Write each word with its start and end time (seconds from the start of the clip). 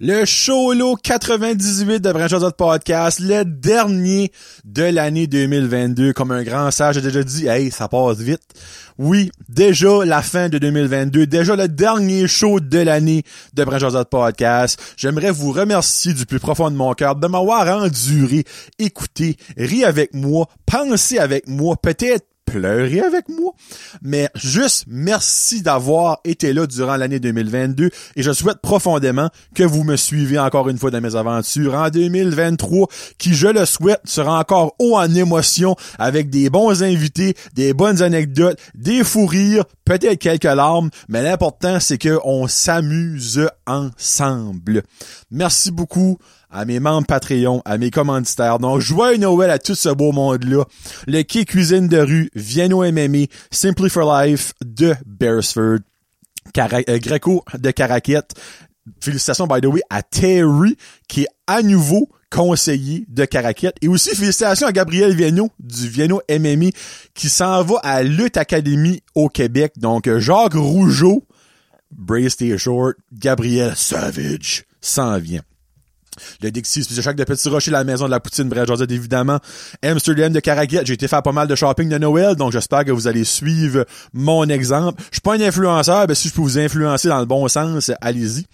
Le 0.00 0.24
Cholo 0.24 0.96
98 0.96 2.00
de 2.00 2.10
Branchazot 2.10 2.50
Podcast, 2.50 3.20
le 3.20 3.44
dernier 3.44 4.32
de 4.64 4.82
l'année 4.82 5.28
2022. 5.28 6.12
Comme 6.12 6.32
un 6.32 6.42
grand 6.42 6.72
sage 6.72 6.96
a 6.96 7.00
déjà 7.00 7.22
dit, 7.22 7.46
hey, 7.46 7.70
ça 7.70 7.86
passe 7.86 8.18
vite. 8.18 8.42
Oui, 8.98 9.30
déjà 9.48 10.04
la 10.04 10.20
fin 10.20 10.48
de 10.48 10.58
2022, 10.58 11.28
déjà 11.28 11.54
le 11.54 11.68
dernier 11.68 12.26
show 12.26 12.58
de 12.58 12.80
l'année 12.80 13.22
de 13.52 13.62
Branchazot 13.62 14.04
Podcast. 14.06 14.82
J'aimerais 14.96 15.30
vous 15.30 15.52
remercier 15.52 16.12
du 16.12 16.26
plus 16.26 16.40
profond 16.40 16.72
de 16.72 16.76
mon 16.76 16.92
cœur 16.94 17.14
de 17.14 17.28
m'avoir 17.28 17.68
enduré, 17.68 18.42
écouté, 18.80 19.36
ri 19.56 19.84
avec 19.84 20.12
moi, 20.12 20.48
pensé 20.66 21.18
avec 21.18 21.46
moi, 21.46 21.76
peut-être 21.76 22.26
pleurer 22.44 23.00
avec 23.00 23.28
moi. 23.28 23.52
Mais 24.02 24.28
juste 24.34 24.84
merci 24.88 25.62
d'avoir 25.62 26.20
été 26.24 26.52
là 26.52 26.66
durant 26.66 26.96
l'année 26.96 27.20
2022 27.20 27.90
et 28.16 28.22
je 28.22 28.32
souhaite 28.32 28.58
profondément 28.58 29.28
que 29.54 29.62
vous 29.62 29.84
me 29.84 29.96
suivez 29.96 30.38
encore 30.38 30.68
une 30.68 30.78
fois 30.78 30.90
dans 30.90 31.00
mes 31.00 31.16
aventures 31.16 31.74
en 31.74 31.88
2023 31.88 32.88
qui, 33.18 33.34
je 33.34 33.48
le 33.48 33.64
souhaite, 33.64 34.00
sera 34.04 34.38
encore 34.38 34.74
haut 34.78 34.96
en 34.96 35.12
émotion 35.14 35.76
avec 35.98 36.30
des 36.30 36.50
bons 36.50 36.82
invités, 36.82 37.34
des 37.54 37.72
bonnes 37.72 38.02
anecdotes, 38.02 38.58
des 38.74 39.04
fous 39.04 39.26
rires, 39.26 39.64
peut-être 39.84 40.18
quelques 40.18 40.44
larmes, 40.44 40.90
mais 41.08 41.22
l'important 41.22 41.80
c'est 41.80 41.98
qu'on 41.98 42.48
s'amuse 42.48 43.48
ensemble. 43.66 44.82
Merci 45.30 45.70
beaucoup 45.70 46.18
à 46.50 46.64
mes 46.64 46.78
membres 46.78 47.06
Patreon, 47.06 47.62
à 47.64 47.78
mes 47.78 47.90
commanditaires. 47.90 48.60
Donc, 48.60 48.80
joyeux 48.80 49.18
Noël 49.18 49.50
à 49.50 49.58
tout 49.58 49.74
ce 49.74 49.88
beau 49.88 50.12
monde-là. 50.12 50.64
Le 51.08 51.22
Quai 51.22 51.44
Cuisine 51.44 51.88
de 51.88 51.98
rue, 51.98 52.30
Vienno 52.34 52.84
MMA, 52.84 53.26
Simply 53.50 53.90
for 53.90 54.04
Life 54.20 54.52
de 54.64 54.94
Beresford, 55.04 55.80
euh, 56.56 56.98
Greco 56.98 57.44
de 57.58 57.70
Caraquette. 57.72 58.34
Félicitations, 59.00 59.46
by 59.46 59.60
the 59.60 59.66
way, 59.66 59.80
à 59.90 60.02
Terry, 60.02 60.76
qui 61.08 61.22
est 61.22 61.28
à 61.48 61.62
nouveau 61.62 62.08
conseiller 62.34 63.06
de 63.08 63.24
Caraquette. 63.24 63.76
Et 63.80 63.88
aussi, 63.88 64.14
félicitations 64.14 64.66
à 64.66 64.72
Gabriel 64.72 65.14
Vienno 65.14 65.50
du 65.60 65.88
Vienno 65.88 66.20
MMA, 66.28 66.70
qui 67.14 67.28
s'en 67.28 67.62
va 67.62 67.76
à 67.84 68.02
Lutte 68.02 68.36
Academy 68.36 69.02
au 69.14 69.28
Québec. 69.28 69.74
Donc, 69.76 70.10
Jacques 70.18 70.54
Rougeau, 70.54 71.24
Brace 71.92 72.36
Short, 72.56 72.94
Gabriel 73.12 73.74
Savage 73.76 74.64
s'en 74.80 75.18
vient. 75.18 75.42
Le 76.42 76.50
Dixie, 76.50 76.84
c'est 76.84 77.02
chaque 77.02 77.16
de 77.16 77.24
Petit 77.24 77.48
Rocher, 77.48 77.70
la 77.70 77.84
maison 77.84 78.06
de 78.06 78.10
la 78.10 78.20
poutine, 78.20 78.48
bref, 78.48 78.66
j'en 78.66 78.76
évidemment. 78.76 79.38
Amsterdam 79.82 80.32
de 80.32 80.40
Caraguette, 80.40 80.86
j'ai 80.86 80.94
été 80.94 81.08
faire 81.08 81.22
pas 81.22 81.32
mal 81.32 81.48
de 81.48 81.54
shopping 81.54 81.88
de 81.88 81.98
Noël, 81.98 82.36
donc 82.36 82.52
j'espère 82.52 82.84
que 82.84 82.92
vous 82.92 83.08
allez 83.08 83.24
suivre 83.24 83.84
mon 84.12 84.48
exemple. 84.48 85.02
Je 85.10 85.16
suis 85.16 85.20
pas 85.20 85.34
un 85.34 85.40
influenceur, 85.40 86.06
mais 86.08 86.14
si 86.14 86.28
je 86.28 86.34
peux 86.34 86.40
vous 86.40 86.58
influencer 86.58 87.08
dans 87.08 87.18
le 87.18 87.26
bon 87.26 87.46
sens, 87.48 87.90
allez-y. 88.00 88.46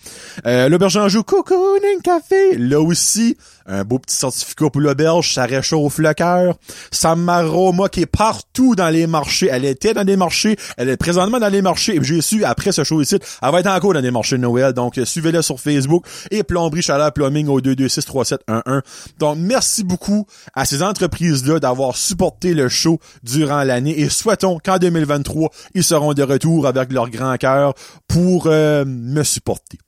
Euh, 0.46 0.68
l'auberge 0.68 0.96
en 0.96 1.08
joue, 1.08 1.22
cocooning 1.22 2.00
café, 2.02 2.56
là 2.56 2.80
aussi, 2.80 3.36
un 3.70 3.84
beau 3.84 3.98
petit 3.98 4.16
certificat 4.16 4.68
pour 4.70 4.80
l'auberge, 4.80 5.32
ça 5.32 5.44
réchauffe 5.44 5.98
le 5.98 6.12
cœur. 6.12 6.56
Samaroma 6.90 7.88
qui 7.88 8.02
est 8.02 8.06
partout 8.06 8.74
dans 8.74 8.90
les 8.90 9.06
marchés, 9.06 9.48
elle 9.50 9.64
était 9.64 9.94
dans 9.94 10.06
les 10.06 10.16
marchés, 10.16 10.56
elle 10.76 10.88
est 10.88 10.96
présentement 10.96 11.38
dans 11.38 11.48
les 11.48 11.62
marchés, 11.62 11.96
et 11.96 12.02
j'ai 12.02 12.20
su, 12.20 12.44
après 12.44 12.72
ce 12.72 12.84
show 12.84 13.00
ici, 13.00 13.18
elle 13.42 13.50
va 13.50 13.60
être 13.60 13.68
encore 13.68 13.94
dans 13.94 14.00
les 14.00 14.10
marchés 14.10 14.36
de 14.36 14.42
Noël, 14.42 14.72
donc 14.72 14.98
suivez-la 15.02 15.42
sur 15.42 15.60
Facebook, 15.60 16.04
et 16.30 16.42
Plomberie 16.42 16.82
Chaleur 16.82 17.12
Plumbing 17.12 17.48
au 17.48 17.60
2263711. 17.60 18.82
Donc, 19.18 19.38
merci 19.38 19.84
beaucoup 19.84 20.26
à 20.54 20.64
ces 20.64 20.82
entreprises-là 20.82 21.60
d'avoir 21.60 21.96
supporté 21.96 22.54
le 22.54 22.68
show 22.68 22.98
durant 23.22 23.62
l'année 23.62 24.00
et 24.00 24.08
souhaitons 24.08 24.58
qu'en 24.64 24.78
2023, 24.78 25.50
ils 25.74 25.84
seront 25.84 26.12
de 26.12 26.22
retour 26.22 26.66
avec 26.66 26.92
leur 26.92 27.08
grand 27.10 27.36
cœur 27.36 27.74
pour 28.08 28.46
euh, 28.46 28.84
me 28.84 29.22
supporter. 29.22 29.78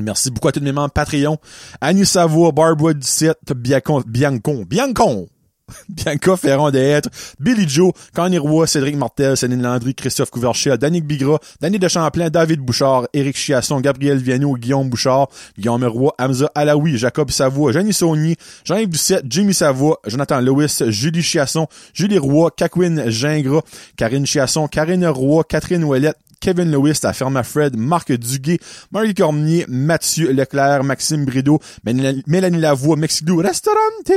Merci 0.00 0.30
beaucoup 0.30 0.48
à 0.48 0.52
tous 0.52 0.60
mes 0.60 0.72
membres 0.72 0.92
Patreon. 0.92 1.38
Annie 1.80 2.06
Savoie, 2.06 2.52
Barbara 2.52 2.94
17, 2.94 3.52
Biancon, 3.54 4.02
Biancon, 4.06 4.64
Biancon, 4.64 5.28
Bianca 5.88 6.36
Ferron 6.36 6.70
d'être, 6.70 7.08
Billy 7.38 7.68
Joe, 7.68 7.92
Connie 8.14 8.38
Roy, 8.38 8.66
Cédric 8.66 8.96
Martel, 8.96 9.36
Céline 9.36 9.62
Landry, 9.62 9.94
Christophe 9.94 10.30
Couverchel, 10.30 10.76
Danick 10.76 11.06
Bigra, 11.06 11.38
Danny 11.60 11.78
de 11.78 11.88
Champlain, 11.88 12.30
David 12.30 12.60
Bouchard, 12.60 13.06
Éric 13.12 13.36
Chiasson, 13.36 13.80
Gabriel 13.80 14.18
Viano, 14.18 14.54
Guillaume 14.54 14.88
Bouchard, 14.88 15.28
Guillaume 15.58 15.84
Roy, 15.84 16.10
Hamza 16.18 16.50
Alaoui, 16.54 16.96
Jacob 16.96 17.30
Savoie, 17.30 17.72
Jenny 17.72 17.92
Saunier, 17.92 18.36
Jean-Yves 18.64 18.88
Doucette, 18.88 19.24
Jimmy 19.28 19.54
Savoie, 19.54 19.98
Jonathan 20.06 20.40
Lewis, 20.40 20.82
Julie 20.88 21.22
Chiasson, 21.22 21.66
Julie 21.94 22.18
Roy, 22.18 22.50
Kakwin 22.56 23.08
Gingras, 23.08 23.62
Karine 23.96 24.24
Chiasson, 24.24 24.68
Karine 24.68 25.06
Roy, 25.06 25.42
Catherine 25.48 25.84
Ouellette, 25.84 26.18
Kevin 26.42 26.72
Lewis, 26.72 26.98
la 27.04 27.12
ferme 27.12 27.40
Fred, 27.44 27.76
Marc 27.76 28.10
Duguay, 28.10 28.58
Marie 28.90 29.14
Cormier, 29.14 29.64
Mathieu 29.68 30.32
Leclerc, 30.32 30.82
Maxime 30.82 31.24
Brideau, 31.24 31.60
Mélanie 31.84 32.58
Lavoie, 32.58 32.96
Mexigou 32.96 33.36
Restaurante, 33.36 34.10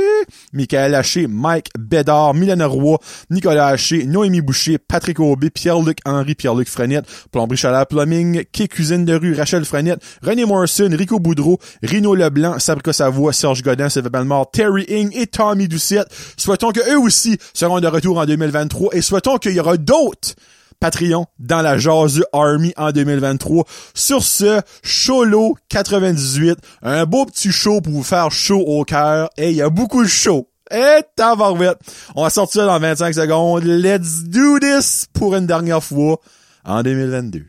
Michael 0.52 0.96
Haché, 0.96 1.28
Mike 1.28 1.68
Bédard, 1.78 2.34
Mylène 2.34 2.64
Roy, 2.64 2.98
Nicolas 3.30 3.68
Haché, 3.68 4.04
Noémie 4.06 4.40
Boucher, 4.40 4.78
Patrick 4.78 5.20
Aubé, 5.20 5.50
Pierre-Luc 5.50 5.98
Henry, 6.04 6.34
Pierre-Luc 6.34 6.68
Frenette, 6.68 7.06
Plomberie 7.30 7.56
Chaleur 7.56 7.86
Plumbing, 7.86 8.42
Quai 8.52 8.66
Cuisine 8.66 9.04
de 9.04 9.14
rue, 9.14 9.34
Rachel 9.34 9.64
Frenette, 9.64 10.02
René 10.20 10.44
Morrison, 10.44 10.90
Rico 10.90 11.20
Boudreau, 11.20 11.60
Rino 11.84 12.16
Leblanc, 12.16 12.58
Sabrica 12.58 12.92
Savoie, 12.92 13.32
Serge 13.32 13.62
Godin, 13.62 13.88
Sylvain 13.88 14.10
Balmore, 14.10 14.50
Terry 14.50 14.84
Ing 14.88 15.10
et 15.14 15.28
Tommy 15.28 15.68
Doucette. 15.68 16.08
Souhaitons 16.36 16.72
que 16.72 16.80
eux 16.92 16.98
aussi 16.98 17.38
seront 17.54 17.78
de 17.78 17.86
retour 17.86 18.18
en 18.18 18.26
2023 18.26 18.96
et 18.96 19.00
souhaitons 19.00 19.38
qu'il 19.38 19.52
y 19.52 19.60
aura 19.60 19.76
d'autres 19.76 20.34
Patreon 20.80 21.26
dans 21.38 21.62
la 21.62 21.78
Jazz 21.78 22.22
Army 22.32 22.72
en 22.76 22.92
2023. 22.92 23.64
Sur 23.94 24.22
ce, 24.22 24.60
Cholo 24.82 25.56
98, 25.68 26.58
un 26.82 27.04
beau 27.04 27.26
petit 27.26 27.52
show 27.52 27.80
pour 27.80 27.92
vous 27.92 28.02
faire 28.02 28.30
chaud 28.30 28.64
au 28.66 28.84
cœur. 28.84 29.30
Et 29.36 29.50
il 29.50 29.56
y 29.56 29.62
a 29.62 29.70
beaucoup 29.70 30.02
de 30.02 30.08
show. 30.08 30.48
Et 30.70 31.00
tabarouette. 31.14 31.78
On 32.16 32.22
va 32.22 32.30
sortir 32.30 32.66
dans 32.66 32.78
25 32.78 33.14
secondes. 33.14 33.64
Let's 33.64 34.24
do 34.24 34.58
this 34.58 35.06
pour 35.12 35.34
une 35.34 35.46
dernière 35.46 35.82
fois 35.82 36.20
en 36.64 36.82
2022. 36.82 37.44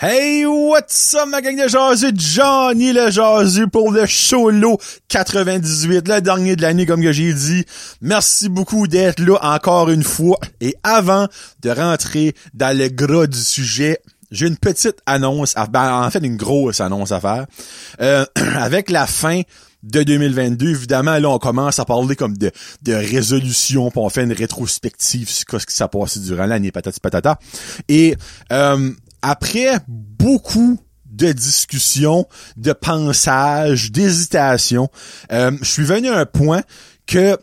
Hey, 0.00 0.46
what's 0.46 1.12
up, 1.14 1.26
ma 1.26 1.40
gang 1.40 1.56
de 1.56 1.66
jasu? 1.66 2.12
Johnny 2.14 2.92
le 2.92 3.10
jasu 3.10 3.66
pour 3.66 3.90
le 3.90 4.06
Cholo 4.06 4.78
98, 5.08 6.06
le 6.06 6.20
dernier 6.20 6.54
de 6.54 6.62
l'année, 6.62 6.86
comme 6.86 7.02
que 7.02 7.10
j'ai 7.10 7.34
dit. 7.34 7.64
Merci 8.00 8.48
beaucoup 8.48 8.86
d'être 8.86 9.18
là 9.18 9.40
encore 9.42 9.90
une 9.90 10.04
fois. 10.04 10.38
Et 10.60 10.76
avant 10.84 11.26
de 11.62 11.70
rentrer 11.70 12.36
dans 12.54 12.78
le 12.78 12.86
gras 12.86 13.26
du 13.26 13.42
sujet, 13.42 13.98
j'ai 14.30 14.46
une 14.46 14.56
petite 14.56 14.98
annonce, 15.04 15.56
ben, 15.68 16.04
en 16.04 16.08
fait 16.12 16.24
une 16.24 16.36
grosse 16.36 16.80
annonce 16.80 17.10
à 17.10 17.18
faire. 17.18 17.46
Euh, 18.00 18.24
avec 18.54 18.90
la 18.90 19.08
fin 19.08 19.40
de 19.82 20.04
2022, 20.04 20.70
évidemment, 20.70 21.18
là, 21.18 21.28
on 21.28 21.38
commence 21.38 21.80
à 21.80 21.84
parler 21.84 22.14
comme 22.14 22.36
de, 22.36 22.52
de 22.82 22.92
résolution, 22.92 23.90
puis 23.90 23.98
on 23.98 24.08
fait 24.10 24.22
une 24.22 24.32
rétrospective 24.32 25.28
sur 25.28 25.60
ce 25.60 25.66
qui 25.66 25.74
s'est 25.74 25.88
passé 25.88 26.20
durant 26.20 26.46
l'année, 26.46 26.70
patati 26.70 27.00
patata. 27.00 27.40
Et 27.88 28.16
euh, 28.52 28.92
après 29.22 29.78
beaucoup 29.86 30.78
de 31.04 31.32
discussions, 31.32 32.26
de 32.56 32.72
pensages, 32.72 33.90
d'hésitations, 33.90 34.88
euh, 35.32 35.50
je 35.60 35.68
suis 35.68 35.84
venu 35.84 36.08
à 36.08 36.18
un 36.18 36.26
point 36.26 36.62
que 37.06 37.36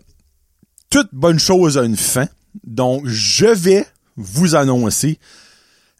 toute 0.90 1.09
bonne 1.12 1.40
chose 1.40 1.78
a 1.78 1.84
une 1.84 1.97
fin. 1.97 2.28
Donc, 2.63 3.06
je 3.06 3.47
vais 3.47 3.86
vous 4.16 4.56
annoncer 4.56 5.19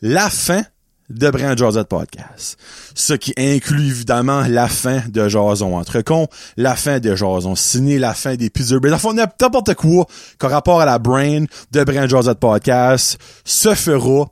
la 0.02 0.30
fin 0.30 0.64
de 1.10 1.30
Brand 1.30 1.58
Josette 1.58 1.88
Podcast. 1.88 2.58
Ce 2.96 3.14
qui 3.14 3.34
inclut 3.38 3.88
évidemment 3.88 4.44
la 4.48 4.68
fin 4.68 5.04
de 5.08 5.28
Jason 5.28 5.76
entre 5.76 6.02
cons, 6.02 6.28
la 6.58 6.76
fin 6.76 7.00
de 7.00 7.16
Jason 7.16 7.56
ciné, 7.56 8.00
la 8.00 8.14
fin 8.14 8.36
des 8.36 8.50
Pizza 8.50 8.80
Bread. 8.80 8.94
Enfin, 8.94 9.14
n'importe 9.14 9.76
quoi 9.76 10.08
qu'en 10.38 10.48
rapport 10.48 10.82
à 10.82 10.86
la 10.86 10.98
brain 10.98 11.46
de 11.72 11.84
Brand 11.84 12.10
Josette 12.10 12.40
Podcast 12.40 13.20
se 13.44 13.76
fera 13.76 14.28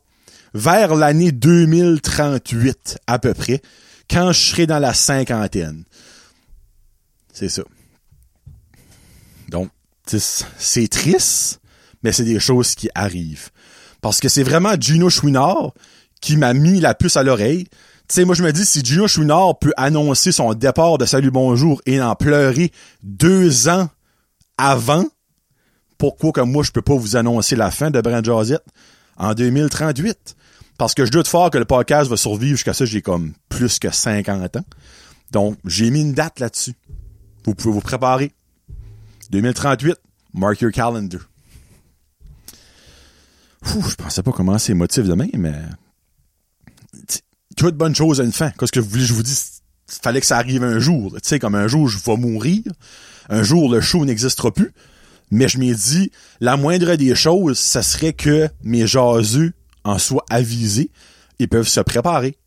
vers 0.53 0.95
l'année 0.95 1.31
2038 1.31 2.99
à 3.07 3.19
peu 3.19 3.33
près, 3.33 3.61
quand 4.09 4.31
je 4.31 4.39
serai 4.39 4.67
dans 4.67 4.79
la 4.79 4.93
cinquantaine. 4.93 5.83
C'est 7.31 7.49
ça. 7.49 7.63
Donc, 9.49 9.69
c'est 10.05 10.87
triste, 10.87 11.59
mais 12.03 12.11
c'est 12.11 12.25
des 12.25 12.39
choses 12.39 12.75
qui 12.75 12.89
arrivent. 12.93 13.49
Parce 14.01 14.19
que 14.19 14.29
c'est 14.29 14.43
vraiment 14.43 14.75
Gino 14.79 15.09
Chouinard 15.09 15.73
qui 16.21 16.37
m'a 16.37 16.53
mis 16.53 16.79
la 16.79 16.93
puce 16.93 17.17
à 17.17 17.23
l'oreille. 17.23 17.65
Tu 18.07 18.15
sais, 18.15 18.25
moi, 18.25 18.35
je 18.35 18.43
me 18.43 18.51
dis, 18.51 18.65
si 18.65 18.83
Gino 18.83 19.07
Chouinard 19.07 19.57
peut 19.59 19.73
annoncer 19.77 20.31
son 20.31 20.53
départ 20.53 20.97
de 20.97 21.05
Salut 21.05 21.31
Bonjour 21.31 21.81
et 21.85 22.01
en 22.01 22.15
pleurer 22.15 22.71
deux 23.01 23.69
ans 23.69 23.89
avant, 24.57 25.05
pourquoi 25.97 26.31
que 26.33 26.41
moi, 26.41 26.63
je 26.63 26.71
peux 26.71 26.81
pas 26.81 26.95
vous 26.95 27.15
annoncer 27.15 27.55
la 27.55 27.71
fin 27.71 27.91
de 27.91 28.01
Brand 28.01 28.23
Josette? 28.23 28.63
en 29.17 29.33
2038. 29.33 30.35
Parce 30.83 30.95
que 30.95 31.05
je 31.05 31.11
doute 31.11 31.29
fort 31.29 31.49
que 31.49 31.57
le 31.57 31.63
podcast 31.63 32.09
va 32.09 32.17
survivre 32.17 32.57
jusqu'à 32.57 32.73
ça, 32.73 32.83
j'ai 32.83 33.01
comme 33.01 33.31
plus 33.47 33.79
que 33.79 33.89
50 33.89 34.57
ans. 34.57 34.65
Donc, 35.31 35.57
j'ai 35.63 35.89
mis 35.89 36.01
une 36.01 36.11
date 36.11 36.41
là-dessus. 36.41 36.73
Vous 37.45 37.55
pouvez 37.55 37.73
vous 37.73 37.79
préparer. 37.79 38.33
2038, 39.29 39.95
mark 40.33 40.59
your 40.59 40.73
calendar. 40.73 41.21
Ouh, 43.73 43.81
je 43.81 43.95
pensais 43.95 44.21
pas 44.23 44.33
commencer 44.33 44.73
émotif 44.73 45.05
demain, 45.05 45.29
mais 45.35 45.55
toute 47.55 47.77
bonne 47.77 47.95
chose 47.95 48.19
a 48.19 48.25
une 48.25 48.33
fin. 48.33 48.49
Qu'est-ce 48.49 48.73
que 48.73 48.81
vous 48.81 48.89
voulez 48.89 49.05
je 49.05 49.13
vous 49.13 49.23
dis? 49.23 49.39
Fallait 49.87 50.19
que 50.19 50.27
ça 50.27 50.35
arrive 50.35 50.65
un 50.65 50.79
jour. 50.79 51.13
Tu 51.13 51.19
sais, 51.23 51.39
comme 51.39 51.55
un 51.55 51.69
jour, 51.69 51.87
je 51.87 51.97
vais 51.97 52.17
mourir. 52.17 52.61
Un 53.29 53.41
jour, 53.41 53.71
le 53.71 53.79
show 53.79 54.03
n'existera 54.03 54.51
plus. 54.51 54.73
Mais 55.31 55.47
je 55.47 55.59
m'ai 55.59 55.73
dit, 55.73 56.11
la 56.41 56.57
moindre 56.57 56.93
des 56.97 57.15
choses, 57.15 57.57
ça 57.57 57.81
serait 57.83 58.11
que 58.11 58.49
mes 58.63 58.85
jaseux 58.85 59.53
en 59.83 59.97
soient 59.97 60.25
avisés 60.29 60.91
et 61.39 61.47
peuvent 61.47 61.67
se 61.67 61.79
préparer. 61.79 62.37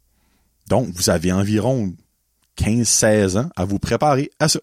Donc, 0.68 0.88
vous 0.94 1.10
avez 1.10 1.32
environ 1.32 1.94
15-16 2.58 3.38
ans 3.38 3.50
à 3.56 3.64
vous 3.64 3.78
préparer 3.78 4.30
à 4.38 4.48
ça. 4.48 4.60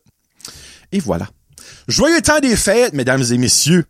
Et 0.92 1.00
voilà. 1.00 1.30
Joyeux 1.88 2.22
temps 2.22 2.40
des 2.40 2.56
fêtes, 2.56 2.94
mesdames 2.94 3.24
et 3.32 3.38
messieurs. 3.38 3.86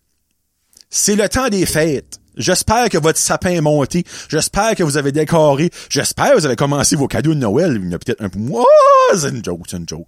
C'est 0.90 1.16
le 1.16 1.28
temps 1.28 1.50
des 1.50 1.66
fêtes. 1.66 2.20
J'espère 2.36 2.90
que 2.90 2.98
votre 2.98 3.20
sapin 3.20 3.52
est 3.52 3.62
monté. 3.62 4.04
J'espère 4.28 4.76
que 4.76 4.84
vous 4.84 4.98
avez 4.98 5.12
décoré. 5.12 5.70
J'espère 5.90 6.32
que 6.32 6.40
vous 6.40 6.46
avez 6.46 6.56
commencé 6.56 6.96
vos 6.96 7.08
cadeaux 7.08 7.34
de 7.34 7.40
Noël. 7.40 7.80
Il 7.84 7.92
y 7.92 7.94
a 7.94 8.00
peut-être 8.00 8.24
un 8.24 8.30
peu... 8.30 8.40
Oh, 8.52 8.66
c'est 9.16 9.30
une 9.30 9.44
joke, 9.44 9.62
c'est 9.70 9.78
une 9.78 9.88
joke. 9.88 10.08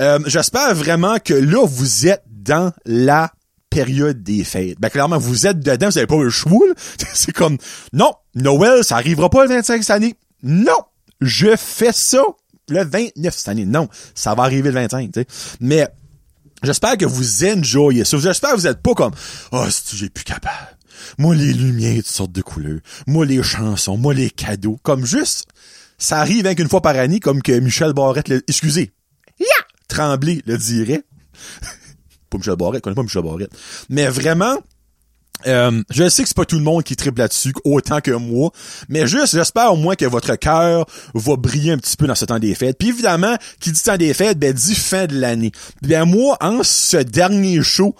Euh, 0.00 0.20
J'espère 0.26 0.74
vraiment 0.74 1.18
que 1.18 1.34
là, 1.34 1.64
vous 1.66 2.06
êtes 2.06 2.22
dans 2.28 2.72
la 2.84 3.32
période 3.74 4.22
des 4.22 4.44
fêtes. 4.44 4.78
Ben, 4.78 4.88
clairement, 4.88 5.18
vous 5.18 5.46
êtes 5.46 5.60
dedans, 5.60 5.88
vous 5.88 5.98
avez 5.98 6.06
pas 6.06 6.22
le 6.22 6.30
choix. 6.30 6.66
C'est 7.14 7.32
comme, 7.32 7.58
non, 7.92 8.12
Noël, 8.34 8.84
ça 8.84 8.96
arrivera 8.96 9.28
pas 9.28 9.44
le 9.44 9.48
25 9.48 9.82
cette 9.82 9.90
année. 9.90 10.14
Non, 10.42 10.78
je 11.20 11.56
fais 11.56 11.92
ça 11.92 12.22
le 12.68 12.84
29 12.84 13.34
cette 13.34 13.48
année. 13.48 13.66
Non, 13.66 13.88
ça 14.14 14.34
va 14.34 14.44
arriver 14.44 14.70
le 14.70 14.74
25, 14.74 15.12
tu. 15.12 15.24
Mais 15.60 15.88
j'espère 16.62 16.96
que 16.96 17.04
vous 17.04 17.44
enjoyez 17.44 18.04
ça. 18.04 18.18
J'espère 18.18 18.52
que 18.52 18.56
vous 18.56 18.66
êtes 18.66 18.80
pas 18.80 18.94
comme, 18.94 19.12
oh, 19.52 19.64
si 19.68 19.96
j'ai 19.96 20.08
plus 20.08 20.24
capable. 20.24 20.78
Moi, 21.18 21.34
les 21.34 21.52
lumières, 21.52 21.96
toutes 21.96 22.06
sortes 22.06 22.32
de 22.32 22.42
couleurs. 22.42 22.80
Moi, 23.06 23.26
les 23.26 23.42
chansons. 23.42 23.96
Moi, 23.96 24.14
les 24.14 24.30
cadeaux. 24.30 24.78
Comme 24.82 25.04
juste, 25.04 25.46
ça 25.98 26.20
arrive 26.20 26.46
une 26.58 26.68
fois 26.68 26.80
par 26.80 26.96
année, 26.96 27.20
comme 27.20 27.42
que 27.42 27.52
Michel 27.52 27.92
Barrette 27.92 28.28
le, 28.28 28.42
excusez, 28.48 28.92
ya! 29.38 29.46
Tremblay 29.88 30.42
le 30.46 30.56
dirait. 30.56 31.02
Pas 32.34 32.38
Michel 32.38 32.56
Barrette, 32.56 32.82
connais 32.82 32.96
pas 32.96 33.02
Michel 33.02 33.22
Barrette. 33.22 33.50
Mais 33.88 34.08
vraiment, 34.08 34.56
euh, 35.46 35.82
je 35.90 36.08
sais 36.08 36.22
que 36.22 36.28
c'est 36.28 36.36
pas 36.36 36.44
tout 36.44 36.56
le 36.56 36.62
monde 36.62 36.82
qui 36.82 36.96
triple 36.96 37.18
là-dessus 37.18 37.52
autant 37.64 38.00
que 38.00 38.12
moi, 38.12 38.50
mais 38.88 39.06
juste 39.06 39.34
j'espère 39.34 39.72
au 39.72 39.76
moins 39.76 39.94
que 39.94 40.06
votre 40.06 40.34
cœur 40.36 40.86
va 41.14 41.36
briller 41.36 41.72
un 41.72 41.78
petit 41.78 41.96
peu 41.96 42.06
dans 42.06 42.14
ce 42.14 42.24
temps 42.24 42.38
des 42.38 42.54
fêtes. 42.54 42.78
Puis 42.78 42.88
évidemment, 42.88 43.36
qui 43.60 43.72
dit 43.72 43.82
temps 43.82 43.96
des 43.96 44.14
fêtes, 44.14 44.38
ben 44.38 44.52
dit 44.52 44.74
fin 44.74 45.06
de 45.06 45.18
l'année. 45.18 45.52
Bien 45.82 46.04
moi, 46.04 46.36
en 46.40 46.62
ce 46.62 46.96
dernier 46.96 47.62
show 47.62 47.94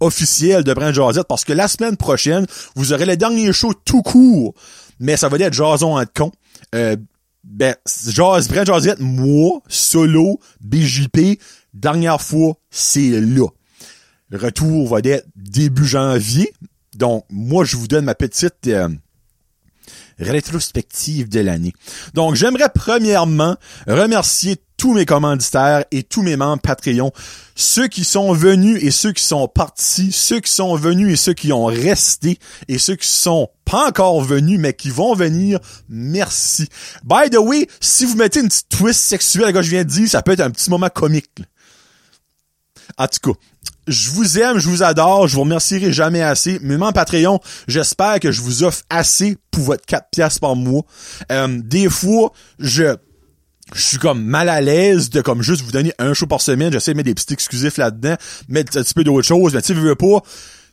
officiel 0.00 0.62
de 0.62 0.72
Brand 0.74 0.94
Jazette, 0.94 1.26
parce 1.28 1.44
que 1.44 1.52
la 1.52 1.68
semaine 1.68 1.96
prochaine, 1.96 2.46
vous 2.74 2.92
aurez 2.92 3.06
le 3.06 3.16
dernier 3.16 3.52
show 3.52 3.72
tout 3.84 4.02
court, 4.02 4.54
mais 5.00 5.16
ça 5.16 5.28
va 5.28 5.38
être 5.38 5.52
Jason 5.52 5.98
en 5.98 6.04
con. 6.06 6.32
Euh, 6.74 6.96
ben, 7.44 7.74
Jazz, 8.08 8.48
Brand 8.48 8.66
Jazette, 8.66 9.00
moi, 9.00 9.60
solo, 9.68 10.40
BJP, 10.60 11.40
dernière 11.74 12.20
fois, 12.20 12.54
c'est 12.70 13.20
là. 13.20 13.46
Retour 14.32 14.88
va 14.88 14.98
être 15.04 15.26
début 15.36 15.86
janvier. 15.86 16.52
Donc, 16.94 17.24
moi, 17.30 17.64
je 17.64 17.76
vous 17.76 17.86
donne 17.86 18.06
ma 18.06 18.14
petite 18.14 18.66
euh, 18.66 18.88
rétrospective 20.18 21.28
de 21.28 21.40
l'année. 21.40 21.72
Donc, 22.14 22.34
j'aimerais 22.34 22.70
premièrement 22.74 23.56
remercier 23.86 24.56
tous 24.76 24.92
mes 24.92 25.06
commanditaires 25.06 25.84
et 25.90 26.02
tous 26.02 26.22
mes 26.22 26.36
membres 26.36 26.60
Patreon, 26.60 27.12
ceux 27.54 27.88
qui 27.88 28.04
sont 28.04 28.32
venus 28.32 28.82
et 28.82 28.90
ceux 28.90 29.12
qui 29.12 29.24
sont 29.24 29.48
partis, 29.48 30.12
ceux 30.12 30.40
qui 30.40 30.50
sont 30.50 30.76
venus 30.76 31.14
et 31.14 31.16
ceux 31.16 31.32
qui 31.32 31.52
ont 31.52 31.64
resté 31.64 32.38
et 32.68 32.78
ceux 32.78 32.96
qui 32.96 33.08
sont 33.08 33.48
pas 33.64 33.88
encore 33.88 34.20
venus 34.20 34.58
mais 34.58 34.74
qui 34.74 34.90
vont 34.90 35.14
venir, 35.14 35.60
merci. 35.88 36.68
By 37.04 37.30
the 37.30 37.38
way, 37.38 37.68
si 37.80 38.04
vous 38.04 38.16
mettez 38.16 38.40
une 38.40 38.48
petite 38.48 38.68
twist 38.68 39.00
sexuelle, 39.00 39.52
que 39.52 39.62
je 39.62 39.70
viens 39.70 39.84
de 39.84 39.88
dire, 39.88 40.08
ça 40.08 40.22
peut 40.22 40.32
être 40.32 40.40
un 40.40 40.50
petit 40.50 40.68
moment 40.68 40.90
comique. 40.90 41.30
En 42.98 43.08
tout 43.08 43.32
cas, 43.32 43.38
je 43.86 44.10
vous 44.10 44.38
aime, 44.38 44.58
je 44.58 44.68
vous 44.68 44.82
adore, 44.82 45.28
je 45.28 45.34
vous 45.34 45.42
remercierai 45.42 45.92
jamais 45.92 46.22
assez. 46.22 46.58
Mais 46.62 46.76
en 46.76 46.92
Patreon, 46.92 47.40
j'espère 47.68 48.20
que 48.20 48.32
je 48.32 48.40
vous 48.40 48.62
offre 48.62 48.82
assez 48.90 49.36
pour 49.50 49.64
votre 49.64 49.84
4 49.86 50.08
piastres 50.10 50.40
par 50.40 50.56
mois. 50.56 50.82
Euh, 51.30 51.60
des 51.62 51.88
fois, 51.88 52.32
je 52.58 52.96
je 53.74 53.80
suis 53.80 53.98
comme 53.98 54.22
mal 54.22 54.48
à 54.48 54.60
l'aise 54.60 55.10
de 55.10 55.20
comme 55.20 55.42
juste 55.42 55.62
vous 55.62 55.72
donner 55.72 55.92
un 55.98 56.14
show 56.14 56.26
par 56.26 56.40
semaine. 56.40 56.72
J'essaie 56.72 56.92
de 56.92 56.98
mettre 56.98 57.08
des 57.08 57.14
petits 57.14 57.32
exclusifs 57.32 57.78
là-dedans, 57.78 58.14
mettre 58.48 58.76
un 58.78 58.82
petit 58.82 58.94
peu 58.94 59.02
d'autres 59.02 59.26
choses. 59.26 59.54
Mais 59.54 59.62
tu 59.62 59.74
veux 59.74 59.96
pas, 59.96 60.22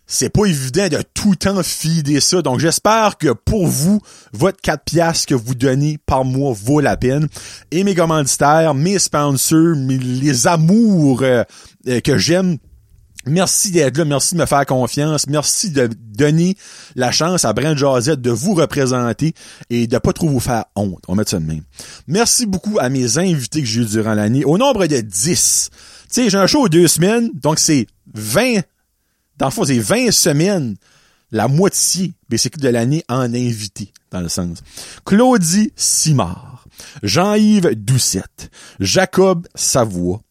c'est 0.06 0.30
pas 0.30 0.45
évident 0.45 0.88
de 0.89 1.01
tout 1.13 1.31
le 1.31 1.36
temps 1.38 1.63
fider 1.63 2.19
ça. 2.19 2.42
Donc 2.44 2.59
j'espère 2.59 3.18
que 3.18 3.33
pour 3.33 3.68
vous, 3.68 4.00
votre 4.31 4.62
4 4.62 4.83
piastres 4.83 5.25
que 5.25 5.36
vous 5.36 5.56
donnez 5.56 5.98
par 6.06 6.24
mois 6.24 6.54
vaut 6.54 6.81
la 6.81 6.95
peine. 6.95 7.27
Et 7.71 7.83
mes 7.83 7.95
commanditaires, 7.95 8.75
mes 8.75 9.00
sponsors, 9.00 9.75
mes, 9.75 9.98
les 9.98 10.45
amours 10.45 11.24
euh, 11.24 11.44
euh, 11.88 12.00
que 12.00 12.18
j'aime 12.18 12.57
Merci 13.25 13.71
d'être 13.71 13.97
là, 13.97 14.05
merci 14.05 14.35
de 14.35 14.41
me 14.41 14.45
faire 14.45 14.65
confiance, 14.65 15.27
merci 15.27 15.69
de 15.69 15.87
donner 15.87 16.57
la 16.95 17.11
chance 17.11 17.45
à 17.45 17.53
Brent 17.53 17.77
Jazette 17.77 18.19
de 18.19 18.31
vous 18.31 18.53
représenter 18.53 19.33
et 19.69 19.87
de 19.87 19.97
pas 19.97 20.11
trop 20.11 20.27
vous 20.27 20.41
faire 20.41 20.65
honte. 20.75 21.01
On 21.07 21.13
va 21.13 21.19
mettre 21.19 21.31
ça 21.31 21.39
de. 21.39 21.63
Merci 22.07 22.45
beaucoup 22.45 22.79
à 22.79 22.89
mes 22.89 23.17
invités 23.17 23.61
que 23.61 23.67
j'ai 23.67 23.81
eu 23.81 23.85
durant 23.85 24.13
l'année, 24.13 24.43
au 24.43 24.57
nombre 24.57 24.87
de 24.87 24.99
10. 24.99 25.69
Tu 25.71 25.79
sais, 26.09 26.29
j'ai 26.29 26.37
un 26.37 26.47
show 26.47 26.67
deux 26.67 26.87
semaines, 26.87 27.31
donc 27.33 27.59
c'est 27.59 27.87
20, 28.13 28.59
dans 29.37 29.45
le 29.47 29.51
fond, 29.51 29.63
c'est 29.63 29.79
20 29.79 30.11
semaines, 30.11 30.75
la 31.31 31.47
moitié, 31.47 32.13
de 32.59 32.69
l'année 32.69 33.03
en 33.07 33.33
invité, 33.33 33.93
dans 34.11 34.19
le 34.19 34.29
sens. 34.29 34.59
Claudie 35.05 35.71
Simard, 35.75 36.65
Jean-Yves 37.03 37.71
Doucette, 37.75 38.51
Jacob 38.79 39.47
Savoie, 39.55 40.21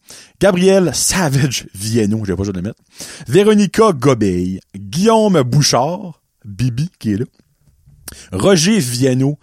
Gabriel 0.40 0.90
Savage 0.94 1.66
Vienno, 1.74 2.24
j'ai 2.24 2.32
pas 2.32 2.38
besoin 2.38 2.52
de 2.52 2.58
le 2.58 2.62
mettre. 2.62 2.80
Véronica 3.28 3.92
Gobeil, 3.92 4.60
Guillaume 4.74 5.42
Bouchard, 5.42 6.22
Bibi 6.44 6.90
qui 6.98 7.12
est 7.12 7.16
là. 7.18 7.26
Roger 8.32 8.78
Vienno, 8.78 9.38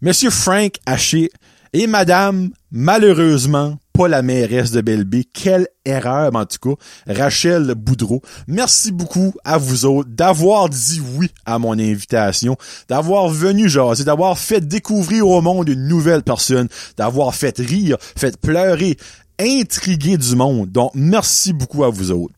Monsieur 0.00 0.30
Frank 0.30 0.74
Haché 0.86 1.30
et 1.72 1.86
Madame, 1.86 2.50
malheureusement, 2.70 3.78
pas 3.92 4.08
la 4.08 4.22
mairesse 4.22 4.70
de 4.70 4.80
Belbé. 4.80 5.24
Quelle 5.24 5.68
erreur, 5.84 6.34
en 6.34 6.44
tout 6.44 6.76
cas. 6.76 7.14
Rachel 7.14 7.74
Boudreau. 7.74 8.22
Merci 8.46 8.92
beaucoup 8.92 9.32
à 9.44 9.58
vous 9.58 9.84
autres 9.84 10.08
d'avoir 10.10 10.68
dit 10.68 11.00
oui 11.16 11.30
à 11.44 11.58
mon 11.58 11.72
invitation, 11.72 12.56
d'avoir 12.88 13.28
venu 13.28 13.68
jaser, 13.68 14.04
d'avoir 14.04 14.38
fait 14.38 14.66
découvrir 14.66 15.28
au 15.28 15.40
monde 15.42 15.68
une 15.68 15.86
nouvelle 15.88 16.22
personne, 16.22 16.68
d'avoir 16.96 17.34
fait 17.34 17.58
rire, 17.58 17.96
fait 18.00 18.38
pleurer, 18.38 18.96
intriguer 19.42 20.16
du 20.16 20.36
monde. 20.36 20.70
Donc, 20.70 20.92
merci 20.94 21.52
beaucoup 21.52 21.84
à 21.84 21.90
vous 21.90 22.10
autres. 22.10 22.34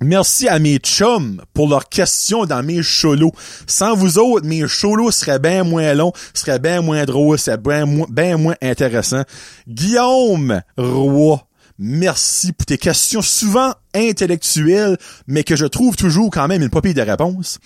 Merci 0.00 0.48
à 0.48 0.58
mes 0.58 0.78
chums 0.78 1.42
pour 1.54 1.68
leurs 1.68 1.88
questions 1.88 2.44
dans 2.44 2.62
mes 2.64 2.82
cholos. 2.82 3.32
Sans 3.66 3.94
vous 3.94 4.18
autres, 4.18 4.46
mes 4.46 4.66
cholos 4.66 5.12
seraient 5.12 5.38
bien 5.38 5.62
moins 5.62 5.94
longs, 5.94 6.12
seraient 6.34 6.58
bien 6.58 6.82
moins 6.82 7.04
drôles, 7.04 7.38
seraient 7.38 7.56
bien 7.56 7.86
moins, 7.86 8.36
moins 8.36 8.56
intéressants. 8.60 9.22
Guillaume 9.68 10.60
Roy, 10.76 11.40
merci 11.78 12.52
pour 12.52 12.66
tes 12.66 12.78
questions 12.78 13.22
souvent 13.22 13.74
intellectuelles, 13.94 14.96
mais 15.26 15.44
que 15.44 15.56
je 15.56 15.66
trouve 15.66 15.96
toujours 15.96 16.30
quand 16.30 16.48
même 16.48 16.62
une 16.62 16.70
papille 16.70 16.94
de 16.94 17.02
réponse. 17.02 17.58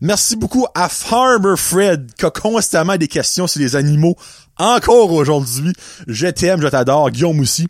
Merci 0.00 0.36
beaucoup 0.36 0.66
à 0.74 0.88
Farmer 0.88 1.56
Fred, 1.56 2.10
qui 2.18 2.24
a 2.24 2.30
constamment 2.30 2.96
des 2.96 3.08
questions 3.08 3.46
sur 3.46 3.60
les 3.60 3.76
animaux 3.76 4.16
encore 4.58 5.12
aujourd'hui. 5.12 5.72
Je 6.06 6.26
t'aime, 6.28 6.60
je 6.60 6.68
t'adore. 6.68 7.10
Guillaume 7.10 7.40
aussi. 7.40 7.68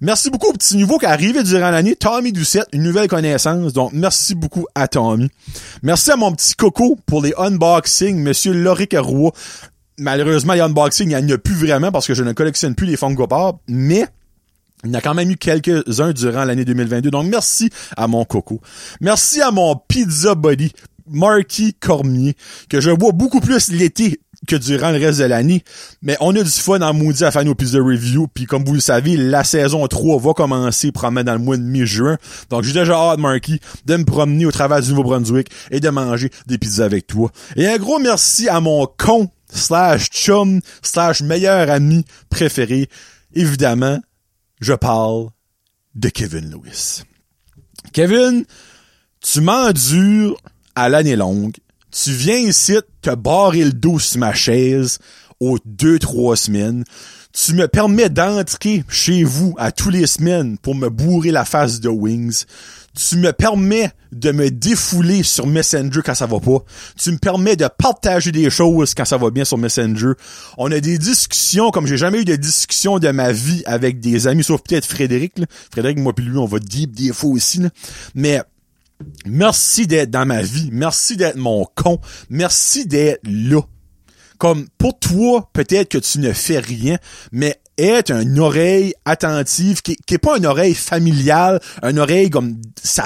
Merci 0.00 0.30
beaucoup 0.30 0.48
au 0.48 0.52
petit 0.52 0.76
nouveau 0.76 0.98
qui 0.98 1.06
est 1.06 1.08
arrivé 1.08 1.42
durant 1.42 1.70
l'année. 1.70 1.96
Tommy 1.96 2.32
Doucette, 2.32 2.66
une 2.72 2.82
nouvelle 2.82 3.08
connaissance. 3.08 3.72
Donc, 3.72 3.92
merci 3.92 4.34
beaucoup 4.34 4.66
à 4.74 4.88
Tommy. 4.88 5.30
Merci 5.82 6.10
à 6.10 6.16
mon 6.16 6.32
petit 6.32 6.54
coco 6.54 6.98
pour 7.06 7.22
les 7.22 7.34
unboxings. 7.38 8.18
Monsieur 8.18 8.52
Loric 8.52 8.94
Roy. 8.98 9.32
Malheureusement, 9.98 10.54
les 10.54 10.60
unboxings, 10.60 11.10
il 11.10 11.24
n'y 11.24 11.32
en 11.32 11.36
a 11.36 11.38
plus 11.38 11.54
vraiment 11.54 11.92
parce 11.92 12.06
que 12.06 12.14
je 12.14 12.24
ne 12.24 12.32
collectionne 12.32 12.74
plus 12.74 12.86
les 12.86 12.96
Funko. 12.96 13.28
Mais, 13.68 14.06
il 14.84 14.90
y 14.90 14.94
en 14.94 14.98
a 14.98 15.00
quand 15.00 15.14
même 15.14 15.30
eu 15.30 15.36
quelques-uns 15.36 16.12
durant 16.12 16.44
l'année 16.44 16.64
2022. 16.64 17.10
Donc, 17.10 17.26
merci 17.26 17.70
à 17.96 18.06
mon 18.06 18.24
coco. 18.24 18.60
Merci 19.00 19.40
à 19.40 19.50
mon 19.50 19.76
pizza 19.76 20.34
buddy, 20.34 20.72
Marky 21.08 21.74
Cormier, 21.74 22.36
que 22.68 22.80
je 22.80 22.90
vois 22.90 23.12
beaucoup 23.12 23.40
plus 23.40 23.70
l'été 23.70 24.20
que 24.46 24.56
durant 24.56 24.90
le 24.90 24.98
reste 24.98 25.20
de 25.20 25.24
l'année. 25.24 25.64
Mais 26.02 26.16
on 26.20 26.34
a 26.36 26.42
du 26.42 26.50
fun 26.50 26.80
en 26.82 26.92
maudit 26.92 27.24
à 27.24 27.30
faire 27.30 27.44
nos 27.44 27.54
de 27.54 27.80
review. 27.80 28.28
Puis 28.32 28.44
comme 28.44 28.64
vous 28.64 28.74
le 28.74 28.80
savez, 28.80 29.16
la 29.16 29.44
saison 29.44 29.86
3 29.86 30.20
va 30.20 30.32
commencer 30.34 30.92
probablement 30.92 31.24
dans 31.24 31.32
le 31.32 31.38
mois 31.38 31.56
de 31.56 31.62
mi-juin. 31.62 32.18
Donc 32.50 32.62
j'ai 32.62 32.72
déjà 32.72 32.94
hâte, 32.94 33.18
Marky, 33.18 33.60
de 33.86 33.96
me 33.96 34.04
promener 34.04 34.46
au 34.46 34.52
travers 34.52 34.82
du 34.82 34.90
Nouveau-Brunswick 34.90 35.48
et 35.70 35.80
de 35.80 35.88
manger 35.88 36.30
des 36.46 36.58
pizzas 36.58 36.84
avec 36.84 37.06
toi. 37.06 37.30
Et 37.56 37.66
un 37.66 37.78
gros 37.78 37.98
merci 37.98 38.48
à 38.48 38.60
mon 38.60 38.86
con 38.86 39.30
slash 39.52 40.10
chum 40.10 40.60
slash 40.82 41.22
meilleur 41.22 41.70
ami 41.70 42.04
préféré. 42.28 42.88
Évidemment, 43.34 43.98
je 44.60 44.72
parle 44.72 45.28
de 45.94 46.08
Kevin 46.08 46.50
Lewis. 46.50 47.02
Kevin, 47.92 48.44
tu 49.20 49.40
m'endures 49.40 50.36
à 50.74 50.88
l'année 50.88 51.16
longue. 51.16 51.56
Tu 51.90 52.12
viens 52.12 52.38
ici 52.38 52.76
te 53.02 53.14
barrer 53.14 53.64
le 53.64 53.72
dos 53.72 53.98
sur 53.98 54.18
ma 54.18 54.34
chaise 54.34 54.98
aux 55.40 55.58
deux, 55.64 55.98
trois 55.98 56.36
semaines. 56.36 56.84
Tu 57.32 57.54
me 57.54 57.68
permets 57.68 58.10
d'entrer 58.10 58.84
chez 58.88 59.24
vous 59.24 59.54
à 59.58 59.72
tous 59.72 59.90
les 59.90 60.06
semaines 60.06 60.58
pour 60.58 60.74
me 60.74 60.88
bourrer 60.88 61.30
la 61.30 61.44
face 61.44 61.80
de 61.80 61.88
Wings. 61.88 62.44
Tu 62.94 63.16
me 63.16 63.32
permets 63.32 63.90
de 64.12 64.30
me 64.30 64.50
défouler 64.50 65.22
sur 65.22 65.46
Messenger 65.46 66.00
quand 66.04 66.14
ça 66.14 66.26
va 66.26 66.38
pas. 66.38 66.58
Tu 66.96 67.10
me 67.10 67.18
permets 67.18 67.56
de 67.56 67.66
partager 67.66 68.30
des 68.30 68.50
choses 68.50 68.94
quand 68.94 69.04
ça 69.04 69.16
va 69.16 69.30
bien 69.30 69.44
sur 69.44 69.58
Messenger. 69.58 70.12
On 70.58 70.70
a 70.70 70.80
des 70.80 70.98
discussions 70.98 71.70
comme 71.70 71.86
j'ai 71.86 71.96
jamais 71.96 72.20
eu 72.20 72.24
de 72.24 72.36
discussion 72.36 72.98
de 72.98 73.08
ma 73.10 73.32
vie 73.32 73.62
avec 73.66 74.00
des 74.00 74.26
amis, 74.26 74.44
sauf 74.44 74.62
peut-être 74.62 74.86
Frédéric. 74.86 75.34
Frédéric, 75.72 75.98
moi 75.98 76.12
puis 76.14 76.24
lui, 76.24 76.38
on 76.38 76.46
va 76.46 76.58
deep 76.58 76.94
des 76.94 77.12
fois 77.12 77.30
aussi. 77.30 77.60
Mais 78.14 78.40
merci 79.26 79.86
d'être 79.86 80.10
dans 80.10 80.26
ma 80.26 80.42
vie. 80.42 80.68
Merci 80.72 81.16
d'être 81.16 81.36
mon 81.36 81.66
con. 81.74 82.00
Merci 82.30 82.86
d'être 82.86 83.20
là. 83.24 83.60
Comme 84.38 84.66
pour 84.78 84.98
toi, 84.98 85.50
peut-être 85.52 85.88
que 85.88 85.98
tu 85.98 86.18
ne 86.18 86.32
fais 86.32 86.58
rien, 86.58 86.98
mais 87.32 87.60
être 87.78 88.10
une 88.12 88.38
oreille 88.38 88.94
attentive, 89.04 89.82
qui, 89.82 89.96
qui 90.06 90.14
est 90.14 90.18
pas 90.18 90.36
une 90.36 90.46
oreille 90.46 90.74
familiale, 90.74 91.60
une 91.82 91.98
oreille 91.98 92.30
comme 92.30 92.56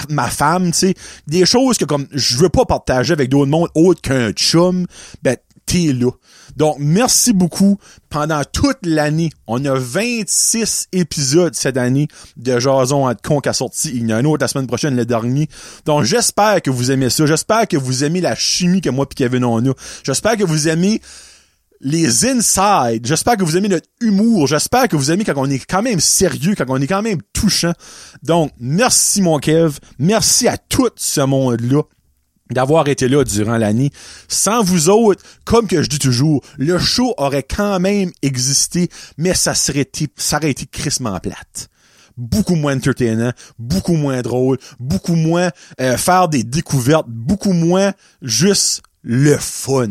ma 0.09 0.29
femme, 0.29 0.73
tu 0.73 0.79
sais, 0.79 0.95
des 1.27 1.47
choses 1.47 1.79
que 1.79 1.85
comme 1.85 2.07
je 2.13 2.37
veux 2.37 2.49
pas 2.49 2.65
partager 2.65 3.13
avec 3.13 3.29
d'autres 3.29 3.51
mondes 3.51 3.71
autre 3.75 4.01
qu'un 4.01 4.33
chum, 4.33 4.87
ben 5.23 5.37
t'es 5.69 5.93
là. 5.93 6.11
Donc, 6.57 6.77
merci 6.81 7.33
beaucoup. 7.33 7.79
Pendant 8.11 8.43
toute 8.51 8.79
l'année, 8.83 9.31
on 9.47 9.65
a 9.65 9.75
26 9.79 10.89
épisodes 10.93 11.55
cette 11.55 11.77
année 11.77 12.09
de 12.37 12.59
Jason 12.59 13.07
à 13.07 13.15
con 13.15 13.41
qui 13.41 13.49
a 13.49 13.53
sorti. 13.53 13.91
Il 13.95 14.09
y 14.09 14.13
en 14.13 14.17
a 14.17 14.21
un 14.21 14.25
autre 14.25 14.43
la 14.43 14.49
semaine 14.49 14.67
prochaine, 14.67 14.97
le 14.97 15.05
dernier. 15.05 15.49
Donc, 15.85 16.05
j'espère 16.05 16.63
que 16.63 16.71
vous 16.71 16.91
aimez 16.91 17.11
ça. 17.11 17.27
J'espère 17.27 17.69
que 17.69 17.77
vous 17.77 18.03
aimez 18.03 18.21
la 18.21 18.35
chimie 18.35 18.81
que 18.81 18.91
moi 18.91 19.07
et 19.09 19.15
Kevin 19.15 19.45
on 19.45 19.71
a. 19.71 19.75
J'espère 20.03 20.37
que 20.37 20.45
vous 20.45 20.69
aimez 20.69 21.01
les 21.81 22.27
insides. 22.27 23.07
J'espère 23.07 23.37
que 23.37 23.45
vous 23.45 23.57
aimez 23.57 23.69
notre 23.69 23.89
humour. 24.01 24.47
J'espère 24.47 24.89
que 24.89 24.97
vous 24.97 25.11
aimez 25.11 25.25
quand 25.25 25.35
on 25.37 25.51
est 25.51 25.65
quand 25.65 25.83
même 25.83 26.01
sérieux, 26.01 26.55
quand 26.57 26.65
on 26.69 26.81
est 26.81 26.87
quand 26.87 27.03
même 27.03 27.21
touchant. 27.33 27.73
Donc, 28.23 28.53
merci 28.59 29.23
mon 29.23 29.39
Kev. 29.39 29.79
Merci 29.99 30.49
à 30.49 30.57
tout 30.57 30.91
ce 30.97 31.21
monde-là 31.21 31.83
d'avoir 32.51 32.89
été 32.89 33.09
là 33.09 33.25
durant 33.25 33.59
l'année. 33.59 33.91
Sans 34.27 34.63
vous 34.63 34.89
autres, 34.89 35.23
comme 35.45 35.67
que 35.67 35.83
je 35.83 35.89
dis 35.89 35.99
toujours, 35.99 36.43
le 36.57 36.79
show 36.79 37.15
aurait 37.19 37.43
quand 37.43 37.79
même 37.79 38.11
existé, 38.23 38.89
mais 39.19 39.35
ça 39.35 39.55
serait 39.55 39.81
été, 39.81 40.09
ça 40.17 40.39
aurait 40.39 40.51
été 40.51 40.67
crissement 40.67 41.19
plate 41.21 41.69
beaucoup 42.19 42.57
moins 42.57 42.77
entertainant, 42.77 43.33
beaucoup 43.61 43.95
moins 43.95 44.21
drôle, 44.23 44.59
beaucoup 44.81 45.15
moins 45.15 45.51
euh, 45.81 45.97
faire 45.97 46.29
des 46.29 46.43
découvertes, 46.43 47.07
beaucoup 47.09 47.53
moins 47.53 47.93
juste 48.21 48.83
le 49.03 49.37
fun. 49.39 49.89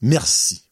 Merci. 0.00 0.62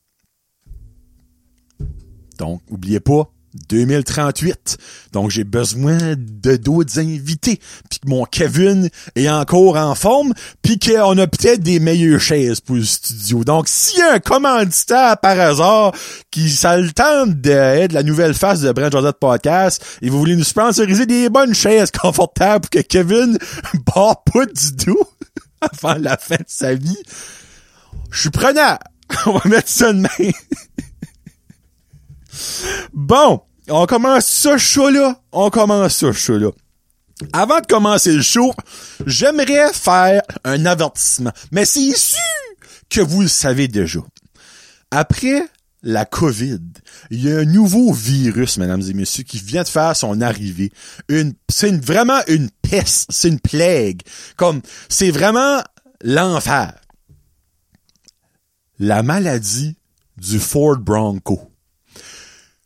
Donc, 2.39 2.63
oubliez 2.69 3.01
pas, 3.01 3.31
2038. 3.69 4.77
Donc, 5.13 5.31
j'ai 5.31 5.45
besoin 5.45 5.99
de 6.17 6.57
d'autres 6.57 6.99
invités. 6.99 7.61
Puis 7.89 8.01
que 8.01 8.09
mon 8.09 8.25
Kevin 8.25 8.89
est 9.15 9.29
encore 9.29 9.77
en 9.77 9.95
forme. 9.95 10.35
Puis 10.63 10.79
qu'on 10.79 11.17
a 11.19 11.27
peut-être 11.27 11.61
des 11.61 11.79
meilleures 11.79 12.21
chaises 12.21 12.61
pour 12.61 12.77
le 12.77 12.85
studio. 12.85 13.45
Donc, 13.45 13.69
s'il 13.69 14.01
y 14.01 14.03
a 14.03 14.15
un 14.15 14.19
commanditaire 14.19 15.19
par 15.19 15.39
hasard 15.39 15.93
qui 16.31 16.51
ça 16.51 16.77
le 16.77 16.91
tente 16.91 17.41
d'être 17.41 17.93
la 17.93 18.03
nouvelle 18.03 18.35
face 18.35 18.61
de 18.61 18.73
Brent 18.73 18.91
Josette 18.91 19.19
Podcast 19.21 19.85
et 20.03 20.11
vous 20.11 20.19
voulez 20.19 20.37
nous 20.37 20.45
sponsoriser 20.45 21.07
des 21.07 21.29
bonnes 21.29 21.55
chaises 21.55 21.91
confortables 21.91 22.63
pour 22.63 22.71
que 22.71 22.87
Kevin 22.87 23.39
barre 23.95 24.25
pas 24.25 24.47
du 24.47 24.85
dos 24.85 25.09
avant 25.61 25.97
la 25.99 26.17
fin 26.17 26.37
de 26.37 26.45
sa 26.47 26.75
vie, 26.75 26.99
je 28.11 28.21
suis 28.21 28.31
preneur. 28.31 28.79
On 29.27 29.39
va 29.39 29.49
mettre 29.49 29.69
ça 29.69 29.93
de 29.93 30.01
main. 30.01 30.31
bon, 32.93 33.43
on 33.69 33.87
commence 33.87 34.27
ce 34.27 34.59
show-là. 34.59 35.21
On 35.33 35.51
commence 35.51 35.97
ce 35.97 36.13
show-là. 36.13 36.51
Avant 37.33 37.61
de 37.61 37.67
commencer 37.67 38.13
le 38.13 38.23
show, 38.23 38.53
j'aimerais 39.07 39.73
faire 39.73 40.23
un 40.45 40.67
avertissement. 40.67 41.33
Mais 41.53 41.65
c'est 41.65 41.97
sûr 41.97 42.19
que 42.91 43.01
vous 43.01 43.23
le 43.23 43.29
savez 43.29 43.69
déjà. 43.69 44.01
Après 44.91 45.43
la 45.83 46.05
COVID, 46.05 46.61
il 47.11 47.25
y 47.25 47.31
a 47.31 47.39
un 47.39 47.45
nouveau 47.45 47.93
virus, 47.93 48.59
mesdames 48.59 48.83
et 48.83 48.95
messieurs, 48.95 49.25
qui 49.25 49.39
vient 49.39 49.63
de 49.63 49.69
faire 49.69 49.95
son 49.95 50.21
arrivée. 50.21 50.73
Une, 51.09 51.35
c'est 51.49 51.85
vraiment 51.85 52.21
une 52.27 52.51
peste, 52.63 53.07
c'est 53.11 53.29
une 53.29 53.41
plague. 53.41 54.01
Comme, 54.37 54.61
c'est 54.89 55.11
vraiment 55.11 55.63
l'enfer 56.03 56.73
la 58.85 59.03
maladie 59.03 59.77
du 60.19 60.39
Ford 60.39 60.77
Bronco. 60.77 61.51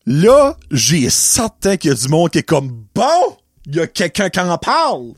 Là, 0.04 0.56
j'ai 0.70 1.10
certain 1.10 1.76
qu'il 1.76 1.90
y 1.90 1.92
a 1.92 1.96
du 1.96 2.08
monde 2.08 2.30
qui 2.30 2.38
est 2.38 2.42
comme 2.42 2.87
bon, 2.94 3.37
il 3.66 3.76
y 3.76 3.80
a 3.80 3.87
quelqu'un 3.87 4.28
qui 4.28 4.40
en 4.40 4.58
parle. 4.58 5.12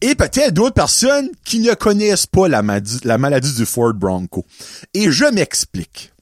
Et 0.00 0.14
peut-être 0.14 0.52
d'autres 0.52 0.74
personnes 0.74 1.30
qui 1.44 1.58
ne 1.58 1.74
connaissent 1.74 2.26
pas 2.26 2.46
la 2.46 2.62
maladie, 2.62 2.98
la 3.02 3.18
maladie 3.18 3.54
du 3.54 3.66
Ford 3.66 3.94
Bronco. 3.94 4.44
Et 4.94 5.10
je 5.10 5.24
m'explique. 5.24 6.12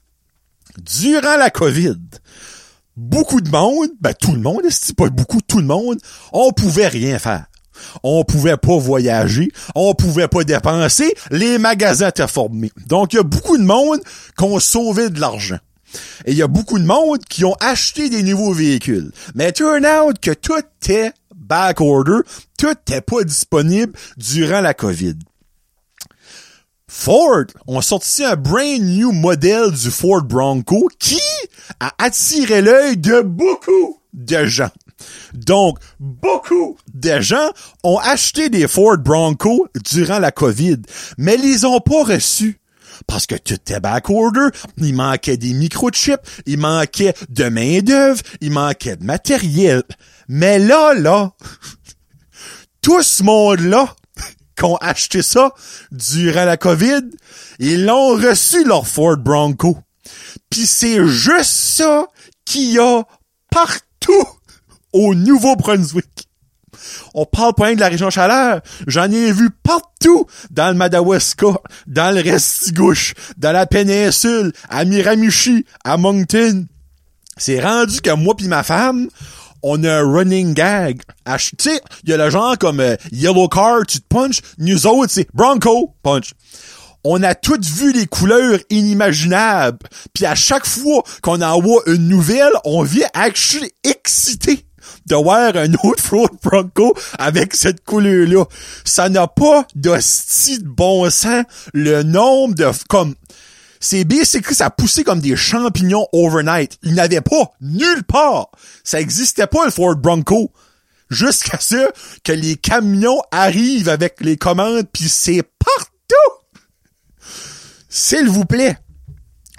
Durant 0.78 1.36
la 1.36 1.50
COVID, 1.50 1.98
beaucoup 2.96 3.40
de 3.40 3.50
monde, 3.50 3.90
ben 4.00 4.14
tout 4.14 4.32
le 4.32 4.40
monde, 4.40 4.62
c'est 4.70 4.96
pas 4.96 5.10
beaucoup, 5.10 5.40
tout 5.42 5.58
le 5.58 5.66
monde, 5.66 6.00
on 6.32 6.52
pouvait 6.52 6.88
rien 6.88 7.18
faire 7.18 7.46
on 8.02 8.24
pouvait 8.24 8.56
pas 8.56 8.76
voyager, 8.76 9.50
on 9.74 9.94
pouvait 9.94 10.28
pas 10.28 10.44
dépenser, 10.44 11.14
les 11.30 11.58
magasins 11.58 12.08
étaient 12.08 12.28
formés. 12.28 12.72
Donc, 12.86 13.12
il 13.12 13.16
y 13.16 13.20
a 13.20 13.24
beaucoup 13.24 13.58
de 13.58 13.64
monde 13.64 14.00
qui 14.36 14.44
ont 14.44 14.60
sauvé 14.60 15.10
de 15.10 15.20
l'argent. 15.20 15.58
Et 16.24 16.32
il 16.32 16.36
y 16.36 16.42
a 16.42 16.48
beaucoup 16.48 16.78
de 16.78 16.84
monde 16.84 17.24
qui 17.28 17.44
ont 17.44 17.56
acheté 17.60 18.08
des 18.08 18.22
nouveaux 18.22 18.52
véhicules. 18.52 19.12
Mais 19.34 19.52
turn 19.52 19.86
out 19.86 20.18
que 20.20 20.32
tout 20.32 20.54
est 20.88 21.12
back 21.34 21.80
order, 21.80 22.20
tout 22.58 22.74
n'est 22.88 23.00
pas 23.00 23.22
disponible 23.22 23.92
durant 24.16 24.60
la 24.60 24.74
COVID. 24.74 25.14
Ford 26.88 27.46
ont 27.66 27.80
sorti 27.80 28.24
un 28.24 28.36
brand 28.36 28.80
new 28.80 29.10
modèle 29.10 29.72
du 29.72 29.90
Ford 29.90 30.22
Bronco 30.22 30.88
qui 30.98 31.20
a 31.80 31.92
attiré 31.98 32.62
l'œil 32.62 32.96
de 32.96 33.20
beaucoup 33.20 33.98
de 34.12 34.44
gens. 34.44 34.70
Donc, 35.32 35.78
beaucoup 35.98 36.76
de 36.92 37.20
gens 37.20 37.50
ont 37.82 37.98
acheté 37.98 38.48
des 38.48 38.68
Ford 38.68 38.98
Bronco 38.98 39.68
durant 39.92 40.18
la 40.18 40.30
COVID, 40.30 40.78
mais 41.18 41.34
ils 41.34 41.42
les 41.42 41.64
ont 41.64 41.80
pas 41.80 42.04
reçus. 42.04 42.60
Parce 43.06 43.26
que 43.26 43.34
tout 43.34 43.54
était 43.54 43.80
back 43.80 44.08
order, 44.08 44.48
il 44.78 44.94
manquait 44.94 45.36
des 45.36 45.52
microchips, 45.52 46.20
il 46.46 46.58
manquait 46.58 47.14
de 47.28 47.44
main 47.48 47.80
d'œuvre, 47.80 48.20
il 48.40 48.52
manquait 48.52 48.96
de 48.96 49.04
matériel. 49.04 49.82
Mais 50.28 50.58
là, 50.58 50.94
là, 50.94 51.32
tout 52.82 53.02
ce 53.02 53.22
monde-là, 53.22 53.94
qui 54.56 54.64
ont 54.64 54.76
acheté 54.76 55.22
ça 55.22 55.52
durant 55.90 56.44
la 56.44 56.56
COVID, 56.56 57.02
ils 57.58 57.84
l'ont 57.84 58.14
reçu 58.14 58.64
leur 58.64 58.86
Ford 58.86 59.16
Bronco. 59.16 59.78
Puis 60.50 60.66
c'est 60.66 61.06
juste 61.06 61.50
ça 61.50 62.06
qu'il 62.44 62.72
y 62.72 62.78
a 62.78 63.02
partout 63.50 64.26
au 64.94 65.14
Nouveau-Brunswick. 65.14 66.28
On 67.14 67.26
parle 67.26 67.54
pas 67.54 67.74
de 67.74 67.80
la 67.80 67.88
région 67.88 68.10
chaleur. 68.10 68.60
J'en 68.86 69.10
ai 69.10 69.32
vu 69.32 69.50
partout 69.50 70.26
dans 70.50 70.68
le 70.68 70.74
Madawaska, 70.74 71.46
dans 71.86 72.14
le 72.14 72.22
Restigouche, 72.22 73.14
dans 73.36 73.52
la 73.52 73.66
péninsule, 73.66 74.52
à 74.68 74.84
Miramichi, 74.84 75.66
à 75.84 75.96
Moncton. 75.96 76.66
C'est 77.36 77.60
rendu 77.60 78.00
que 78.00 78.10
moi 78.14 78.34
pis 78.36 78.48
ma 78.48 78.62
femme, 78.62 79.08
on 79.62 79.82
a 79.84 80.00
un 80.00 80.02
running 80.02 80.54
gag. 80.54 81.02
Tu 81.26 81.54
sais, 81.58 81.80
il 82.04 82.10
y 82.10 82.12
a 82.12 82.16
le 82.16 82.30
genre 82.30 82.56
comme 82.58 82.80
euh, 82.80 82.96
Yellow 83.12 83.48
Car, 83.48 83.84
tu 83.86 83.98
te 84.00 84.06
punches. 84.08 84.40
Nous 84.58 84.86
autres, 84.86 85.10
c'est 85.10 85.28
Bronco, 85.34 85.94
punch 86.02 86.32
on 87.04 87.22
a 87.22 87.34
toutes 87.34 87.66
vu 87.66 87.92
les 87.92 88.06
couleurs 88.06 88.58
inimaginables. 88.70 89.78
Puis 90.14 90.24
à 90.24 90.34
chaque 90.34 90.66
fois 90.66 91.02
qu'on 91.22 91.42
envoie 91.42 91.82
une 91.86 92.08
nouvelle, 92.08 92.52
on 92.64 92.82
vient 92.82 93.08
actually 93.12 93.70
excité 93.84 94.63
de 95.06 95.14
voir 95.14 95.56
un 95.56 95.72
autre 95.84 96.02
Ford 96.02 96.30
Bronco 96.42 96.94
avec 97.18 97.54
cette 97.54 97.84
couleur-là. 97.84 98.44
Ça 98.84 99.08
n'a 99.08 99.26
pas 99.26 99.66
d'hostie 99.74 100.58
de 100.58 100.68
bon 100.68 101.08
sens 101.10 101.44
le 101.72 102.02
nombre 102.02 102.54
de... 102.54 102.70
comme 102.88 103.14
C'est 103.80 104.04
basically, 104.04 104.54
ça 104.54 104.66
a 104.66 104.70
poussé 104.70 105.04
comme 105.04 105.20
des 105.20 105.36
champignons 105.36 106.06
overnight. 106.12 106.78
Il 106.82 106.94
n'avait 106.94 107.20
pas 107.20 107.52
nulle 107.60 108.04
part. 108.04 108.48
Ça 108.82 109.00
existait 109.00 109.46
pas, 109.46 109.64
le 109.64 109.70
Ford 109.70 109.96
Bronco. 109.96 110.52
Jusqu'à 111.10 111.58
ce 111.60 111.90
que 112.24 112.32
les 112.32 112.56
camions 112.56 113.20
arrivent 113.30 113.90
avec 113.90 114.16
les 114.20 114.36
commandes, 114.36 114.86
puis 114.92 115.08
c'est 115.08 115.42
partout! 115.42 116.34
S'il 117.88 118.28
vous 118.28 118.46
plaît, 118.46 118.76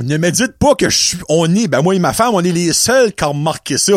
ne 0.02 0.18
me 0.18 0.30
dites 0.30 0.58
pas 0.60 0.76
que 0.76 0.90
je 0.90 0.98
suis, 0.98 1.18
on 1.30 1.54
est, 1.56 1.68
ben 1.68 1.82
moi 1.82 1.96
et 1.96 2.00
ma 2.00 2.12
femme, 2.12 2.34
on 2.34 2.44
est 2.44 2.52
les 2.52 2.74
seuls 2.74 3.14
qui 3.14 3.24
ont 3.24 3.30
remarqué 3.30 3.78
ça. 3.78 3.94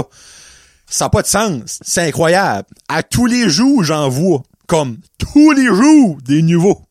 Ça 0.88 1.07
n'a 1.07 1.11
pas 1.11 1.23
de 1.23 1.26
sens. 1.26 1.78
C'est 1.83 2.09
incroyable. 2.09 2.66
À 2.88 3.02
tous 3.02 3.26
les 3.26 3.49
jours, 3.49 3.85
j'en 3.85 4.09
vois. 4.09 4.42
Comme 4.66 4.99
tous 5.18 5.52
les 5.52 5.66
jours, 5.66 6.18
des 6.25 6.42
nouveaux. 6.42 6.83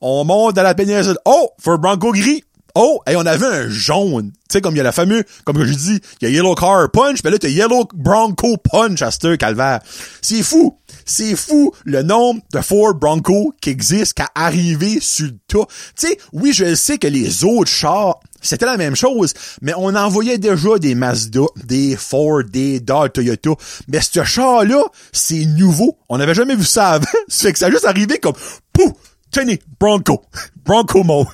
On 0.00 0.24
monte 0.24 0.56
dans 0.56 0.62
la 0.62 0.74
péninsule. 0.74 1.18
Oh, 1.24 1.50
Ford 1.58 1.78
Bronco 1.78 2.12
gris. 2.12 2.42
Oh, 2.78 3.00
et 3.08 3.16
on 3.16 3.24
avait 3.24 3.46
un 3.46 3.68
jaune. 3.70 4.32
Tu 4.32 4.38
sais, 4.52 4.60
comme 4.60 4.74
il 4.74 4.78
y 4.78 4.80
a 4.80 4.84
la 4.84 4.92
fameuse, 4.92 5.24
comme 5.44 5.64
je 5.64 5.72
dis, 5.72 5.98
il 6.20 6.28
y 6.28 6.30
a 6.30 6.34
Yellow 6.34 6.54
Car 6.54 6.90
Punch, 6.90 7.24
mais 7.24 7.30
là, 7.30 7.38
t'as 7.38 7.48
Yellow 7.48 7.88
Bronco 7.94 8.58
Punch 8.58 9.00
à 9.00 9.10
ce 9.10 9.34
calvaire. 9.36 9.80
C'est 10.20 10.42
fou. 10.42 10.78
C'est 11.06 11.36
fou 11.36 11.72
le 11.86 12.02
nombre 12.02 12.42
de 12.52 12.60
Ford 12.60 12.94
Bronco 12.94 13.54
qui 13.62 13.70
existe 13.70 14.12
qu'à 14.12 14.28
arriver 14.34 14.98
sur 15.00 15.26
le 15.26 15.38
tas. 15.48 15.66
Tu 15.98 16.08
sais, 16.08 16.18
oui, 16.34 16.52
je 16.52 16.74
sais 16.74 16.98
que 16.98 17.06
les 17.06 17.44
autres 17.44 17.70
chars, 17.70 18.20
c'était 18.46 18.66
la 18.66 18.76
même 18.76 18.96
chose, 18.96 19.34
mais 19.62 19.72
on 19.76 19.94
envoyait 19.94 20.38
déjà 20.38 20.78
des 20.78 20.94
Mazda, 20.94 21.40
des 21.64 21.96
Ford, 21.96 22.44
des 22.44 22.80
Dodge, 22.80 23.12
Toyota. 23.12 23.50
Mais 23.88 24.00
ce 24.00 24.24
char-là, 24.24 24.82
c'est 25.12 25.44
nouveau. 25.44 25.98
On 26.08 26.18
n'avait 26.18 26.34
jamais 26.34 26.56
vu 26.56 26.64
ça 26.64 26.90
avant. 26.90 27.06
Ça 27.28 27.48
fait 27.48 27.52
que 27.52 27.58
ça 27.58 27.66
a 27.66 27.70
juste 27.70 27.84
arrivé 27.84 28.18
comme, 28.18 28.34
pouf, 28.72 28.92
tenez, 29.30 29.60
Bronco. 29.78 30.22
Bronco 30.64 31.02
mode. 31.02 31.26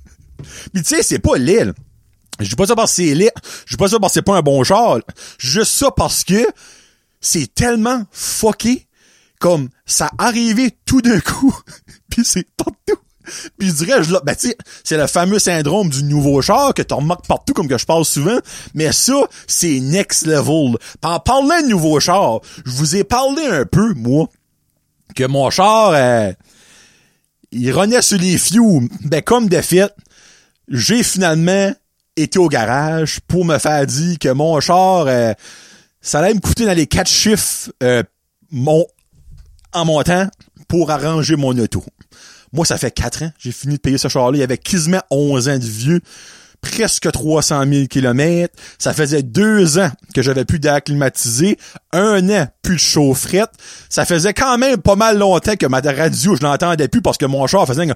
Puis 0.72 0.82
tu 0.82 0.96
sais, 0.96 1.02
c'est 1.02 1.18
pas 1.18 1.36
laid. 1.36 1.72
Je 2.38 2.48
dis 2.48 2.56
pas 2.56 2.66
ça 2.66 2.74
parce 2.74 2.92
que 2.92 3.02
c'est 3.02 3.14
laid. 3.14 3.32
Je 3.66 3.74
dis 3.74 3.76
pas 3.76 3.88
ça 3.88 3.98
parce 3.98 4.12
que 4.12 4.14
c'est 4.14 4.22
pas 4.22 4.36
un 4.36 4.42
bon 4.42 4.64
char. 4.64 5.00
Juste 5.38 5.72
ça 5.72 5.90
parce 5.90 6.24
que 6.24 6.46
c'est 7.20 7.52
tellement 7.54 8.04
fucké 8.10 8.86
comme 9.38 9.68
ça 9.86 10.10
arrivé 10.18 10.76
tout 10.86 11.02
d'un 11.02 11.20
coup. 11.20 11.54
Puis 12.10 12.24
c'est 12.24 12.46
partout. 12.56 13.00
Puis 13.58 13.68
je 13.68 13.74
dirais, 13.74 14.02
je, 14.02 14.14
ben, 14.24 14.34
tu 14.34 14.52
c'est 14.84 14.96
le 14.96 15.06
fameux 15.06 15.38
syndrome 15.38 15.88
du 15.88 16.02
nouveau 16.04 16.42
char 16.42 16.74
que 16.74 16.82
tu 16.82 16.94
remarques 16.94 17.26
partout 17.26 17.52
comme 17.52 17.68
que 17.68 17.78
je 17.78 17.86
parle 17.86 18.04
souvent. 18.04 18.38
Mais 18.74 18.92
ça, 18.92 19.14
c'est 19.46 19.80
next 19.80 20.26
level. 20.26 20.76
En 21.02 21.20
parlant 21.20 21.60
de 21.62 21.68
nouveau 21.68 22.00
char, 22.00 22.40
je 22.64 22.70
vous 22.72 22.96
ai 22.96 23.04
parlé 23.04 23.44
un 23.46 23.64
peu, 23.64 23.94
moi, 23.94 24.28
que 25.14 25.24
mon 25.24 25.50
char, 25.50 25.92
euh, 25.94 26.32
il 27.52 27.72
renaît 27.72 28.02
sur 28.02 28.18
les 28.18 28.38
fioux. 28.38 28.88
Ben, 29.04 29.22
comme 29.22 29.48
de 29.48 29.60
fait, 29.60 29.92
j'ai 30.68 31.02
finalement 31.02 31.72
été 32.16 32.38
au 32.38 32.48
garage 32.48 33.20
pour 33.26 33.44
me 33.44 33.58
faire 33.58 33.86
dire 33.86 34.18
que 34.18 34.28
mon 34.28 34.60
char, 34.60 35.06
euh, 35.06 35.32
ça 36.00 36.20
allait 36.20 36.34
me 36.34 36.40
coûter 36.40 36.64
dans 36.64 36.76
les 36.76 36.86
quatre 36.86 37.10
chiffres 37.10 37.70
euh, 37.82 38.02
mon, 38.50 38.84
en 39.72 39.84
montant 39.84 40.28
pour 40.68 40.90
arranger 40.90 41.36
mon 41.36 41.56
auto. 41.58 41.84
Moi, 42.52 42.66
ça 42.66 42.78
fait 42.78 42.90
quatre 42.90 43.22
ans, 43.22 43.32
j'ai 43.38 43.52
fini 43.52 43.76
de 43.76 43.80
payer 43.80 43.98
ce 43.98 44.08
char-là. 44.08 44.36
Il 44.36 44.40
y 44.40 44.44
avait 44.44 44.58
quasiment 44.58 45.00
11 45.10 45.48
ans 45.48 45.58
de 45.58 45.64
vieux 45.64 46.00
presque 46.60 47.10
300 47.10 47.64
000 47.70 47.86
kilomètres. 47.86 48.54
Ça 48.78 48.92
faisait 48.92 49.22
deux 49.22 49.78
ans 49.78 49.90
que 50.14 50.22
j'avais 50.22 50.44
plus 50.44 50.58
d'air 50.58 50.82
climatisé, 50.82 51.56
un 51.92 52.28
an 52.30 52.46
plus 52.62 52.74
de 52.74 52.80
chaufferette. 52.80 53.50
Ça 53.88 54.04
faisait 54.04 54.34
quand 54.34 54.58
même 54.58 54.78
pas 54.78 54.96
mal 54.96 55.18
longtemps 55.18 55.56
que 55.56 55.66
ma 55.66 55.80
radio, 55.80 56.36
je 56.36 56.42
l'entendais 56.42 56.88
plus 56.88 57.02
parce 57.02 57.18
que 57.18 57.26
mon 57.26 57.46
char 57.46 57.66
faisait 57.66 57.86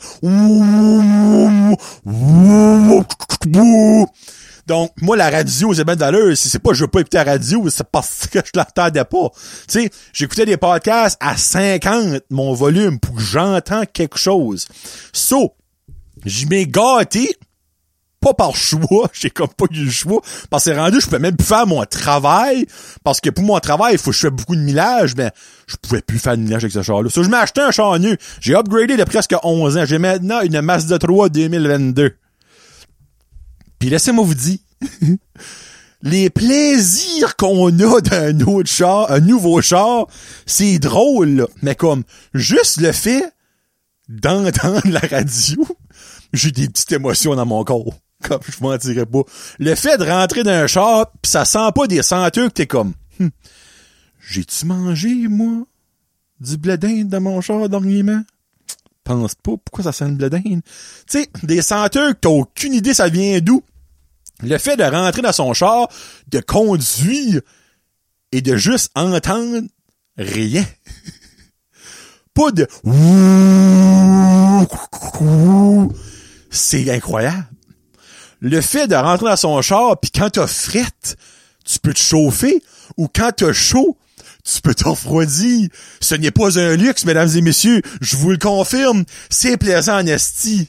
donc, 4.66 4.92
moi, 5.00 5.16
la 5.16 5.30
radio, 5.30 5.74
c'est 5.74 5.84
bien 5.84 5.96
d'allure. 5.96 6.36
Si 6.36 6.48
c'est 6.48 6.58
pas 6.58 6.72
je 6.72 6.84
veux 6.84 6.88
pas 6.88 7.00
écouter 7.00 7.18
la 7.18 7.24
radio, 7.24 7.68
c'est 7.68 7.88
parce 7.90 8.26
que 8.26 8.38
je 8.38 8.50
l'entendais 8.54 9.04
pas. 9.04 9.30
Tu 9.68 9.80
sais, 9.80 9.90
j'écoutais 10.12 10.46
des 10.46 10.56
podcasts 10.56 11.18
à 11.20 11.36
50, 11.36 12.22
mon 12.30 12.54
volume, 12.54 12.98
pour 12.98 13.16
que 13.16 13.22
j'entends 13.22 13.84
quelque 13.84 14.18
chose. 14.18 14.66
So, 15.12 15.54
je 16.24 16.46
m'ai 16.46 16.66
gâté 16.66 17.36
pas 18.20 18.32
par 18.32 18.56
choix, 18.56 19.10
j'ai 19.12 19.28
comme 19.28 19.48
pas 19.48 19.66
eu 19.70 19.84
le 19.84 19.90
choix, 19.90 20.22
parce 20.48 20.64
que 20.64 20.70
rendu, 20.70 20.98
je 20.98 21.04
pouvais 21.04 21.18
même 21.18 21.36
plus 21.36 21.46
faire 21.46 21.66
mon 21.66 21.84
travail, 21.84 22.66
parce 23.04 23.20
que 23.20 23.28
pour 23.28 23.44
mon 23.44 23.58
travail, 23.60 23.94
il 23.94 23.98
faut 23.98 24.12
que 24.12 24.16
je 24.16 24.22
fasse 24.22 24.30
beaucoup 24.30 24.56
de 24.56 24.62
millage, 24.62 25.14
mais 25.14 25.30
je 25.66 25.76
pouvais 25.76 26.00
plus 26.00 26.18
faire 26.18 26.38
de 26.38 26.42
millage 26.42 26.64
avec 26.64 26.72
ce 26.72 26.82
char-là. 26.82 27.10
So, 27.10 27.22
je 27.22 27.28
m'ai 27.28 27.36
acheté 27.36 27.60
un 27.60 27.70
char 27.70 27.98
nu. 27.98 28.16
J'ai 28.40 28.54
upgradé 28.54 28.96
de 28.96 29.04
presque 29.04 29.34
11 29.42 29.76
ans. 29.76 29.84
J'ai 29.84 29.98
maintenant 29.98 30.40
une 30.40 30.58
Mazda 30.62 30.98
3 30.98 31.28
2022. 31.28 32.16
Puis 33.78 33.90
laissez-moi 33.90 34.24
vous 34.24 34.34
dire, 34.34 34.58
les 36.02 36.30
plaisirs 36.30 37.36
qu'on 37.36 37.68
a 37.78 38.00
d'un 38.00 38.40
autre 38.40 38.70
char, 38.70 39.10
un 39.10 39.20
nouveau 39.20 39.60
char, 39.62 40.06
c'est 40.46 40.78
drôle, 40.78 41.30
là. 41.30 41.46
mais 41.62 41.74
comme 41.74 42.04
juste 42.34 42.80
le 42.80 42.92
fait 42.92 43.32
d'entendre 44.08 44.86
la 44.88 45.00
radio, 45.00 45.66
j'ai 46.32 46.50
des 46.50 46.68
petites 46.68 46.92
émotions 46.92 47.34
dans 47.34 47.46
mon 47.46 47.64
corps. 47.64 47.94
Comme 48.22 48.40
je 48.46 48.62
m'en 48.62 48.76
dirais 48.76 49.04
pas. 49.04 49.22
Le 49.58 49.74
fait 49.74 49.98
de 49.98 50.04
rentrer 50.04 50.44
dans 50.44 50.50
un 50.50 50.66
char, 50.66 51.10
pis 51.20 51.28
ça 51.30 51.44
sent 51.44 51.70
pas 51.74 51.86
des 51.86 52.02
senteurs 52.02 52.48
que 52.48 52.54
t'es 52.54 52.66
comme. 52.66 52.94
Hum, 53.20 53.30
J'ai-tu 54.26 54.64
mangé, 54.64 55.28
moi, 55.28 55.66
du 56.40 56.56
blé 56.56 57.04
dans 57.04 57.20
mon 57.20 57.40
char 57.42 57.68
dernièrement? 57.68 58.22
Pense 59.04 59.34
pas. 59.34 59.52
Pourquoi 59.64 59.84
ça 59.84 59.92
sent 59.92 60.08
le 60.08 60.14
blé? 60.14 60.28
Tu 60.42 60.62
sais, 61.06 61.28
des 61.42 61.62
senteurs 61.62 62.14
que 62.14 62.18
t'as 62.20 62.30
aucune 62.30 62.74
idée 62.74 62.94
ça 62.94 63.08
vient 63.08 63.38
d'où. 63.40 63.62
Le 64.42 64.58
fait 64.58 64.76
de 64.76 64.82
rentrer 64.82 65.22
dans 65.22 65.32
son 65.32 65.54
char, 65.54 65.88
de 66.28 66.40
conduire 66.40 67.40
et 68.32 68.40
de 68.40 68.56
juste 68.56 68.90
entendre 68.94 69.62
rien. 70.16 70.64
pas 72.34 72.50
de 72.50 72.66
c'est 76.50 76.90
incroyable 76.90 77.46
le 78.44 78.60
fait 78.60 78.86
de 78.86 78.94
rentrer 78.94 79.30
dans 79.30 79.36
son 79.36 79.62
char, 79.62 79.98
puis 79.98 80.10
quand 80.10 80.28
t'as 80.28 80.46
frette, 80.46 81.16
tu 81.64 81.78
peux 81.78 81.94
te 81.94 81.98
chauffer, 81.98 82.62
ou 82.98 83.08
quand 83.08 83.30
t'as 83.34 83.54
chaud, 83.54 83.96
tu 84.44 84.60
peux 84.60 84.74
t'enfroidir. 84.74 85.68
Ce 86.00 86.14
n'est 86.14 86.30
pas 86.30 86.58
un 86.58 86.76
luxe, 86.76 87.04
mesdames 87.04 87.30
et 87.34 87.40
messieurs, 87.40 87.82
je 88.00 88.16
vous 88.16 88.30
le 88.30 88.38
confirme, 88.38 89.04
c'est 89.30 89.56
plaisant 89.56 90.00
en 90.00 90.06
esti. 90.06 90.68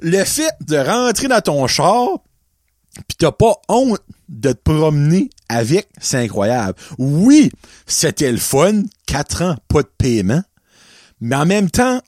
Le 0.00 0.24
fait 0.24 0.50
de 0.66 0.76
rentrer 0.76 1.28
dans 1.28 1.40
ton 1.40 1.66
char, 1.66 2.08
pis 3.06 3.16
t'as 3.18 3.32
pas 3.32 3.54
honte 3.68 4.00
de 4.28 4.52
te 4.52 4.62
promener 4.62 5.28
avec, 5.48 5.88
c'est 6.00 6.18
incroyable. 6.18 6.74
Oui, 6.98 7.50
c'était 7.86 8.32
le 8.32 8.38
fun, 8.38 8.84
quatre 9.06 9.42
ans, 9.42 9.56
pas 9.68 9.82
de 9.82 9.90
paiement, 9.98 10.42
mais 11.20 11.36
en 11.36 11.44
même 11.44 11.70
temps, 11.70 12.00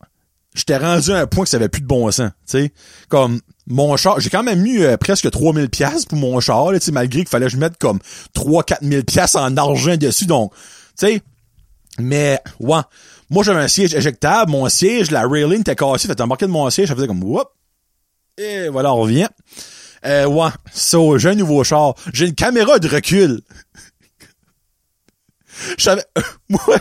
j'étais 0.54 0.78
rendu 0.78 1.12
à 1.12 1.18
un 1.18 1.26
point 1.26 1.44
que 1.44 1.50
ça 1.50 1.58
avait 1.58 1.68
plus 1.68 1.82
de 1.82 1.86
bon 1.86 2.10
sens, 2.10 2.30
tu 2.46 2.58
sais. 2.58 2.72
Comme, 3.08 3.40
mon 3.66 3.96
char, 3.96 4.18
j'ai 4.20 4.30
quand 4.30 4.42
même 4.42 4.62
mis 4.62 4.78
euh, 4.78 4.96
presque 4.96 5.30
3000 5.30 5.68
pièces 5.68 6.06
pour 6.06 6.18
mon 6.18 6.40
char, 6.40 6.72
là, 6.72 6.78
malgré 6.92 7.20
qu'il 7.20 7.28
fallait 7.28 7.46
que 7.46 7.52
je 7.52 7.58
mette 7.58 7.76
comme 7.78 7.98
3 8.32 8.64
4000 8.64 9.04
pièces 9.04 9.34
en 9.34 9.56
argent 9.56 9.96
dessus 9.96 10.26
donc 10.26 10.52
mais 11.98 12.40
ouais, 12.60 12.80
moi 13.30 13.44
j'avais 13.44 13.60
un 13.60 13.68
siège 13.68 13.94
éjectable, 13.94 14.50
mon 14.50 14.68
siège, 14.68 15.10
la 15.10 15.26
railing 15.26 15.60
était 15.60 15.76
cassée, 15.76 16.08
fait 16.08 16.20
embarquer 16.20 16.46
de 16.46 16.50
mon 16.50 16.68
siège, 16.70 16.88
ça 16.88 16.94
faisait 16.94 17.06
comme 17.06 17.22
whoop. 17.22 17.48
Et 18.38 18.68
voilà, 18.68 18.92
on 18.94 19.00
revient. 19.00 19.28
Euh, 20.04 20.26
ouais, 20.26 20.48
so, 20.72 21.18
j'ai 21.18 21.30
un 21.30 21.34
nouveau 21.34 21.62
char. 21.64 21.94
J'ai 22.12 22.26
une 22.26 22.34
caméra 22.34 22.78
de 22.78 22.88
recul. 22.88 23.40
Je 25.78 25.90
moi, 26.48 26.76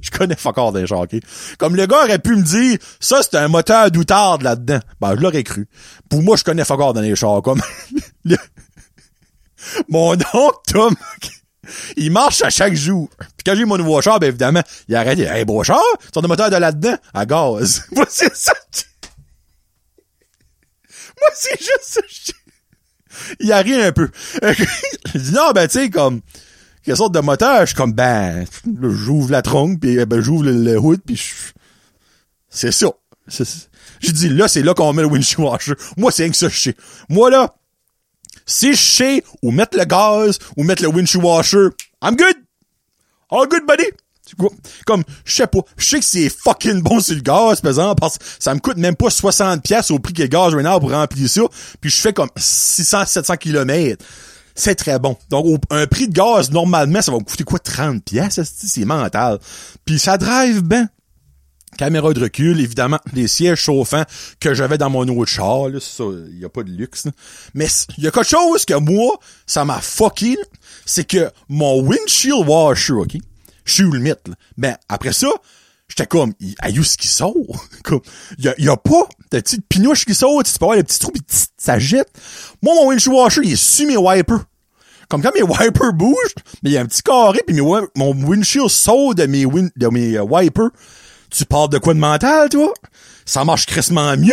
je, 0.00 0.10
connais 0.10 0.34
pas 0.34 0.48
encore 0.48 0.72
des 0.72 0.86
gens, 0.86 1.04
OK? 1.04 1.14
Comme 1.58 1.76
le 1.76 1.86
gars 1.86 2.04
aurait 2.04 2.18
pu 2.18 2.34
me 2.34 2.42
dire, 2.42 2.78
ça, 2.98 3.22
c'est 3.22 3.36
un 3.36 3.48
moteur 3.48 3.90
d'outarde 3.90 4.42
là-dedans. 4.42 4.80
Ben, 5.00 5.14
je 5.14 5.20
l'aurais 5.20 5.44
cru. 5.44 5.68
Pour 6.08 6.22
moi, 6.22 6.36
je 6.36 6.42
connais 6.42 6.64
pas 6.64 6.74
encore 6.74 6.94
dans 6.94 7.00
les 7.00 7.14
chars, 7.14 7.42
comme, 7.42 7.62
mon 9.88 10.12
oncle, 10.12 10.58
Tom, 10.66 10.94
il 11.96 12.10
marche 12.10 12.42
à 12.42 12.50
chaque 12.50 12.74
jour. 12.74 13.08
Puis 13.18 13.44
quand 13.44 13.54
j'ai 13.54 13.64
mon 13.64 13.76
nouveau 13.76 14.00
char, 14.00 14.18
ben, 14.18 14.28
évidemment, 14.28 14.62
il 14.88 14.94
arrête, 14.94 15.18
il 15.18 15.24
dit, 15.24 15.30
hey, 15.30 15.44
beau 15.44 15.62
char, 15.62 15.82
c'est 16.02 16.16
un 16.22 16.26
moteur 16.26 16.50
de 16.50 16.56
là-dedans, 16.56 16.96
à 17.12 17.26
gaz. 17.26 17.84
Moi, 17.92 18.06
c'est 18.08 18.34
ça. 18.34 18.52
Moi, 21.20 21.30
c'est 21.34 21.58
juste 21.58 21.80
ça. 21.82 22.00
Il 23.40 23.52
a 23.52 23.58
rien 23.58 23.86
un 23.86 23.92
peu. 23.92 24.10
je 24.42 25.18
dis, 25.18 25.32
non, 25.32 25.52
ben, 25.52 25.68
tu 25.68 25.78
sais, 25.78 25.90
comme, 25.90 26.20
quelle 26.84 26.96
sorte 26.96 27.14
de 27.14 27.20
moteur, 27.20 27.60
je 27.60 27.66
suis 27.66 27.76
comme, 27.76 27.92
ben, 27.92 28.44
j'ouvre 28.82 29.30
la 29.30 29.42
tronque, 29.42 29.80
puis 29.80 30.04
ben, 30.04 30.20
j'ouvre 30.20 30.44
le, 30.44 30.78
hood, 30.78 31.00
puis 31.04 31.20
c'est 32.48 32.72
ça. 32.72 32.88
J'ai 34.00 34.12
dit, 34.12 34.28
là, 34.28 34.48
c'est 34.48 34.62
là 34.62 34.74
qu'on 34.74 34.92
met 34.92 35.02
le 35.02 35.08
windshield 35.08 35.48
washer. 35.48 35.74
Moi, 35.96 36.12
c'est 36.12 36.24
rien 36.24 36.32
que 36.32 36.36
ça, 36.36 36.48
je 36.48 36.58
sais. 36.58 36.76
Moi, 37.08 37.30
là, 37.30 37.54
si 38.46 38.74
je 38.74 38.82
sais 38.82 39.24
ou 39.42 39.50
mettre 39.50 39.76
le 39.76 39.84
gaz 39.84 40.38
ou 40.56 40.64
mettre 40.64 40.82
le 40.82 40.88
windshield 40.88 41.24
washer, 41.24 41.68
I'm 42.02 42.16
good. 42.16 42.36
All 43.30 43.48
good, 43.48 43.66
buddy. 43.66 43.84
Comme, 44.86 45.04
je 45.24 45.34
sais 45.34 45.46
pas, 45.46 45.60
je 45.76 45.86
sais 45.86 45.98
que 46.00 46.04
c'est 46.04 46.28
fucking 46.28 46.80
bon 46.80 46.98
sur 47.00 47.14
le 47.14 47.20
gaz, 47.20 47.60
pesant, 47.60 47.94
parce 47.94 48.18
que 48.18 48.24
ça 48.38 48.54
me 48.54 48.60
coûte 48.60 48.78
même 48.78 48.96
pas 48.96 49.10
60 49.10 49.62
pièces 49.62 49.90
au 49.90 49.98
prix 49.98 50.14
que 50.14 50.22
le 50.22 50.28
gaz 50.28 50.54
maintenant 50.54 50.80
pour 50.80 50.90
remplir 50.90 51.28
ça, 51.28 51.42
puis 51.80 51.90
je 51.90 52.00
fais 52.00 52.12
comme 52.12 52.30
600, 52.36 53.04
700 53.06 53.36
kilomètres. 53.36 54.04
C'est 54.54 54.76
très 54.76 54.98
bon. 54.98 55.16
Donc, 55.30 55.60
un 55.70 55.86
prix 55.86 56.08
de 56.08 56.12
gaz, 56.12 56.50
normalement, 56.50 57.02
ça 57.02 57.12
va 57.12 57.18
me 57.18 57.24
coûter 57.24 57.44
quoi, 57.44 57.58
30 57.58 58.02
pièces, 58.04 58.40
c'est 58.44 58.84
mental. 58.84 59.38
Puis 59.84 59.98
ça 59.98 60.16
drive 60.16 60.62
bien. 60.62 60.88
Caméra 61.76 62.12
de 62.12 62.20
recul, 62.20 62.60
évidemment, 62.60 62.98
les 63.12 63.28
sièges 63.28 63.60
chauffants 63.60 64.04
que 64.40 64.54
j'avais 64.54 64.78
dans 64.78 64.90
mon 64.90 65.06
autre 65.08 65.30
char, 65.30 65.68
là, 65.68 65.80
ça, 65.80 66.04
y 66.32 66.44
a 66.44 66.48
pas 66.48 66.62
de 66.62 66.70
luxe, 66.70 67.06
Mais 67.54 67.66
il 67.98 68.04
y 68.04 68.06
a 68.06 68.10
quelque 68.10 68.28
chose 68.28 68.64
que 68.64 68.74
moi, 68.74 69.18
ça 69.46 69.64
m'a 69.64 69.80
fucké, 69.80 70.36
c'est 70.86 71.04
que 71.04 71.30
mon 71.48 71.80
windshield 71.80 72.46
washer, 72.46 72.94
ok? 72.94 73.16
Je 73.64 73.72
suis 73.72 73.82
le 73.82 73.98
mythe, 73.98 74.28
là. 74.28 74.34
Ben, 74.56 74.76
après 74.88 75.12
ça, 75.12 75.28
j'étais 75.88 76.06
comme, 76.06 76.34
aïe, 76.60 76.84
ce 76.84 76.96
qui 76.96 77.08
sort? 77.08 77.34
comme, 77.84 78.00
y 78.38 78.48
a, 78.48 78.54
y 78.58 78.68
a 78.68 78.76
pas 78.76 79.08
de 79.30 79.40
petite 79.40 79.66
pinouche 79.68 80.04
qui 80.04 80.14
sort, 80.14 80.42
tu 80.42 80.52
peux 80.58 80.64
avoir 80.64 80.76
les 80.76 80.84
petits 80.84 80.98
trous 80.98 81.10
pis 81.10 81.22
ça 81.56 81.78
jette. 81.78 82.10
Moi, 82.62 82.74
mon 82.74 82.88
windshield 82.88 83.16
washer, 83.16 83.40
il 83.44 83.52
est 83.52 83.56
sur 83.56 83.86
mes 83.86 83.96
wipers. 83.96 84.44
Comme 85.08 85.22
quand 85.22 85.34
mes 85.34 85.42
wipers 85.42 85.92
bougent, 85.92 86.34
mais 86.62 86.70
y 86.70 86.76
a 86.76 86.80
un 86.80 86.86
petit 86.86 87.02
carré 87.02 87.40
pis 87.46 87.54
mon 87.60 88.12
windshield 88.24 88.68
sort 88.68 89.14
de 89.14 89.26
mes, 89.26 89.44
de 89.44 89.88
mes 89.88 90.16
euh, 90.16 90.22
wipers. 90.22 90.70
Tu 91.34 91.44
parles 91.46 91.68
de 91.68 91.78
quoi 91.78 91.94
de 91.94 91.98
mental, 91.98 92.48
toi? 92.48 92.72
Ça 93.26 93.44
marche 93.44 93.66
crissement 93.66 94.16
mieux. 94.16 94.30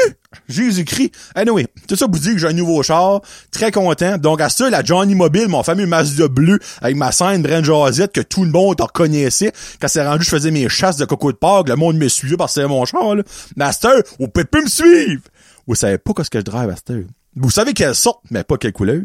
Jésus-Christ. 0.48 1.12
Anyway, 1.34 1.66
tout 1.88 1.96
ça 1.96 2.06
vous 2.06 2.20
dit 2.20 2.34
que 2.34 2.38
j'ai 2.38 2.48
un 2.48 2.54
nouveau 2.54 2.84
char. 2.84 3.22
Très 3.50 3.72
content. 3.72 4.20
Donc, 4.20 4.40
à 4.40 4.50
ça, 4.50 4.70
la 4.70 4.84
Johnny 4.84 5.16
Mobile, 5.16 5.48
mon 5.48 5.64
fameux 5.64 5.88
Mazda 5.88 6.28
bleu, 6.28 6.60
avec 6.80 6.96
ma 6.96 7.12
scène 7.12 7.42
Brand 7.42 7.66
Josette, 7.66 8.12
que 8.14 8.22
tout 8.22 8.44
le 8.44 8.52
monde 8.52 8.80
reconnaissait. 8.80 9.52
Quand 9.80 9.88
c'est 9.88 10.06
rendu, 10.06 10.24
je 10.24 10.30
faisais 10.30 10.52
mes 10.52 10.70
chasses 10.70 10.98
de 10.98 11.06
coco 11.06 11.32
de 11.32 11.38
Pâques, 11.38 11.70
le 11.70 11.76
monde 11.76 11.98
me 11.98 12.08
suivait 12.08 12.38
parce 12.38 12.54
que 12.54 12.62
c'était 12.62 12.68
mon 12.68 12.86
char, 12.86 13.16
là. 13.16 13.24
Master, 13.56 13.94
vous 14.20 14.28
pouvez 14.28 14.46
plus 14.46 14.64
me 14.64 14.70
suivre! 14.70 15.24
Vous 15.66 15.74
savez 15.74 15.98
pas 15.98 16.14
qu'est-ce 16.14 16.30
que 16.30 16.38
je 16.38 16.44
drive, 16.44 16.68
Master? 16.68 17.00
Vous 17.36 17.50
savez 17.50 17.74
quelle 17.74 17.96
sorte, 17.96 18.20
mais 18.30 18.44
pas 18.44 18.58
quelle 18.58 18.74
couleur? 18.74 19.02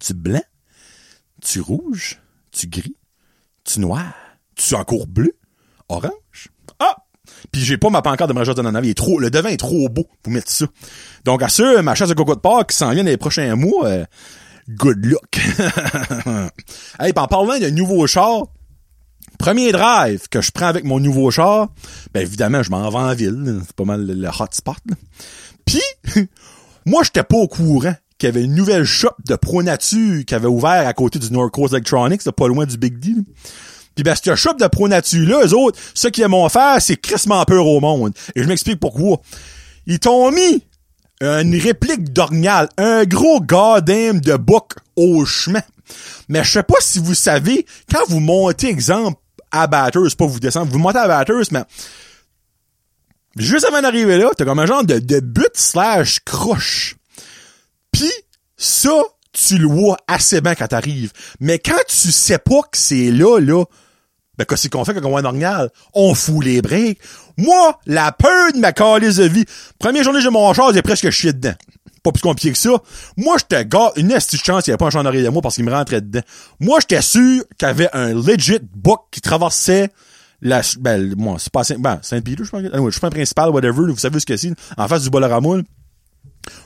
Tu 0.00 0.12
blanc? 0.12 0.42
Tu 1.40 1.60
rouge? 1.60 2.18
Tu 2.50 2.66
gris? 2.66 2.96
Tu 3.64 3.80
noir? 3.80 4.12
Tu 4.54 4.74
encore 4.74 5.06
bleu? 5.06 5.32
Orange? 5.88 6.12
Puis 7.52 7.62
j'ai 7.62 7.78
pas 7.78 7.90
ma 7.90 8.02
pancarte 8.02 8.28
de 8.28 8.34
mariage 8.34 8.54
de 8.54 8.62
nanavi. 8.62 8.88
Il 8.88 8.94
trop, 8.94 9.18
le 9.18 9.30
devin 9.30 9.50
est 9.50 9.56
trop 9.56 9.88
beau 9.88 10.06
pour 10.22 10.32
mettre 10.32 10.50
ça. 10.50 10.66
Donc, 11.24 11.42
à 11.42 11.48
ce, 11.48 11.80
ma 11.80 11.94
chasse 11.94 12.08
de 12.08 12.14
coco 12.14 12.34
de 12.34 12.40
Pâques 12.40 12.70
qui 12.70 12.76
s'en 12.76 12.90
vient 12.90 13.04
dans 13.04 13.10
les 13.10 13.16
prochains 13.16 13.54
mois, 13.56 13.86
euh, 13.86 14.04
good 14.68 15.04
luck. 15.04 15.38
hey, 17.00 17.12
en 17.16 17.26
parlant 17.26 17.58
d'un 17.58 17.70
nouveau 17.70 18.06
char, 18.06 18.44
premier 19.38 19.72
drive 19.72 20.28
que 20.28 20.40
je 20.40 20.50
prends 20.50 20.66
avec 20.66 20.84
mon 20.84 21.00
nouveau 21.00 21.30
char, 21.30 21.68
ben 22.12 22.20
évidemment, 22.20 22.62
je 22.62 22.70
m'en 22.70 22.88
vais 22.90 22.96
en 22.96 23.14
ville. 23.14 23.60
C'est 23.66 23.76
pas 23.76 23.84
mal 23.84 24.06
le, 24.06 24.28
hotspot. 24.28 24.76
Puis, 25.64 25.82
moi, 26.86 27.02
j'étais 27.04 27.24
pas 27.24 27.36
au 27.36 27.48
courant 27.48 27.94
qu'il 28.18 28.28
y 28.28 28.32
avait 28.32 28.44
une 28.44 28.54
nouvelle 28.54 28.84
shop 28.84 29.14
de 29.26 29.36
Pro 29.36 29.62
Nature 29.62 30.24
qui 30.24 30.34
avait 30.34 30.46
ouvert 30.46 30.86
à 30.86 30.92
côté 30.92 31.18
du 31.18 31.32
North 31.32 31.50
Coast 31.52 31.72
Electronics, 31.72 32.22
pas 32.30 32.48
loin 32.48 32.64
du 32.64 32.76
Big 32.76 32.98
D. 32.98 33.14
Puis 33.94 34.04
ben, 34.04 34.14
ce 34.14 34.34
shop 34.34 34.54
de 34.54 34.66
Pro 34.66 34.88
Nature 34.88 35.28
là, 35.28 35.46
eux 35.46 35.54
autres, 35.54 35.78
ce 35.94 36.08
qu'ils 36.08 36.24
aiment 36.24 36.48
faire, 36.48 36.76
c'est 36.80 36.96
crissement 36.96 37.44
peur 37.44 37.66
au 37.66 37.80
monde. 37.80 38.12
Et 38.34 38.42
je 38.42 38.48
m'explique 38.48 38.80
pourquoi. 38.80 39.20
Ils 39.86 39.98
t'ont 39.98 40.30
mis 40.32 40.62
une 41.20 41.56
réplique 41.56 42.12
d'orignal, 42.12 42.68
un 42.76 43.04
gros 43.04 43.40
goddamn 43.40 44.20
de 44.20 44.36
bouc 44.36 44.72
au 44.96 45.24
chemin. 45.24 45.62
Mais 46.28 46.42
je 46.44 46.52
sais 46.52 46.62
pas 46.62 46.80
si 46.80 46.98
vous 46.98 47.14
savez, 47.14 47.66
quand 47.90 48.04
vous 48.08 48.20
montez, 48.20 48.68
exemple, 48.68 49.18
à 49.50 49.66
Batters, 49.66 50.16
pas 50.18 50.26
vous 50.26 50.40
descendre, 50.40 50.72
vous 50.72 50.78
montez 50.78 50.98
à 50.98 51.24
mais 51.52 51.64
juste 53.36 53.64
avant 53.64 53.82
d'arriver 53.82 54.18
là, 54.18 54.30
t'as 54.36 54.44
comme 54.44 54.58
un 54.58 54.66
genre 54.66 54.84
de, 54.84 54.98
de 54.98 55.20
but 55.20 55.50
slash 55.54 56.20
croche. 56.20 56.96
Puis 57.92 58.10
ça, 58.56 59.02
tu 59.32 59.58
le 59.58 59.66
vois 59.66 59.96
assez 60.06 60.40
bien 60.40 60.54
quand 60.54 60.68
t'arrives. 60.68 61.12
Mais 61.40 61.58
quand 61.58 61.80
tu 61.88 62.12
sais 62.12 62.38
pas 62.38 62.62
que 62.62 62.78
c'est 62.78 63.10
là, 63.10 63.38
là, 63.40 63.64
ben, 64.38 64.44
qu'est-ce 64.44 64.68
qu'on 64.68 64.84
fait 64.84 64.94
quand 64.94 65.04
on 65.04 65.10
voit 65.10 65.26
un? 65.26 65.68
On 65.92 66.14
fout 66.14 66.44
les 66.44 66.60
breaks. 66.62 66.98
Moi, 67.36 67.78
la 67.86 68.12
peur 68.12 68.52
de 68.52 68.58
ma 68.58 68.72
calice 68.72 69.16
de 69.16 69.24
vie. 69.24 69.44
Première 69.78 70.04
journée, 70.04 70.20
j'ai 70.20 70.30
mon 70.30 70.52
char, 70.52 70.72
j'ai 70.72 70.82
presque 70.82 71.10
chié 71.10 71.32
dedans. 71.32 71.54
Pas 72.02 72.12
plus 72.12 72.22
compliqué 72.22 72.52
que 72.52 72.58
ça. 72.58 72.70
Moi, 73.16 73.36
j'étais 73.38 73.64
gars, 73.64 73.92
une 73.96 74.08
petite 74.08 74.44
chance, 74.44 74.66
il 74.66 74.70
n'y 74.70 74.74
avait 74.74 74.90
pas 74.90 74.96
un 74.98 75.02
d'oreille 75.02 75.22
de 75.22 75.28
moi 75.28 75.40
parce 75.40 75.54
qu'il 75.54 75.64
me 75.64 75.72
rentrait 75.72 76.00
dedans. 76.00 76.20
Moi, 76.60 76.78
j'étais 76.80 77.00
sûr 77.00 77.44
qu'il 77.58 77.68
y 77.68 77.70
avait 77.70 77.88
un 77.92 78.12
legit 78.12 78.60
book 78.74 79.06
qui 79.10 79.20
traversait 79.20 79.90
la, 80.42 80.60
ben, 80.78 81.14
moi, 81.16 81.36
c'est 81.38 81.52
pas 81.52 81.64
Saint, 81.64 81.78
ben, 81.78 81.98
Saint-Peter, 82.02 82.44
je 82.44 82.50
pense. 82.50 82.90
suis 82.90 83.00
pas 83.00 83.10
principal, 83.10 83.48
whatever, 83.50 83.90
vous 83.90 83.96
savez 83.96 84.20
ce 84.20 84.26
que 84.26 84.36
c'est, 84.36 84.52
en 84.76 84.86
face 84.86 85.04
du 85.04 85.10
Bolorama, 85.10 85.62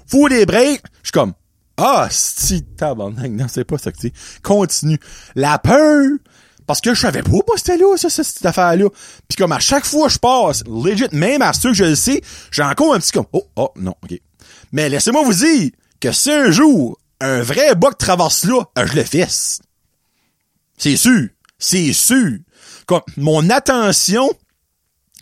Fout 0.09 0.31
les 0.31 0.45
breaks. 0.45 0.83
Je 1.03 1.09
suis 1.09 1.13
comme, 1.13 1.35
ah, 1.77 2.09
si, 2.11 2.65
tabarnak. 2.65 3.31
Non, 3.31 3.47
c'est 3.49 3.65
pas 3.65 3.79
ça 3.79 3.93
que 3.93 3.99
c'est. 4.01 4.13
Continue. 4.43 4.99
La 5.37 5.59
peur, 5.59 6.03
parce 6.69 6.83
que 6.83 6.93
je 6.93 7.01
savais 7.01 7.23
pas, 7.23 7.31
pas 7.47 7.55
c'était 7.57 7.79
là, 7.79 7.97
ça, 7.97 8.11
cette 8.11 8.45
affaire-là. 8.45 8.91
Puis 9.27 9.37
comme 9.39 9.53
à 9.53 9.59
chaque 9.59 9.87
fois 9.87 10.09
que 10.09 10.13
je 10.13 10.19
passe, 10.19 10.63
legit, 10.67 11.07
même 11.13 11.41
à 11.41 11.55
ceux 11.55 11.71
que 11.71 11.77
je 11.77 11.85
le 11.85 11.95
sais, 11.95 12.21
j'ai 12.51 12.63
encore 12.63 12.93
un 12.93 13.01
petit 13.01 13.11
comme, 13.11 13.25
oh, 13.33 13.47
oh, 13.57 13.71
non, 13.77 13.95
ok. 14.05 14.19
Mais 14.73 14.91
laissez-moi 14.91 15.23
vous 15.25 15.33
dire 15.33 15.71
que 15.99 16.13
si 16.13 16.31
un 16.31 16.51
jour, 16.51 16.99
un 17.23 17.41
vrai 17.41 17.75
bug 17.75 17.97
traverse 17.97 18.45
là, 18.45 18.61
euh, 18.79 18.87
je 18.87 18.97
le 18.97 19.03
fesse. 19.03 19.63
C'est 20.77 20.99
sûr. 20.99 21.29
C'est 21.59 21.95
sûr. 21.95 22.37
Comme, 22.85 23.01
mon 23.17 23.49
attention 23.49 24.31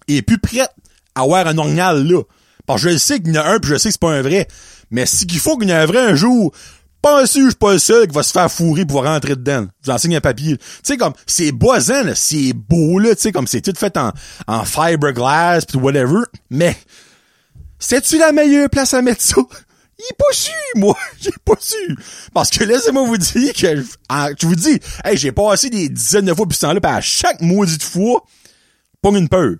est 0.09 0.23
plus 0.23 0.39
prête 0.39 0.75
à 1.15 1.21
avoir 1.23 1.47
un 1.47 1.57
orignal 1.59 2.05
là. 2.09 2.23
Parce 2.67 2.83
que 2.83 2.91
je 2.91 2.99
sais 2.99 3.21
qu'il 3.21 3.33
y 3.33 3.39
en 3.39 3.43
a 3.43 3.51
un, 3.53 3.61
puis 3.61 3.71
je 3.71 3.77
sais 3.77 3.91
que 3.91 3.93
c'est 3.93 4.01
pas 4.01 4.13
un 4.13 4.23
vrai. 4.23 4.49
Mais 4.91 5.07
si 5.07 5.29
faut 5.39 5.57
qu'il 5.57 5.69
y 5.69 5.73
ait 5.73 5.77
un 5.77 5.87
vrai 5.87 6.01
un 6.01 6.17
jour, 6.17 6.53
sûr, 7.27 7.43
je 7.43 7.49
suis 7.49 7.55
pas 7.55 7.73
le 7.73 7.79
seul 7.79 8.07
qui 8.07 8.15
va 8.15 8.23
se 8.23 8.33
faire 8.33 8.51
fourrer 8.51 8.85
pour 8.85 9.05
rentrer 9.05 9.37
dedans. 9.37 9.67
Je 9.83 9.91
vous 9.91 9.95
enseigne 9.95 10.17
un 10.17 10.21
papier. 10.21 10.57
Tu 10.57 10.65
sais, 10.83 10.97
comme, 10.97 11.13
c'est 11.27 11.53
boisant, 11.53 12.03
là, 12.03 12.15
c'est 12.15 12.53
beau, 12.53 12.99
là, 12.99 13.15
tu 13.15 13.23
sais, 13.23 13.33
comme 13.33 13.47
c'est 13.47 13.61
tout 13.61 13.75
fait 13.77 13.97
en, 13.97 14.13
en 14.47 14.65
fiberglass 14.65 15.65
pis 15.67 15.77
whatever. 15.77 16.23
Mais, 16.51 16.77
c'est-tu 17.79 18.19
la 18.19 18.33
meilleure 18.33 18.71
place 18.71 18.95
à 18.95 19.03
mettre 19.03 19.23
ça? 19.23 19.37
Il 19.99 20.15
pas 20.19 20.33
su, 20.33 20.53
moi. 20.75 20.97
J'ai 21.21 21.31
pas 21.45 21.55
su. 21.59 21.97
Parce 22.35 22.51
que 22.51 22.65
laissez-moi 22.65 23.07
vous 23.07 23.17
dire 23.17 23.53
que, 23.53 23.77
je 23.77 24.47
vous 24.47 24.55
dis, 24.55 24.79
hey, 25.05 25.17
j'ai 25.17 25.33
passé 25.33 25.71
des 25.71 25.89
dizaines 25.89 26.27
de 26.27 26.35
fois 26.35 26.47
pis 26.47 26.55
ce 26.55 26.63
temps-là, 26.63 26.81
pis 26.81 26.87
à 26.87 27.01
chaque 27.01 27.41
maudite 27.41 27.83
fois, 27.83 28.23
pas 29.01 29.09
une 29.11 29.29
peur. 29.29 29.55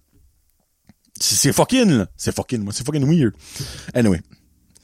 C'est 1.19 1.53
fucking, 1.53 1.91
là. 1.91 2.07
C'est 2.17 2.35
fucking, 2.35 2.63
moi. 2.63 2.73
C'est 2.77 2.85
fucking 2.85 3.07
weird. 3.07 3.33
Anyway. 3.95 4.21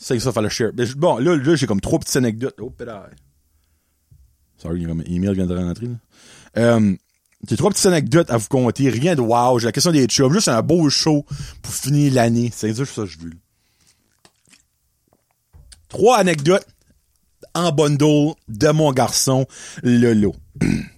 C'est 0.02 0.18
ça, 0.18 0.32
fallait 0.32 0.50
share. 0.50 0.72
Bon, 0.96 1.18
là, 1.18 1.36
là 1.36 1.54
j'ai 1.54 1.66
comme 1.68 1.80
trois 1.80 2.00
petites 2.00 2.16
anecdotes. 2.16 2.56
Oh, 2.60 2.70
pédale. 2.70 3.14
Sorry, 4.58 4.82
email 4.82 5.32
vient 5.32 5.46
de 5.46 5.56
rentrer, 5.56 5.86
là. 5.86 5.94
Euh, 6.56 6.96
j'ai 7.48 7.56
trois 7.56 7.70
petites 7.70 7.86
anecdotes 7.86 8.28
à 8.30 8.36
vous 8.36 8.48
conter. 8.48 8.90
Rien 8.90 9.14
de 9.14 9.20
wow. 9.20 9.60
J'ai 9.60 9.66
la 9.66 9.72
question 9.72 9.92
des 9.92 10.06
chums. 10.06 10.32
Juste 10.32 10.48
un 10.48 10.60
beau 10.60 10.88
show 10.90 11.24
pour 11.62 11.72
finir 11.72 12.14
l'année. 12.14 12.50
C'est 12.52 12.74
juste 12.74 12.94
ça 12.94 13.02
que 13.02 13.08
je 13.08 13.18
veux. 13.18 13.30
Trois 15.88 16.18
anecdotes 16.18 16.66
en 17.54 17.70
bundle 17.70 18.34
de 18.48 18.68
mon 18.70 18.92
garçon, 18.92 19.46
Lolo. 19.82 20.34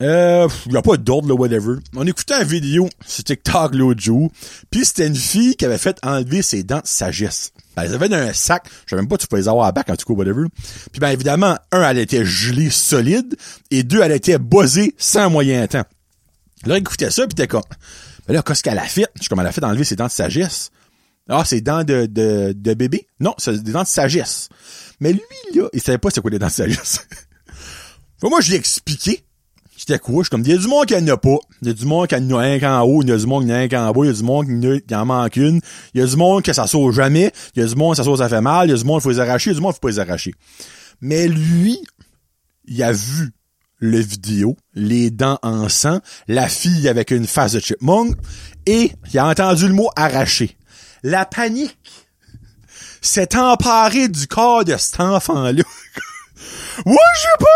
Euh, 0.00 0.48
y 0.70 0.76
a 0.76 0.82
pas 0.82 0.96
d'ordre, 0.96 1.28
là, 1.28 1.34
whatever. 1.34 1.76
On 1.96 2.06
écoutait 2.06 2.40
une 2.40 2.46
vidéo 2.46 2.88
sur 3.04 3.24
TikTok 3.24 3.74
l'autre 3.74 4.00
jour, 4.00 4.30
puis 4.70 4.84
c'était 4.84 5.08
une 5.08 5.16
fille 5.16 5.56
qui 5.56 5.64
avait 5.64 5.78
fait 5.78 5.98
enlever 6.04 6.42
ses 6.42 6.62
dents 6.62 6.80
de 6.80 6.86
sagesse. 6.86 7.52
Ben, 7.76 7.82
elle 7.84 7.94
avait 7.94 8.08
dans 8.08 8.16
un 8.16 8.32
sac, 8.32 8.68
je 8.86 8.90
sais 8.90 8.96
même 8.96 9.08
pas 9.08 9.16
tu 9.16 9.26
pouvais 9.26 9.42
les 9.42 9.48
avoir 9.48 9.66
à 9.66 9.72
bac, 9.72 9.90
en 9.90 9.96
tout 9.96 10.06
cas, 10.06 10.14
whatever. 10.16 10.46
Puis 10.92 11.00
ben, 11.00 11.10
évidemment, 11.10 11.56
un, 11.72 11.82
elle 11.82 11.98
était 11.98 12.24
gelée 12.24 12.70
solide, 12.70 13.36
et 13.72 13.82
deux, 13.82 14.00
elle 14.00 14.12
était 14.12 14.38
buzzée 14.38 14.94
sans 14.98 15.30
moyen 15.30 15.66
temps. 15.66 15.84
Là, 16.64 16.78
écoutait 16.78 17.10
ça, 17.10 17.26
puis 17.26 17.34
t'es 17.34 17.48
comme, 17.48 17.62
ben 18.26 18.34
là, 18.34 18.42
qu'est-ce 18.42 18.62
qu'elle 18.62 18.78
a 18.78 18.84
fait? 18.84 19.06
Je 19.20 19.28
comme, 19.28 19.40
elle 19.40 19.46
a 19.46 19.52
fait 19.52 19.64
enlever 19.64 19.84
ses 19.84 19.96
dents 19.96 20.06
de 20.06 20.12
sagesse. 20.12 20.70
Ah, 21.28 21.42
c'est 21.44 21.60
dents 21.60 21.84
de, 21.84 22.06
de, 22.06 22.54
de 22.56 22.74
bébé? 22.74 23.06
Non, 23.20 23.34
c'est 23.36 23.62
des 23.62 23.72
dents 23.72 23.82
de 23.82 23.88
sagesse. 23.88 24.48
Mais 25.00 25.12
lui, 25.12 25.20
là, 25.54 25.68
il 25.72 25.80
savait 25.80 25.98
pas 25.98 26.10
c'est 26.10 26.20
quoi 26.20 26.30
des 26.30 26.38
dents 26.38 26.46
de 26.46 26.52
sagesse. 26.52 27.06
moi, 28.22 28.40
je 28.40 28.48
lui 28.48 28.54
ai 28.54 28.58
expliqué 28.58 29.24
Je 29.88 29.94
suis 29.94 30.30
comme, 30.30 30.42
il 30.42 30.50
y 30.50 30.54
a 30.54 30.58
du 30.58 30.68
monde 30.68 30.86
qui 30.86 30.94
en 30.94 31.06
a 31.06 31.16
pas. 31.16 31.38
Il 31.62 31.68
y 31.68 31.70
a 31.70 31.74
du 31.74 31.86
monde 31.86 32.06
qui 32.08 32.14
en 32.14 32.30
a 32.30 32.42
un 32.42 32.58
qu'en 32.58 32.82
haut, 32.82 33.02
il 33.02 33.08
y 33.08 33.12
a 33.12 33.16
du 33.16 33.26
monde 33.26 33.46
qui 33.46 33.52
en 33.52 33.54
a 33.54 33.58
un 33.58 33.68
qu'en 33.68 33.92
bas, 33.92 34.00
il 34.04 34.06
y 34.06 34.10
a 34.10 34.12
du 34.12 34.22
monde 34.22 34.46
qui 34.86 34.94
en 34.94 35.06
manque 35.06 35.36
une. 35.36 35.60
Il 35.94 36.00
y 36.00 36.04
a 36.04 36.06
du 36.06 36.16
monde 36.16 36.42
que 36.42 36.52
ça 36.52 36.66
saute 36.66 36.94
jamais. 36.94 37.32
Il 37.56 37.62
y 37.62 37.64
a 37.64 37.68
du 37.68 37.74
monde, 37.74 37.96
ça 37.96 38.04
saute, 38.04 38.18
ça 38.18 38.28
fait 38.28 38.40
mal. 38.40 38.68
Il 38.68 38.72
y 38.72 38.74
a 38.74 38.76
du 38.76 38.84
monde, 38.84 39.00
il 39.00 39.02
faut 39.02 39.10
les 39.10 39.20
arracher. 39.20 39.50
Il 39.50 39.54
y 39.54 39.56
a 39.56 39.58
du 39.58 39.62
monde, 39.62 39.72
il 39.72 39.76
faut 39.76 39.80
pas 39.80 39.88
les 39.88 39.98
arracher. 39.98 40.34
Mais 41.00 41.26
lui, 41.26 41.78
il 42.66 42.82
a 42.82 42.92
vu 42.92 43.32
le 43.78 43.98
vidéo, 43.98 44.56
les 44.74 45.10
dents 45.10 45.38
en 45.42 45.68
sang, 45.68 46.00
la 46.26 46.48
fille 46.48 46.88
avec 46.88 47.10
une 47.10 47.26
face 47.26 47.52
de 47.52 47.60
chipmunk, 47.60 48.16
et 48.66 48.92
il 49.12 49.18
a 49.18 49.26
entendu 49.26 49.68
le 49.68 49.74
mot 49.74 49.88
arraché. 49.96 50.56
La 51.02 51.24
panique 51.24 51.78
s'est 53.00 53.36
emparée 53.36 54.08
du 54.08 54.26
corps 54.26 54.64
de 54.64 54.76
cet 54.76 55.00
enfant-là. 55.00 55.62
Moi, 56.86 57.04
je 57.20 57.26
veux 57.26 57.38
pas 57.38 57.46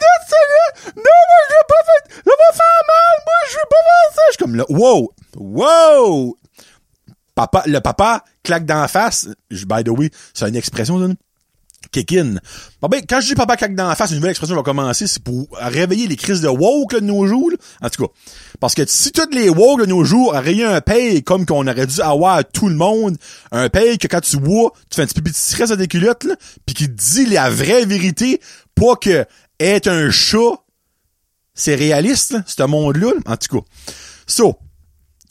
dents 0.00 0.24
de 0.24 0.28
sagesse! 0.30 0.94
Non, 0.96 1.02
moi, 1.02 1.40
je 1.48 1.54
pas 1.68 1.84
faire, 1.84 2.22
ça 2.26 2.56
faire 2.56 2.82
mal! 2.88 3.16
Moi, 3.26 3.34
je 3.50 3.54
veux 3.54 3.68
pas 3.70 3.76
faire 3.84 4.14
ça! 4.14 4.22
Je 4.28 4.32
suis 4.32 4.38
comme 4.38 4.56
là, 4.56 4.64
wow! 4.68 5.12
Wow! 5.36 6.36
Papa, 7.34 7.62
le 7.66 7.78
papa 7.80 8.24
claque 8.42 8.64
dans 8.66 8.80
la 8.80 8.88
face. 8.88 9.28
Je- 9.50 9.64
By 9.64 9.84
the 9.84 9.88
way, 9.90 10.10
c'est 10.34 10.48
une 10.48 10.56
expression, 10.56 10.98
ça, 10.98 11.06
kick. 11.90 12.14
Bon, 12.80 12.88
ben, 12.88 13.02
quand 13.08 13.20
je 13.20 13.28
dis 13.28 13.34
papa 13.34 13.56
claque 13.56 13.74
dans 13.74 13.88
la 13.88 13.94
face, 13.94 14.10
une 14.10 14.16
nouvelle 14.16 14.30
expression 14.30 14.56
va 14.56 14.62
commencer, 14.62 15.06
c'est 15.06 15.22
pour 15.22 15.48
réveiller 15.52 16.06
les 16.06 16.16
crises 16.16 16.40
de 16.40 16.48
woke 16.48 16.92
là, 16.92 17.00
de 17.00 17.04
nos 17.04 17.26
jours. 17.26 17.50
là. 17.50 17.56
En 17.82 17.90
tout 17.90 18.06
cas, 18.06 18.12
parce 18.60 18.74
que 18.74 18.82
si 18.86 19.12
toutes 19.12 19.34
les 19.34 19.48
woke 19.48 19.80
de 19.80 19.86
nos 19.86 20.04
jours 20.04 20.28
auraient 20.28 20.62
un 20.62 20.80
paye 20.80 21.22
comme 21.22 21.46
qu'on 21.46 21.66
aurait 21.66 21.86
dû 21.86 22.00
avoir 22.00 22.44
tout 22.44 22.68
le 22.68 22.74
monde, 22.74 23.16
un 23.52 23.68
paye 23.68 23.98
que 23.98 24.06
quand 24.06 24.20
tu 24.20 24.36
bois, 24.38 24.72
tu 24.90 24.96
fais 24.96 25.02
un 25.02 25.06
petit 25.06 25.14
pipi 25.14 25.30
de 25.30 25.36
stress 25.36 25.70
à 25.70 25.76
tes 25.76 25.88
culottes, 25.88 26.24
là, 26.24 26.36
pis 26.66 26.74
qui 26.74 26.88
dit 26.88 27.26
la 27.26 27.50
vraie 27.50 27.84
vérité, 27.84 28.40
pas 28.74 28.96
que 28.96 29.26
être 29.60 29.88
un 29.88 30.10
chat, 30.10 30.62
c'est 31.54 31.74
réaliste, 31.74 32.32
là, 32.32 32.42
ce 32.46 32.62
monde-là. 32.62 33.12
là. 33.14 33.32
En 33.32 33.36
tout 33.36 33.60
cas. 33.60 33.66
So, 34.26 34.58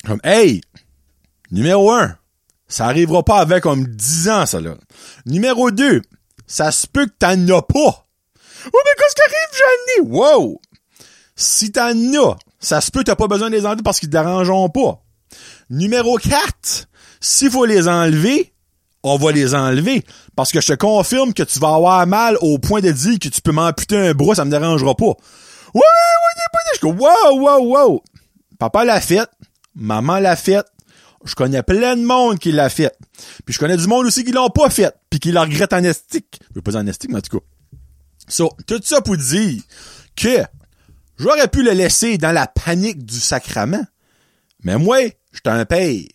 comme, 0.05 0.19
hey, 0.23 0.61
numéro 1.51 1.91
un, 1.91 2.17
ça 2.67 2.85
arrivera 2.85 3.23
pas 3.23 3.39
avec 3.39 3.63
comme 3.63 3.85
10 3.85 4.29
ans, 4.29 4.45
ça, 4.45 4.59
là. 4.59 4.75
Numéro 5.25 5.71
2, 5.71 6.01
ça 6.47 6.71
se 6.71 6.87
peut 6.87 7.05
que 7.05 7.13
t'en 7.19 7.47
as 7.49 7.61
pas. 7.61 8.07
Oh, 8.73 8.79
mais 8.85 8.91
qu'est-ce 8.97 9.15
qui 9.15 9.21
arrive, 9.21 9.53
j'en 9.53 10.03
ai? 10.03 10.17
Wow! 10.17 10.61
Si 11.35 11.71
t'en 11.71 11.91
as, 11.91 12.37
ça 12.59 12.81
se 12.81 12.89
peut 12.89 12.99
que 12.99 13.05
t'as 13.05 13.15
pas 13.15 13.27
besoin 13.27 13.49
de 13.49 13.55
les 13.55 13.65
enlever 13.65 13.83
parce 13.83 13.99
qu'ils 13.99 14.09
te 14.09 14.13
dérangeront 14.13 14.69
pas. 14.69 15.03
Numéro 15.69 16.17
4, 16.17 16.87
s'il 17.19 17.51
faut 17.51 17.65
les 17.65 17.87
enlever, 17.87 18.53
on 19.03 19.17
va 19.17 19.31
les 19.31 19.53
enlever. 19.53 20.03
Parce 20.35 20.51
que 20.51 20.61
je 20.61 20.67
te 20.67 20.73
confirme 20.73 21.33
que 21.33 21.43
tu 21.43 21.59
vas 21.59 21.75
avoir 21.75 22.05
mal 22.07 22.37
au 22.41 22.57
point 22.57 22.81
de 22.81 22.91
dire 22.91 23.19
que 23.19 23.27
tu 23.27 23.41
peux 23.41 23.51
m'amputer 23.51 23.97
un 23.97 24.13
bras, 24.13 24.35
ça 24.35 24.45
me 24.45 24.51
dérangera 24.51 24.95
pas. 24.95 25.05
Ouais, 25.05 25.13
ouais, 25.75 25.81
ouais, 25.83 26.47
ouais, 26.53 26.79
je 26.81 26.87
wow, 26.87 27.39
wow, 27.39 27.59
wow. 27.59 28.03
Papa 28.57 28.85
l'a 28.85 29.01
fait, 29.01 29.27
maman 29.75 30.17
l'a 30.19 30.35
fait, 30.35 30.65
je 31.25 31.35
connais 31.35 31.63
plein 31.63 31.95
de 31.95 32.03
monde 32.03 32.39
qui 32.39 32.51
l'a 32.51 32.69
fait. 32.69 32.95
Puis 33.45 33.53
je 33.53 33.59
connais 33.59 33.77
du 33.77 33.87
monde 33.87 34.05
aussi 34.05 34.23
qui 34.23 34.31
l'ont 34.31 34.49
pas 34.49 34.69
fait, 34.69 34.93
puis 35.09 35.19
qui 35.19 35.31
le 35.31 35.39
regrettent 35.39 35.73
en 35.73 35.83
estique. 35.83 36.39
Je 36.49 36.55
veux 36.55 36.61
pas 36.61 36.75
en 36.75 36.87
estique, 36.87 37.11
mais 37.11 37.17
en 37.17 37.21
tout 37.21 37.39
cas. 37.39 37.45
So, 38.27 38.51
tout 38.65 38.81
ça 38.83 39.01
pour 39.01 39.17
dire 39.17 39.61
que 40.15 40.43
j'aurais 41.17 41.47
pu 41.47 41.63
le 41.63 41.71
laisser 41.71 42.17
dans 42.17 42.31
la 42.31 42.47
panique 42.47 43.05
du 43.05 43.19
sacrament. 43.19 43.85
Mais 44.63 44.77
moi, 44.77 44.97
j'étais 45.31 45.49
un 45.49 45.65
paye. 45.65 46.09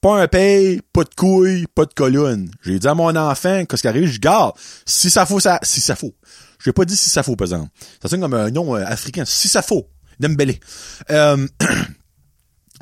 Pas 0.00 0.22
un 0.22 0.26
paye, 0.26 0.80
pas 0.92 1.04
de 1.04 1.14
couilles, 1.14 1.66
pas 1.74 1.84
de 1.84 1.94
colonne. 1.94 2.50
J'ai 2.62 2.78
dit 2.78 2.88
à 2.88 2.94
mon 2.94 3.14
enfant, 3.14 3.64
qu'est-ce 3.64 3.82
qui 3.82 3.88
arrive, 3.88 4.08
je 4.08 4.18
garde. 4.18 4.54
Si 4.84 5.10
ça 5.10 5.26
faut, 5.26 5.38
ça, 5.38 5.60
si 5.62 5.80
ça 5.80 5.94
faut. 5.94 6.14
Je 6.58 6.70
pas 6.70 6.84
dit 6.84 6.96
si 6.96 7.10
ça 7.10 7.22
faut, 7.22 7.36
par 7.36 7.46
exemple. 7.46 7.70
Ça 8.00 8.08
sonne 8.08 8.20
comme 8.20 8.34
un 8.34 8.50
nom 8.50 8.76
euh, 8.76 8.84
africain. 8.86 9.24
Si 9.24 9.48
ça 9.48 9.62
faut. 9.62 9.88
Dembélé. 10.18 10.60
Euh, 11.10 11.46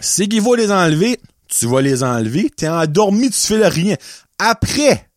si 0.00 0.28
qu'il 0.28 0.42
va 0.42 0.56
les 0.56 0.70
enlever, 0.70 1.20
tu 1.48 1.66
vas 1.66 1.80
les 1.80 2.02
enlever. 2.02 2.50
T'es 2.50 2.68
endormi, 2.68 3.30
tu 3.30 3.40
fais 3.40 3.58
le 3.58 3.66
rien. 3.66 3.96
Après, 4.38 5.08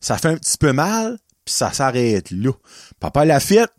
ça 0.00 0.18
fait 0.18 0.28
un 0.28 0.36
petit 0.36 0.58
peu 0.58 0.72
mal, 0.72 1.18
puis 1.44 1.54
ça 1.54 1.72
s'arrête 1.72 2.30
là. 2.30 2.52
Papa 3.00 3.24
l'a 3.24 3.40
fait, 3.40 3.70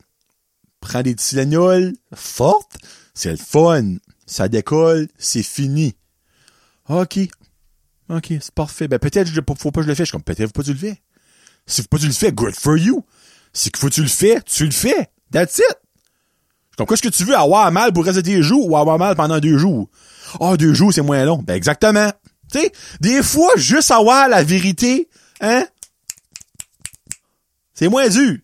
prend 0.80 1.02
des 1.02 1.16
Tylenol 1.16 1.94
fortes, 2.14 2.78
c'est 3.14 3.32
le 3.32 3.38
fun. 3.38 3.96
Ça 4.26 4.48
décolle, 4.48 5.08
c'est 5.18 5.44
fini. 5.44 5.96
OK. 6.88 7.20
OK, 8.10 8.28
c'est 8.30 8.52
parfait. 8.52 8.88
Ben 8.88 9.00
peut-être 9.00 9.32
faut 9.58 9.72
pas 9.72 9.82
que 9.82 9.84
je 9.84 9.88
le 9.88 9.96
fais. 9.96 10.04
Je 10.04 10.10
suis 10.10 10.12
comme 10.12 10.24
peut-être 10.24 10.48
faut 10.48 10.54
pas 10.54 10.62
que 10.62 10.68
tu 10.68 10.74
le 10.74 10.80
fais. 10.80 11.02
Si 11.66 11.82
faut 11.82 11.88
pas 11.88 11.98
que 11.98 12.04
tu 12.04 12.08
le 12.08 12.14
fais, 12.14 12.32
good 12.32 12.56
for 12.56 12.78
you. 12.78 13.04
Si 13.54 13.72
faut 13.76 13.90
que 13.90 13.94
tu 13.94 14.02
le 14.02 14.08
fais, 14.08 14.42
tu 14.42 14.66
le 14.66 14.72
fais. 14.72 15.10
That's 15.32 15.58
it. 15.58 15.78
Comme 16.78 16.88
qu'est-ce 16.88 17.02
que 17.02 17.10
tu 17.10 17.24
veux 17.26 17.36
avoir 17.36 17.72
mal 17.72 17.92
pour 17.92 18.04
le 18.04 18.08
reste 18.08 18.20
de 18.20 18.32
tes 18.32 18.42
jours 18.42 18.70
ou 18.70 18.78
avoir 18.78 18.98
mal 18.98 19.16
pendant 19.16 19.40
deux 19.40 19.58
jours? 19.58 19.90
Ah, 20.40 20.58
deux 20.58 20.74
jours, 20.74 20.94
c'est 20.94 21.02
moins 21.02 21.24
long. 21.26 21.38
Ben 21.38 21.56
exactement. 21.56 22.12
Tu 22.52 22.60
sais, 22.60 22.72
des 23.00 23.22
fois, 23.24 23.52
juste 23.58 23.92
avoir 23.92 24.28
la 24.28 24.44
vérité, 24.44 25.10
hein? 25.42 25.66
C'est 27.74 27.88
moins 27.88 28.10
dur. 28.10 28.38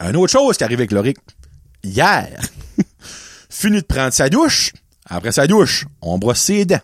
Une 0.00 0.16
autre 0.16 0.32
chose 0.32 0.56
qui 0.56 0.64
arrive 0.64 0.80
avec 0.80 0.92
Loric. 0.92 1.16
Hier, 1.82 2.40
fini 3.48 3.80
de 3.80 3.86
prendre 3.86 4.12
sa 4.12 4.28
douche. 4.28 4.72
Après 5.06 5.32
sa 5.32 5.46
douche, 5.46 5.86
on 6.02 6.18
brosse 6.18 6.40
ses 6.40 6.64
dents. 6.64 6.80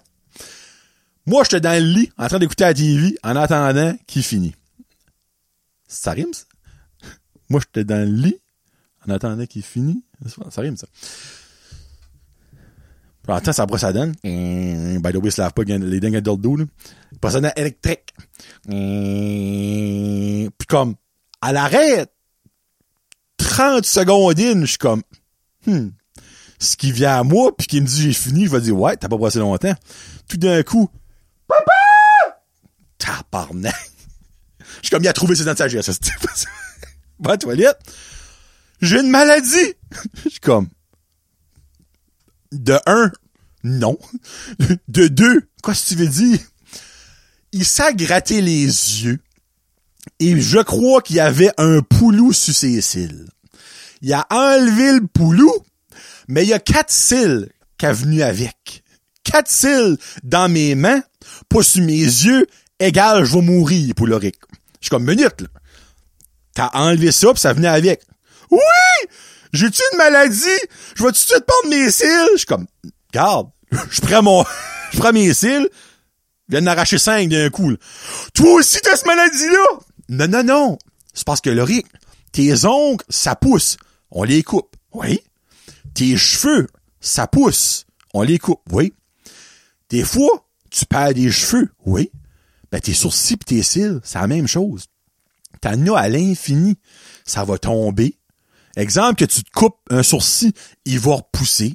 Moi, 1.26 1.42
j'étais 1.44 1.60
dans 1.60 1.80
le 1.80 1.88
lit, 1.88 2.10
en 2.16 2.26
train 2.28 2.38
d'écouter 2.38 2.64
la 2.64 2.74
TV, 2.74 3.16
en 3.22 3.36
attendant 3.36 3.94
qu'il 4.06 4.22
finisse. 4.22 4.54
Ça 5.86 6.12
rime, 6.12 6.32
ça? 6.32 6.44
Moi, 7.50 7.60
j'étais 7.60 7.84
dans 7.84 8.08
le 8.08 8.14
lit, 8.14 8.38
en 9.06 9.12
attendant 9.12 9.46
qu'il 9.46 9.62
finisse. 9.62 10.02
Ça 10.50 10.60
rime, 10.60 10.76
ça. 10.76 10.86
Puis, 13.22 13.32
attends, 13.32 13.52
ça 13.52 13.66
brosse 13.66 13.82
la 13.82 13.92
dent. 13.92 14.10
By 14.24 15.12
the 15.12 15.16
way, 15.16 15.28
il 15.28 15.32
se 15.32 15.40
lave 15.40 15.52
pas 15.52 15.62
les 15.62 16.00
dents 16.00 16.20
dans 16.20 16.32
le 16.32 16.38
dos, 16.38 16.56
là. 16.56 16.64
Brosse 17.20 17.34
la 17.34 17.40
dent 17.40 17.52
électrique. 17.56 18.12
Puis 18.66 20.66
comme, 20.66 20.94
à 21.40 21.52
l'arrêt, 21.52 22.06
30 23.36 23.84
secondes 23.84 24.40
in, 24.40 24.62
je 24.62 24.66
suis 24.66 24.78
comme, 24.78 25.02
hmm, 25.66 25.88
ce 26.58 26.76
qui 26.76 26.92
vient 26.92 27.18
à 27.18 27.22
moi, 27.22 27.56
puis 27.56 27.66
qui 27.66 27.80
me 27.80 27.86
dit 27.86 28.02
j'ai 28.02 28.12
fini, 28.12 28.46
je 28.46 28.50
vais 28.50 28.60
dire, 28.60 28.78
ouais, 28.78 28.96
t'as 28.96 29.08
pas 29.08 29.16
brossé 29.16 29.38
longtemps. 29.38 29.74
Tout 30.28 30.36
d'un 30.36 30.62
coup, 30.62 30.88
papa! 31.46 32.42
Tabarnak! 32.98 33.74
Je 34.58 34.86
suis 34.86 34.90
comme, 34.90 35.02
il 35.02 35.08
a 35.08 35.12
trouvé 35.12 35.34
ses 35.34 35.44
dents 35.44 35.52
de 35.52 35.58
sagesse. 35.58 36.00
Va 37.20 37.32
à 37.32 37.36
toilette. 37.36 37.78
J'ai 38.80 39.00
une 39.00 39.10
maladie! 39.10 39.74
Je 40.24 40.30
suis 40.30 40.40
comme, 40.40 40.68
de 42.52 42.78
un, 42.86 43.10
non. 43.64 43.98
De 44.88 45.08
deux, 45.08 45.48
quoi 45.62 45.74
ce 45.74 45.82
que 45.82 45.88
tu 45.88 45.94
veux 45.96 46.08
dire? 46.08 46.38
Il 47.52 47.64
s'est 47.64 47.94
gratté 47.94 48.40
les 48.40 48.64
yeux. 48.64 49.18
Et 50.18 50.40
je 50.40 50.58
crois 50.58 51.02
qu'il 51.02 51.16
y 51.16 51.20
avait 51.20 51.52
un 51.58 51.80
poulou 51.80 52.32
sur 52.32 52.54
ses 52.54 52.80
cils. 52.80 53.26
Il 54.00 54.12
a 54.12 54.26
enlevé 54.30 54.94
le 54.94 55.06
poulou, 55.06 55.52
mais 56.28 56.42
il 56.44 56.48
y 56.48 56.54
a 56.54 56.58
quatre 56.58 56.90
cils 56.90 57.48
qui 57.78 57.86
a 57.86 57.92
venu 57.92 58.22
avec. 58.22 58.82
Quatre 59.22 59.50
cils 59.50 59.96
dans 60.24 60.48
mes 60.48 60.74
mains, 60.74 61.02
pas 61.48 61.62
sur 61.62 61.84
mes 61.84 62.00
yeux, 62.00 62.46
égal, 62.80 63.24
je 63.24 63.34
vais 63.34 63.42
mourir 63.42 63.94
pour 63.94 64.08
l'oric. 64.08 64.36
Je 64.80 64.86
suis 64.86 64.90
comme, 64.90 65.04
minute, 65.04 65.40
là. 65.40 65.48
T'as 66.54 66.70
enlevé 66.74 67.12
ça, 67.12 67.32
pis 67.32 67.40
ça 67.40 67.52
venait 67.52 67.68
avec. 67.68 68.02
Oui! 68.50 68.58
J'ai-tu 69.52 69.82
une 69.92 69.98
maladie? 69.98 70.38
Je 70.96 71.02
vais 71.02 71.08
tout 71.08 71.12
de 71.12 71.16
suite 71.16 71.44
prendre 71.46 71.68
mes 71.70 71.90
cils? 71.90 72.28
Je 72.32 72.38
suis 72.38 72.46
comme, 72.46 72.66
garde, 73.12 73.50
je 73.90 74.00
prends 74.00 74.22
mon, 74.22 74.44
je 74.92 74.98
prends 74.98 75.12
mes 75.12 75.32
cils, 75.34 75.68
je 76.48 76.56
viens 76.56 76.62
d'arracher 76.62 76.98
cinq 76.98 77.28
d'un 77.28 77.50
coup. 77.50 77.70
là. 77.70 77.76
Toi 78.34 78.52
aussi, 78.54 78.80
t'as 78.82 78.96
cette 78.96 79.06
maladie-là? 79.06 79.78
Non, 80.08 80.28
non, 80.28 80.44
non. 80.44 80.78
C'est 81.14 81.26
parce 81.26 81.40
que, 81.40 81.50
Loric, 81.50 81.86
tes 82.32 82.64
ongles, 82.64 83.04
ça 83.08 83.36
pousse. 83.36 83.76
On 84.10 84.24
les 84.24 84.42
coupe. 84.42 84.74
Oui. 84.92 85.20
Tes 85.94 86.16
cheveux, 86.16 86.68
ça 87.00 87.26
pousse. 87.26 87.86
On 88.14 88.22
les 88.22 88.38
coupe. 88.38 88.62
Oui. 88.70 88.94
Des 89.90 90.04
fois, 90.04 90.46
tu 90.70 90.86
perds 90.86 91.14
des 91.14 91.30
cheveux. 91.30 91.68
Oui. 91.84 92.10
Ben, 92.70 92.80
tes 92.80 92.94
sourcils 92.94 93.36
pis 93.36 93.44
tes 93.44 93.62
cils, 93.62 94.00
c'est 94.02 94.18
la 94.18 94.26
même 94.26 94.48
chose. 94.48 94.86
T'en 95.60 95.94
as 95.94 95.98
à 95.98 96.08
l'infini. 96.08 96.76
Ça 97.24 97.44
va 97.44 97.58
tomber. 97.58 98.18
Exemple 98.76 99.16
que 99.16 99.24
tu 99.24 99.42
te 99.42 99.50
coupes 99.50 99.78
un 99.90 100.02
sourcil, 100.02 100.52
il 100.84 100.98
va 100.98 101.16
repousser. 101.16 101.74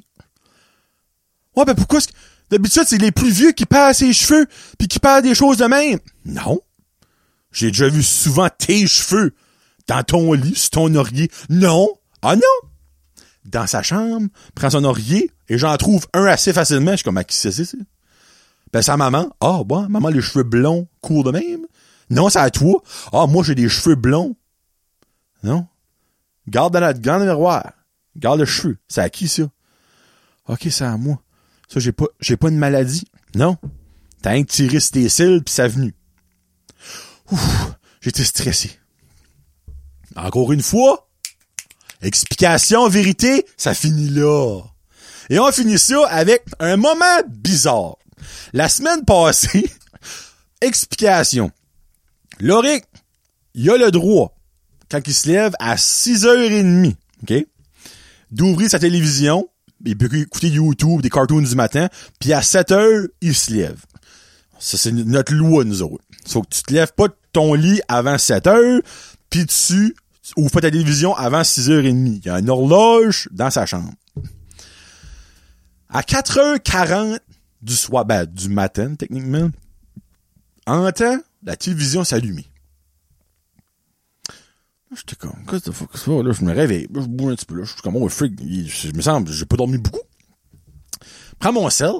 Ouais, 1.56 1.64
ben 1.64 1.74
pourquoi 1.74 1.98
est-ce 1.98 2.08
que... 2.08 2.14
D'habitude, 2.50 2.84
c'est 2.86 2.98
les 2.98 3.12
plus 3.12 3.30
vieux 3.30 3.52
qui 3.52 3.66
perdent 3.66 3.94
ses 3.94 4.12
cheveux 4.12 4.46
puis 4.78 4.88
qui 4.88 4.98
perdent 4.98 5.24
des 5.24 5.34
choses 5.34 5.58
de 5.58 5.66
même. 5.66 5.98
Non. 6.24 6.60
J'ai 7.52 7.68
déjà 7.68 7.88
vu 7.88 8.02
souvent 8.02 8.48
tes 8.48 8.86
cheveux 8.86 9.34
dans 9.86 10.02
ton 10.02 10.32
lit, 10.32 10.54
sur 10.54 10.70
ton 10.70 10.94
oreiller. 10.94 11.30
Non. 11.50 11.88
Ah 12.22 12.36
non. 12.36 12.68
Dans 13.44 13.66
sa 13.66 13.82
chambre, 13.82 14.28
prend 14.54 14.70
son 14.70 14.84
oreiller 14.84 15.30
et 15.48 15.58
j'en 15.58 15.76
trouve 15.76 16.06
un 16.14 16.24
assez 16.24 16.52
facilement. 16.52 16.92
Je 16.92 16.96
suis 16.96 17.04
comme, 17.04 17.18
à 17.18 17.24
qui 17.24 17.36
c'est 17.36 17.52
ça? 17.52 17.76
Ben, 18.72 18.82
à 18.86 18.96
maman. 18.96 19.30
Ah, 19.40 19.62
bon, 19.64 19.88
maman, 19.88 20.08
les 20.08 20.20
cheveux 20.20 20.44
blonds 20.44 20.88
courent 21.00 21.24
de 21.24 21.30
même. 21.30 21.66
Non, 22.10 22.28
c'est 22.28 22.38
à 22.38 22.50
toi. 22.50 22.82
Ah, 23.12 23.26
moi, 23.26 23.42
j'ai 23.44 23.54
des 23.54 23.68
cheveux 23.68 23.94
blonds. 23.94 24.36
Non. 25.42 25.66
Garde 26.48 26.72
dans 26.72 26.80
la, 26.80 26.92
garde 26.94 27.22
miroir. 27.22 27.72
Garde 28.16 28.40
le 28.40 28.46
cheveu. 28.46 28.78
C'est 28.88 29.00
à 29.00 29.10
qui, 29.10 29.28
ça? 29.28 29.44
Ok, 30.46 30.66
c'est 30.70 30.84
à 30.84 30.96
moi. 30.96 31.20
Ça, 31.68 31.78
j'ai 31.80 31.92
pas, 31.92 32.06
j'ai 32.20 32.36
pas 32.36 32.48
une 32.48 32.58
maladie. 32.58 33.04
Non. 33.34 33.56
T'as 34.22 34.32
un 34.32 34.44
tiré 34.44 34.80
sur 34.80 34.92
tes 34.92 35.08
cils 35.08 35.42
pis 35.44 35.52
ça 35.52 35.68
venu. 35.68 35.94
Ouf, 37.30 37.72
j'étais 38.00 38.24
stressé. 38.24 38.78
Encore 40.16 40.52
une 40.52 40.62
fois, 40.62 41.08
explication, 42.02 42.88
vérité, 42.88 43.46
ça 43.56 43.74
finit 43.74 44.08
là. 44.08 44.62
Et 45.30 45.38
on 45.38 45.52
finit 45.52 45.78
ça 45.78 46.06
avec 46.08 46.44
un 46.58 46.76
moment 46.76 47.22
bizarre. 47.28 47.96
La 48.54 48.68
semaine 48.68 49.04
passée, 49.04 49.70
explication. 50.62 51.52
Loric, 52.40 52.84
il 53.54 53.70
a 53.70 53.76
le 53.76 53.90
droit, 53.90 54.37
quand 54.90 55.00
il 55.06 55.14
se 55.14 55.28
lève 55.28 55.52
à 55.58 55.76
6h30, 55.76 56.94
OK? 57.22 57.46
D'ouvrir 58.30 58.70
sa 58.70 58.78
télévision, 58.78 59.48
il 59.84 59.96
peut 59.96 60.14
écouter 60.14 60.48
YouTube, 60.48 61.00
des 61.02 61.10
cartoons 61.10 61.40
du 61.40 61.54
matin, 61.54 61.88
puis 62.18 62.32
à 62.32 62.40
7h, 62.40 63.08
il 63.20 63.34
se 63.34 63.52
lève. 63.52 63.80
Ça, 64.58 64.76
c'est 64.76 64.92
notre 64.92 65.34
loi, 65.34 65.64
nous 65.64 65.82
autres. 65.82 66.04
Faut 66.26 66.42
que 66.42 66.48
tu 66.50 66.62
te 66.62 66.72
lèves 66.72 66.92
pas 66.92 67.08
de 67.08 67.14
ton 67.32 67.54
lit 67.54 67.80
avant 67.88 68.16
7h, 68.16 68.82
puis 69.30 69.46
tu 69.46 69.94
ouvres 70.36 70.50
pas 70.50 70.60
ta 70.60 70.70
télévision 70.70 71.14
avant 71.14 71.42
6h30. 71.42 72.20
Il 72.22 72.26
y 72.26 72.28
a 72.28 72.38
une 72.38 72.50
horloge 72.50 73.28
dans 73.30 73.50
sa 73.50 73.66
chambre. 73.66 73.92
À 75.88 76.02
4h40 76.02 77.18
du 77.62 77.74
soir, 77.74 78.04
ben, 78.04 78.26
du 78.26 78.48
matin, 78.48 78.94
techniquement, 78.94 79.50
entend 80.66 81.18
la 81.42 81.56
télévision 81.56 82.04
s'allumer. 82.04 82.46
J'étais 84.94 85.16
comme, 85.16 85.44
qu'est-ce 85.46 85.66
que 85.66 85.72
fuck 85.72 85.96
ça? 85.96 86.10
Là, 86.10 86.32
je 86.32 86.42
me 86.42 86.52
réveille. 86.54 86.88
Je 86.94 87.00
bouge 87.00 87.32
un 87.32 87.36
petit 87.36 87.44
peu. 87.44 87.56
Là, 87.56 87.64
je 87.64 87.72
suis 87.72 87.82
comme, 87.82 87.96
oh, 87.96 88.08
freak. 88.08 88.40
Je 88.40 88.92
me 88.92 89.02
semble, 89.02 89.30
j'ai 89.30 89.44
pas 89.44 89.56
dormi 89.56 89.78
beaucoup. 89.78 90.00
Prends 91.38 91.52
mon 91.52 91.68
sel. 91.68 91.92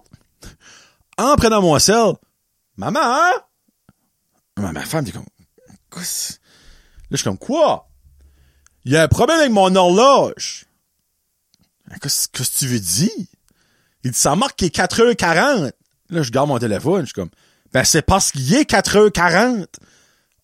En 1.18 1.36
prenant 1.36 1.60
mon 1.60 1.78
sel, 1.78 2.14
maman, 2.76 3.00
hein? 3.02 3.32
Ma 4.56 4.84
femme 4.84 5.04
dit 5.04 5.12
comme, 5.12 5.26
quoi? 5.90 6.02
Là, 6.02 6.06
je 7.10 7.16
suis 7.16 7.24
comme, 7.24 7.38
quoi? 7.38 7.88
Il 8.84 8.92
y 8.92 8.96
a 8.96 9.02
un 9.02 9.08
problème 9.08 9.38
avec 9.38 9.52
mon 9.52 9.74
horloge. 9.74 10.64
Qu'est-ce 12.00 12.28
que 12.28 12.42
tu 12.42 12.66
veux 12.66 12.80
dire? 12.80 13.10
Il 14.04 14.12
dit, 14.12 14.18
ça 14.18 14.34
marque 14.36 14.56
qu'il 14.56 14.66
est 14.66 14.76
4h40. 14.76 15.72
Là, 16.10 16.22
je 16.22 16.30
garde 16.30 16.48
mon 16.48 16.58
téléphone. 16.58 17.02
Je 17.02 17.06
suis 17.06 17.14
comme, 17.14 17.30
ben, 17.72 17.84
c'est 17.84 18.02
parce 18.02 18.32
qu'il 18.32 18.54
est 18.54 18.68
4h40. 18.70 19.66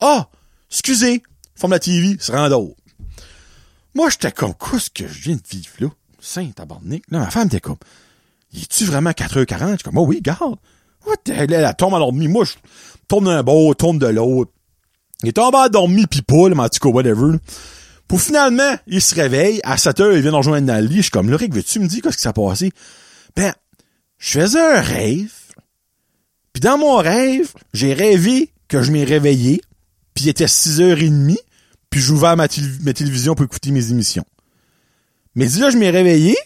Ah, 0.01 0.29
oh, 0.29 0.37
excusez. 0.71 1.23
Forme 1.55 1.73
la 1.73 1.79
TV, 1.79 2.17
se 2.19 2.33
rend 2.33 2.49
d'autres. 2.49 2.77
Moi, 3.95 4.11
j'étais 4.11 4.33
comme, 4.33 4.55
qu'est-ce 4.55 4.91
que 4.91 5.07
je 5.07 5.23
viens 5.23 5.37
de 5.37 5.43
vivre 5.49 5.71
là? 5.81 5.89
Saint 6.21 6.51
tabarnak. 6.51 7.03
Là, 7.11 7.19
ma 7.21 7.31
femme 7.31 7.47
était 7.47 7.61
comme, 7.61 7.77
est 8.55 8.69
tu 8.69 8.85
vraiment 8.85 9.11
4h40? 9.11 9.61
Je 9.61 9.67
suis 9.69 9.79
comme, 9.85 9.99
oh 9.99 10.07
oui, 10.07 10.21
garde. 10.23 10.57
What 11.07 11.19
the 11.25 11.31
hell? 11.31 11.53
Elle, 11.53 11.75
tombe 11.77 11.95
endormie. 11.95 12.29
Moi, 12.29 12.45
je 12.45 12.55
tourne 13.09 13.27
d'un 13.27 13.43
bord, 13.43 13.77
tourne 13.77 13.99
de 13.99 14.07
l'autre. 14.07 14.51
Il 15.23 15.29
est 15.29 15.33
tombé 15.33 15.59
endormi 15.59 16.07
pis 16.07 16.23
pas, 16.23 16.49
là, 16.49 16.55
mais 16.55 16.63
en 16.63 16.69
tout 16.69 16.81
cas, 16.81 16.89
whatever. 16.89 17.39
Pour 18.09 18.21
finalement, 18.21 18.77
il 18.87 19.01
se 19.01 19.15
réveille. 19.15 19.61
À 19.65 19.77
7 19.77 19.99
h 20.01 20.15
il 20.17 20.23
vient 20.23 20.31
nous 20.33 20.37
rejoindre 20.39 20.67
dans 20.67 20.83
le. 20.83 20.95
Je 20.95 21.03
suis 21.03 21.11
comme, 21.11 21.31
Loric, 21.31 21.55
veux-tu 21.55 21.81
me 21.81 21.87
dire 21.87 22.03
qu'est-ce 22.03 22.17
qui 22.17 22.23
s'est 22.23 22.33
passé? 22.33 22.73
Ben, 23.37 23.55
je 24.19 24.41
faisais 24.41 24.61
un 24.61 24.81
rêve. 24.81 25.33
Puis 26.53 26.61
dans 26.61 26.79
mon 26.79 26.97
rêve, 26.97 27.53
j'ai 27.73 27.95
rêvé 27.95 28.51
que 28.69 28.83
je 28.83 28.93
m'ai 28.93 29.05
réveillé. 29.05 29.63
Puis 30.15 30.25
il 30.25 30.29
était 30.29 30.47
6h30. 30.47 31.37
Puis 31.91 32.01
j'ouvrais 32.01 32.37
ma, 32.37 32.47
ma 32.83 32.93
télévision 32.93 33.35
pour 33.35 33.45
écouter 33.45 33.71
mes 33.71 33.91
émissions. 33.91 34.25
Mais 35.35 35.47
dis 35.47 35.61
là, 35.61 35.71
je 35.71 35.77
m'ai 35.77 35.91
réveillé. 35.91 36.37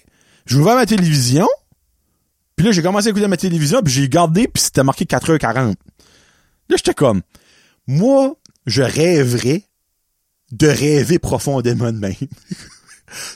J'ouvrais 0.47 0.75
ma 0.75 0.87
télévision. 0.87 1.49
Puis 2.57 2.67
là, 2.67 2.73
j'ai 2.73 2.83
commencé 2.83 3.09
à 3.09 3.11
écouter 3.11 3.29
ma 3.29 3.37
télévision. 3.37 3.83
Puis 3.83 3.93
j'ai 3.93 4.09
gardé. 4.09 4.49
Puis 4.49 4.63
c'était 4.63 4.83
marqué 4.83 5.05
4h40. 5.05 5.75
Là, 6.69 6.77
j'étais 6.77 6.95
comme, 6.95 7.23
moi, 7.87 8.35
je 8.67 8.83
rêverais 8.83 9.65
de 10.53 10.67
rêver 10.67 11.19
profondément 11.19 11.93
de 11.93 11.99
même. 11.99 12.15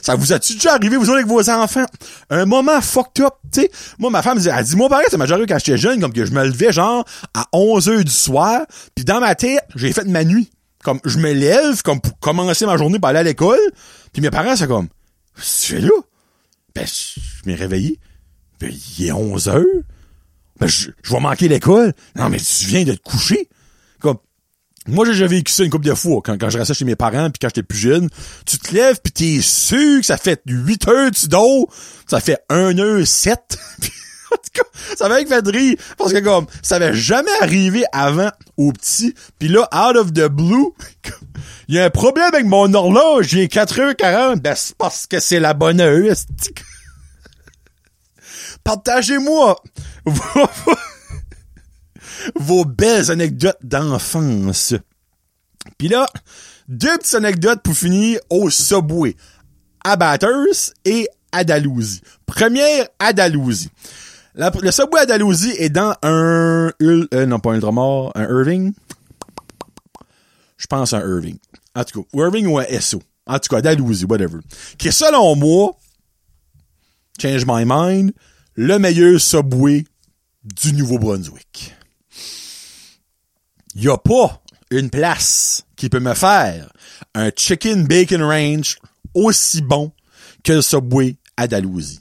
Ça 0.01 0.15
vous 0.15 0.33
a-tu 0.33 0.53
déjà 0.53 0.73
arrivé, 0.73 0.97
vous 0.97 1.05
autres, 1.05 1.15
avec 1.15 1.27
vos 1.27 1.49
enfants? 1.49 1.85
Un 2.29 2.45
moment 2.45 2.79
fucked 2.81 3.23
up, 3.23 3.33
tu 3.51 3.61
sais. 3.61 3.71
Moi, 3.99 4.09
ma 4.09 4.21
femme, 4.21 4.39
elle 4.43 4.63
dit, 4.63 4.75
moi, 4.75 4.89
pareil, 4.89 5.07
ça 5.09 5.17
m'a 5.17 5.25
arrivé 5.25 5.45
quand 5.47 5.57
j'étais 5.57 5.77
jeune, 5.77 5.99
comme 5.99 6.13
que 6.13 6.25
je 6.25 6.31
me 6.31 6.43
levais, 6.45 6.71
genre, 6.71 7.05
à 7.33 7.45
11 7.53 7.89
heures 7.89 8.03
du 8.03 8.11
soir, 8.11 8.61
puis 8.95 9.05
dans 9.05 9.19
ma 9.19 9.35
tête, 9.35 9.63
j'ai 9.75 9.91
fait 9.93 10.05
ma 10.05 10.23
nuit. 10.23 10.51
Comme, 10.83 10.99
je 11.05 11.17
me 11.17 11.31
lève, 11.31 11.81
comme, 11.81 12.01
pour 12.01 12.19
commencer 12.19 12.65
ma 12.65 12.77
journée 12.77 12.99
pour 12.99 13.07
aller 13.07 13.19
à 13.19 13.23
l'école, 13.23 13.59
puis 14.11 14.21
mes 14.21 14.31
parents, 14.31 14.55
c'est 14.55 14.67
comme, 14.67 14.89
c'est 15.37 15.79
là? 15.79 15.89
Ben, 16.75 16.85
je 16.85 17.21
m'ai 17.45 17.55
réveillé. 17.55 17.99
Ben, 18.59 18.71
il 18.97 19.07
est 19.07 19.11
11 19.11 19.47
heures. 19.49 19.63
Ben, 20.59 20.67
je, 20.67 20.89
je 21.01 21.11
vais 21.13 21.19
manquer 21.19 21.47
l'école. 21.47 21.93
Non, 22.15 22.29
mais 22.29 22.37
tu 22.37 22.65
viens 22.65 22.83
de 22.83 22.93
te 22.93 23.01
coucher. 23.01 23.49
Moi, 24.87 25.05
j'ai 25.05 25.11
déjà 25.11 25.27
vécu 25.27 25.51
ça 25.51 25.63
une 25.63 25.69
couple 25.69 25.85
de 25.85 25.93
fois 25.93 26.21
quand, 26.23 26.37
quand 26.37 26.49
je 26.49 26.57
restais 26.57 26.73
chez 26.73 26.85
mes 26.85 26.95
parents 26.95 27.29
puis 27.29 27.39
quand 27.41 27.47
j'étais 27.47 27.63
plus 27.63 27.77
jeune. 27.77 28.09
Tu 28.45 28.57
te 28.57 28.73
lèves 28.73 28.99
puis 29.01 29.13
t'es 29.13 29.41
sûr 29.41 30.01
que 30.01 30.05
ça 30.05 30.17
fait 30.17 30.41
8 30.45 30.87
heures 30.87 31.11
tu 31.11 31.27
dors. 31.27 31.67
Ça 32.07 32.19
fait 32.19 32.39
1 32.49 32.77
heure 32.79 33.07
7. 33.07 33.39
en 34.31 34.35
tout 34.35 34.51
cas, 34.53 34.63
ça 34.97 35.07
m'a 35.07 35.25
fait 35.25 35.47
rire 35.47 35.77
parce 35.97 36.11
que 36.11 36.19
comme, 36.19 36.47
ça 36.61 36.75
avait 36.75 36.93
jamais 36.93 37.31
arrivé 37.41 37.85
avant 37.93 38.31
au 38.57 38.71
petit. 38.73 39.15
Puis 39.39 39.47
là, 39.47 39.69
out 39.73 39.95
of 39.95 40.11
the 40.11 40.27
blue, 40.27 40.71
il 41.67 41.75
y 41.75 41.79
a 41.79 41.85
un 41.85 41.89
problème 41.89 42.27
avec 42.33 42.45
mon 42.45 42.73
horloge. 42.73 43.27
J'ai 43.29 43.47
4h40. 43.47 44.41
Ben, 44.41 44.55
c'est 44.55 44.75
parce 44.75 45.07
que 45.07 45.19
c'est 45.19 45.39
la 45.39 45.53
bonne 45.53 45.79
heure. 45.79 46.13
Partagez-moi 48.63 49.61
vos 52.35 52.65
belles 52.65 53.11
anecdotes 53.11 53.57
d'enfance. 53.63 54.73
Puis 55.77 55.87
là, 55.87 56.05
deux 56.67 56.97
petites 56.97 57.15
anecdotes 57.15 57.61
pour 57.63 57.73
finir 57.73 58.19
au 58.29 58.49
Subway. 58.49 59.15
À 59.85 59.97
et 60.85 61.07
à 61.31 61.43
Dalhousie. 61.43 62.01
Première, 62.25 62.87
à 62.99 63.11
le 64.61 64.71
Subway 64.71 64.99
à 64.99 65.05
est 65.59 65.69
dans 65.69 65.95
un... 66.01 66.71
Euh, 66.81 67.25
non, 67.25 67.39
pas 67.39 67.51
un 67.51 67.55
Ultramar, 67.55 68.11
un 68.15 68.23
Irving. 68.23 68.73
Je 70.57 70.67
pense 70.67 70.93
un 70.93 70.99
Irving. 70.99 71.37
En 71.75 71.83
tout 71.83 72.03
cas, 72.03 72.19
Irving 72.19 72.47
ou 72.47 72.57
un 72.57 72.65
SO. 72.79 73.01
En 73.27 73.39
tout 73.39 73.49
cas, 73.49 73.61
Dalhousie, 73.61 74.05
whatever. 74.05 74.39
Qui 74.77 74.87
est 74.87 74.91
selon 74.91 75.35
moi, 75.35 75.77
change 77.21 77.45
my 77.45 77.63
mind, 77.65 78.11
le 78.55 78.79
meilleur 78.79 79.19
Subway 79.19 79.85
du 80.43 80.73
Nouveau-Brunswick 80.73 81.75
y 83.75 83.89
a 83.89 83.97
pas 83.97 84.41
une 84.71 84.89
place 84.89 85.63
qui 85.75 85.89
peut 85.89 85.99
me 85.99 86.13
faire 86.13 86.71
un 87.15 87.31
chicken 87.35 87.85
bacon 87.85 88.23
range 88.23 88.77
aussi 89.13 89.61
bon 89.61 89.91
que 90.43 90.53
le 90.53 90.61
Subway 90.61 91.17
à 91.37 91.47
Dalhousie. 91.47 91.99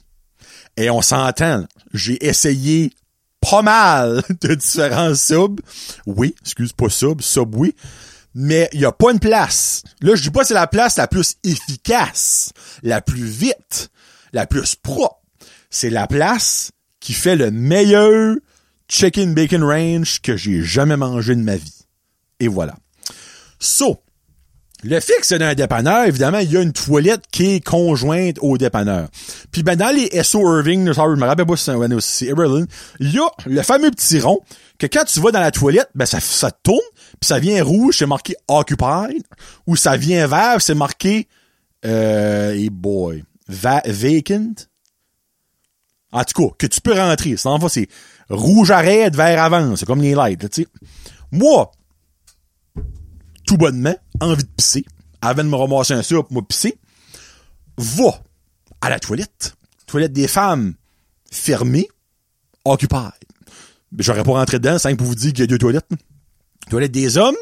Et 0.76 0.90
on 0.90 1.02
s'entend, 1.02 1.66
j'ai 1.92 2.24
essayé 2.26 2.92
pas 3.40 3.62
mal 3.62 4.22
de 4.40 4.54
différents 4.54 5.14
subs. 5.14 5.60
Oui, 6.06 6.34
excuse 6.40 6.72
pas 6.72 6.88
sub, 6.88 7.20
Subway. 7.20 7.74
Mais 8.34 8.70
il 8.72 8.80
y 8.80 8.86
a 8.86 8.92
pas 8.92 9.12
une 9.12 9.20
place. 9.20 9.82
Là, 10.00 10.14
je 10.14 10.22
dis 10.22 10.30
pas 10.30 10.44
c'est 10.44 10.54
la 10.54 10.66
place 10.66 10.96
la 10.96 11.06
plus 11.06 11.34
efficace, 11.44 12.50
la 12.82 13.02
plus 13.02 13.24
vite, 13.24 13.90
la 14.32 14.46
plus 14.46 14.74
propre. 14.74 15.20
C'est 15.68 15.90
la 15.90 16.06
place 16.06 16.70
qui 17.00 17.12
fait 17.12 17.36
le 17.36 17.50
meilleur 17.50 18.36
chicken 18.92 19.32
bacon 19.32 19.64
range 19.64 20.20
que 20.20 20.36
j'ai 20.36 20.62
jamais 20.62 20.96
mangé 20.96 21.34
de 21.34 21.40
ma 21.40 21.56
vie. 21.56 21.86
Et 22.40 22.48
voilà. 22.48 22.74
So, 23.58 24.02
le 24.84 25.00
fixe 25.00 25.32
d'un 25.32 25.54
dépanneur, 25.54 26.04
évidemment, 26.04 26.38
il 26.38 26.52
y 26.52 26.56
a 26.56 26.60
une 26.60 26.72
toilette 26.72 27.22
qui 27.30 27.54
est 27.54 27.64
conjointe 27.64 28.36
au 28.40 28.58
dépanneur. 28.58 29.08
Puis 29.50 29.62
ben 29.62 29.76
dans 29.76 29.94
les 29.94 30.22
SO 30.22 30.40
Irving, 30.58 30.92
je 30.92 31.00
me 31.00 31.24
rappelle 31.24 31.46
pas 31.46 31.56
si 31.56 31.70
c'est 32.00 32.26
Everland, 32.26 32.66
il 33.00 33.12
y 33.12 33.18
a 33.18 33.28
le 33.46 33.62
fameux 33.62 33.90
petit 33.90 34.20
rond 34.20 34.40
que 34.78 34.86
quand 34.86 35.04
tu 35.04 35.20
vas 35.20 35.30
dans 35.30 35.40
la 35.40 35.52
toilette, 35.52 35.88
ben 35.94 36.04
ça, 36.04 36.20
ça 36.20 36.50
tourne, 36.50 36.80
puis 37.20 37.28
ça 37.28 37.38
vient 37.38 37.62
rouge, 37.64 37.96
c'est 37.98 38.06
marqué 38.06 38.34
Occupied, 38.48 39.22
ou 39.66 39.76
ça 39.76 39.96
vient 39.96 40.26
vert, 40.26 40.60
c'est 40.60 40.74
marqué 40.74 41.28
euh, 41.86 42.68
boy, 42.70 43.24
vacant. 43.48 44.54
En 46.12 46.24
tout 46.24 46.42
cas, 46.42 46.54
que 46.58 46.66
tu 46.66 46.80
peux 46.80 46.92
rentrer. 46.92 47.36
C'est 47.38 47.48
c'est 47.68 47.88
rouge 48.28 48.70
arrête, 48.70 49.14
vert 49.14 49.42
avance. 49.42 49.80
C'est 49.80 49.86
comme 49.86 50.02
les 50.02 50.14
lights, 50.14 50.50
tu 50.50 50.62
sais. 50.62 50.68
Moi, 51.30 51.70
tout 53.46 53.56
bonnement, 53.56 53.96
envie 54.20 54.44
de 54.44 54.48
pisser, 54.56 54.84
avant 55.20 55.44
de 55.44 55.48
me 55.48 55.56
ramasser 55.56 55.94
un 55.94 56.02
sur 56.02 56.24
pour 56.24 56.32
moi 56.32 56.42
pisser, 56.46 56.78
va 57.76 58.22
à 58.80 58.90
la 58.90 58.98
toilette. 58.98 59.54
Toilette 59.86 60.12
des 60.12 60.28
femmes, 60.28 60.74
fermée, 61.30 61.88
occupée. 62.64 62.96
J'aurais 63.98 64.24
pas 64.24 64.32
rentré 64.32 64.58
dedans, 64.58 64.78
c'est 64.78 64.94
pour 64.96 65.06
vous 65.06 65.14
dire 65.14 65.32
qu'il 65.32 65.40
y 65.40 65.42
a 65.44 65.46
deux 65.46 65.58
toilettes. 65.58 65.88
Toilette 66.70 66.92
des 66.92 67.18
hommes, 67.18 67.36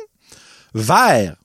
vert. 0.75 1.37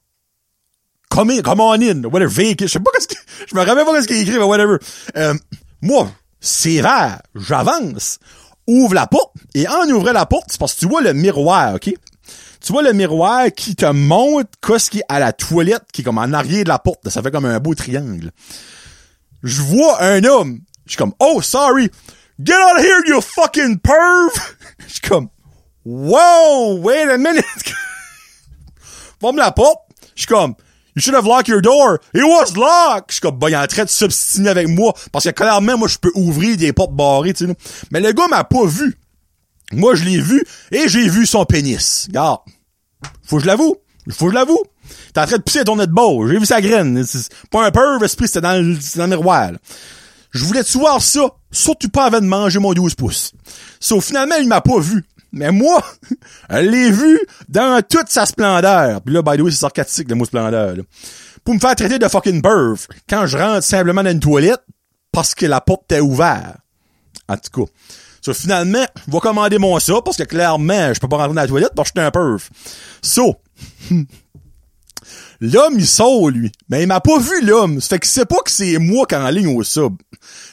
Come 1.09 1.29
in, 1.31 1.41
come 1.41 1.61
on 1.61 1.81
in, 1.81 2.03
whatever, 2.05 2.55
je 2.59 2.67
sais 2.67 2.79
pas 2.79 2.91
qu'est-ce 2.93 3.07
que, 3.07 3.15
je 3.47 3.55
me 3.55 3.61
rappelle 3.61 3.85
pas 3.85 4.01
ce 4.01 4.07
qu'il 4.07 4.17
écrit, 4.17 4.37
mais 4.37 4.43
whatever. 4.43 4.77
Euh, 5.15 5.35
moi, 5.81 6.11
c'est 6.39 6.81
vert, 6.81 7.21
j'avance, 7.35 8.19
ouvre 8.67 8.93
la 8.93 9.07
porte, 9.07 9.33
et 9.53 9.67
en 9.67 9.87
ouvrant 9.89 10.11
la 10.11 10.25
porte, 10.25 10.47
c'est 10.49 10.59
parce 10.59 10.73
que 10.73 10.79
tu 10.79 10.87
vois 10.87 11.01
le 11.01 11.13
miroir, 11.13 11.75
ok? 11.75 11.93
Tu 12.61 12.71
vois 12.71 12.81
le 12.81 12.93
miroir 12.93 13.47
qui 13.55 13.75
te 13.75 13.85
montre 13.85 14.49
qu'est-ce 14.65 14.89
qui 14.89 14.99
est 14.99 15.05
à 15.07 15.19
la 15.19 15.33
toilette, 15.33 15.83
qui 15.93 16.01
est 16.01 16.03
comme 16.03 16.17
en 16.17 16.33
arrière 16.33 16.63
de 16.63 16.69
la 16.69 16.79
porte, 16.79 17.07
ça 17.09 17.21
fait 17.21 17.31
comme 17.31 17.45
un 17.45 17.59
beau 17.59 17.75
triangle. 17.75 18.31
Je 19.43 19.61
vois 19.61 20.01
un 20.01 20.23
homme, 20.23 20.61
je 20.85 20.91
suis 20.91 20.97
comme, 20.97 21.13
oh, 21.19 21.41
sorry, 21.41 21.89
get 22.43 22.55
out 22.55 22.79
of 22.79 22.83
here, 22.83 23.01
you 23.07 23.21
fucking 23.21 23.79
perv! 23.79 24.31
Je 24.87 24.93
suis 24.93 25.01
comme, 25.01 25.29
wow, 25.85 26.77
wait 26.79 27.09
a 27.09 27.17
minute! 27.17 27.45
Ferme 29.21 29.37
la 29.37 29.51
porte, 29.51 29.81
je 30.15 30.21
suis 30.21 30.27
comme, 30.27 30.55
You 30.95 31.01
should 31.01 31.15
have 31.15 31.25
locked 31.25 31.47
your 31.49 31.61
door. 31.61 31.99
It 32.13 32.23
was 32.23 32.55
locked. 32.55 33.09
Je 33.09 33.13
suis 33.15 33.21
comme, 33.21 33.37
bah, 33.37 33.49
il 33.49 33.53
est 33.53 33.57
en 33.57 33.67
train 33.67 33.83
de 33.83 33.89
s'obstiner 33.89 34.49
avec 34.49 34.67
moi. 34.69 34.93
Parce 35.11 35.25
que 35.25 35.31
clairement, 35.31 35.77
moi, 35.77 35.87
je 35.89 35.97
peux 35.97 36.11
ouvrir 36.15 36.55
des 36.55 36.71
portes 36.71 36.93
barrées, 36.93 37.33
tu 37.33 37.45
sais. 37.47 37.53
Mais 37.91 37.99
le 37.99 38.13
gars 38.13 38.27
m'a 38.29 38.43
pas 38.45 38.65
vu. 38.65 38.97
Moi, 39.73 39.95
je 39.95 40.05
l'ai 40.05 40.19
vu 40.21 40.43
et 40.71 40.87
j'ai 40.87 41.09
vu 41.09 41.25
son 41.25 41.43
pénis. 41.45 42.05
Regarde. 42.07 42.39
Faut 43.23 43.37
que 43.37 43.41
je 43.43 43.47
l'avoue. 43.47 43.75
Faut 44.11 44.25
que 44.27 44.31
je 44.31 44.35
l'avoue. 44.35 44.61
T'es 45.13 45.19
en 45.19 45.25
train 45.25 45.37
de 45.37 45.41
pisser 45.41 45.63
ton 45.65 45.75
nez 45.75 45.87
de 45.87 45.91
beau. 45.91 46.27
J'ai 46.29 46.37
vu 46.39 46.45
sa 46.45 46.61
graine. 46.61 47.03
C'est 47.05 47.27
pas 47.51 47.65
un 47.65 47.71
perv, 47.71 48.01
esprit, 48.03 48.27
c'était 48.27 48.41
dans, 48.41 48.53
le- 48.61 48.77
dans 48.95 49.03
le 49.03 49.17
miroir. 49.17 49.51
là. 49.53 49.57
Je 50.31 50.43
voulais-tu 50.45 50.77
voir 50.77 51.01
ça? 51.01 51.21
Surtout 51.51 51.89
pas 51.89 52.05
avant 52.05 52.19
de 52.19 52.25
manger 52.25 52.59
mon 52.59 52.73
12 52.73 52.95
pouces. 52.95 53.31
Sauf 53.79 54.05
finalement, 54.05 54.35
il 54.35 54.47
m'a 54.47 54.61
pas 54.61 54.79
vu. 54.79 55.03
Mais 55.35 55.51
moi, 55.51 55.83
je 56.49 56.57
l'ai 56.57 56.89
vu 56.89 57.19
dans 57.49 57.81
toute 57.87 58.09
sa 58.09 58.25
splendeur. 58.25 59.01
Puis 59.01 59.13
là, 59.13 59.21
by 59.21 59.37
the 59.37 59.41
way, 59.41 59.51
c'est 59.51 59.57
sarcastique, 59.57 60.09
le 60.09 60.15
mot 60.15 60.25
splendeur. 60.25 60.75
là. 60.75 60.83
Pour 61.43 61.53
me 61.53 61.59
faire 61.59 61.75
traiter 61.75 61.99
de 61.99 62.07
fucking 62.07 62.41
perv 62.41 62.87
quand 63.07 63.27
je 63.27 63.37
rentre 63.37 63.63
simplement 63.63 64.01
dans 64.01 64.09
une 64.09 64.19
toilette 64.19 64.63
parce 65.11 65.35
que 65.35 65.45
la 65.45 65.61
porte 65.61 65.83
était 65.91 65.99
ouverte. 65.99 66.57
En 67.27 67.37
tout 67.37 67.65
cas. 67.65 67.71
So, 68.21 68.33
finalement, 68.33 68.85
je 69.05 69.11
vais 69.11 69.19
commander 69.19 69.59
mon 69.59 69.77
ça 69.79 70.01
parce 70.03 70.17
que 70.17 70.23
clairement, 70.23 70.93
je 70.93 70.99
peux 70.99 71.07
pas 71.07 71.17
rentrer 71.17 71.35
dans 71.35 71.41
la 71.41 71.47
toilette 71.47 71.73
parce 71.75 71.91
que 71.91 71.99
je 71.99 72.01
suis 72.01 72.07
un 72.07 72.11
perv. 72.11 72.49
So, 73.01 73.35
l'homme, 75.41 75.75
il 75.77 75.85
sort, 75.85 76.29
lui. 76.29 76.51
Mais 76.69 76.83
il 76.83 76.87
m'a 76.87 77.01
pas 77.01 77.19
vu, 77.19 77.45
l'homme. 77.45 77.81
Ça 77.81 77.89
fait 77.89 77.99
qu'il 77.99 78.09
sait 78.09 78.25
pas 78.25 78.41
que 78.43 78.49
c'est 78.49 78.79
moi 78.79 79.05
qui 79.05 79.15
en 79.15 79.29
ligne 79.29 79.55
au 79.55 79.63
sub. 79.63 79.95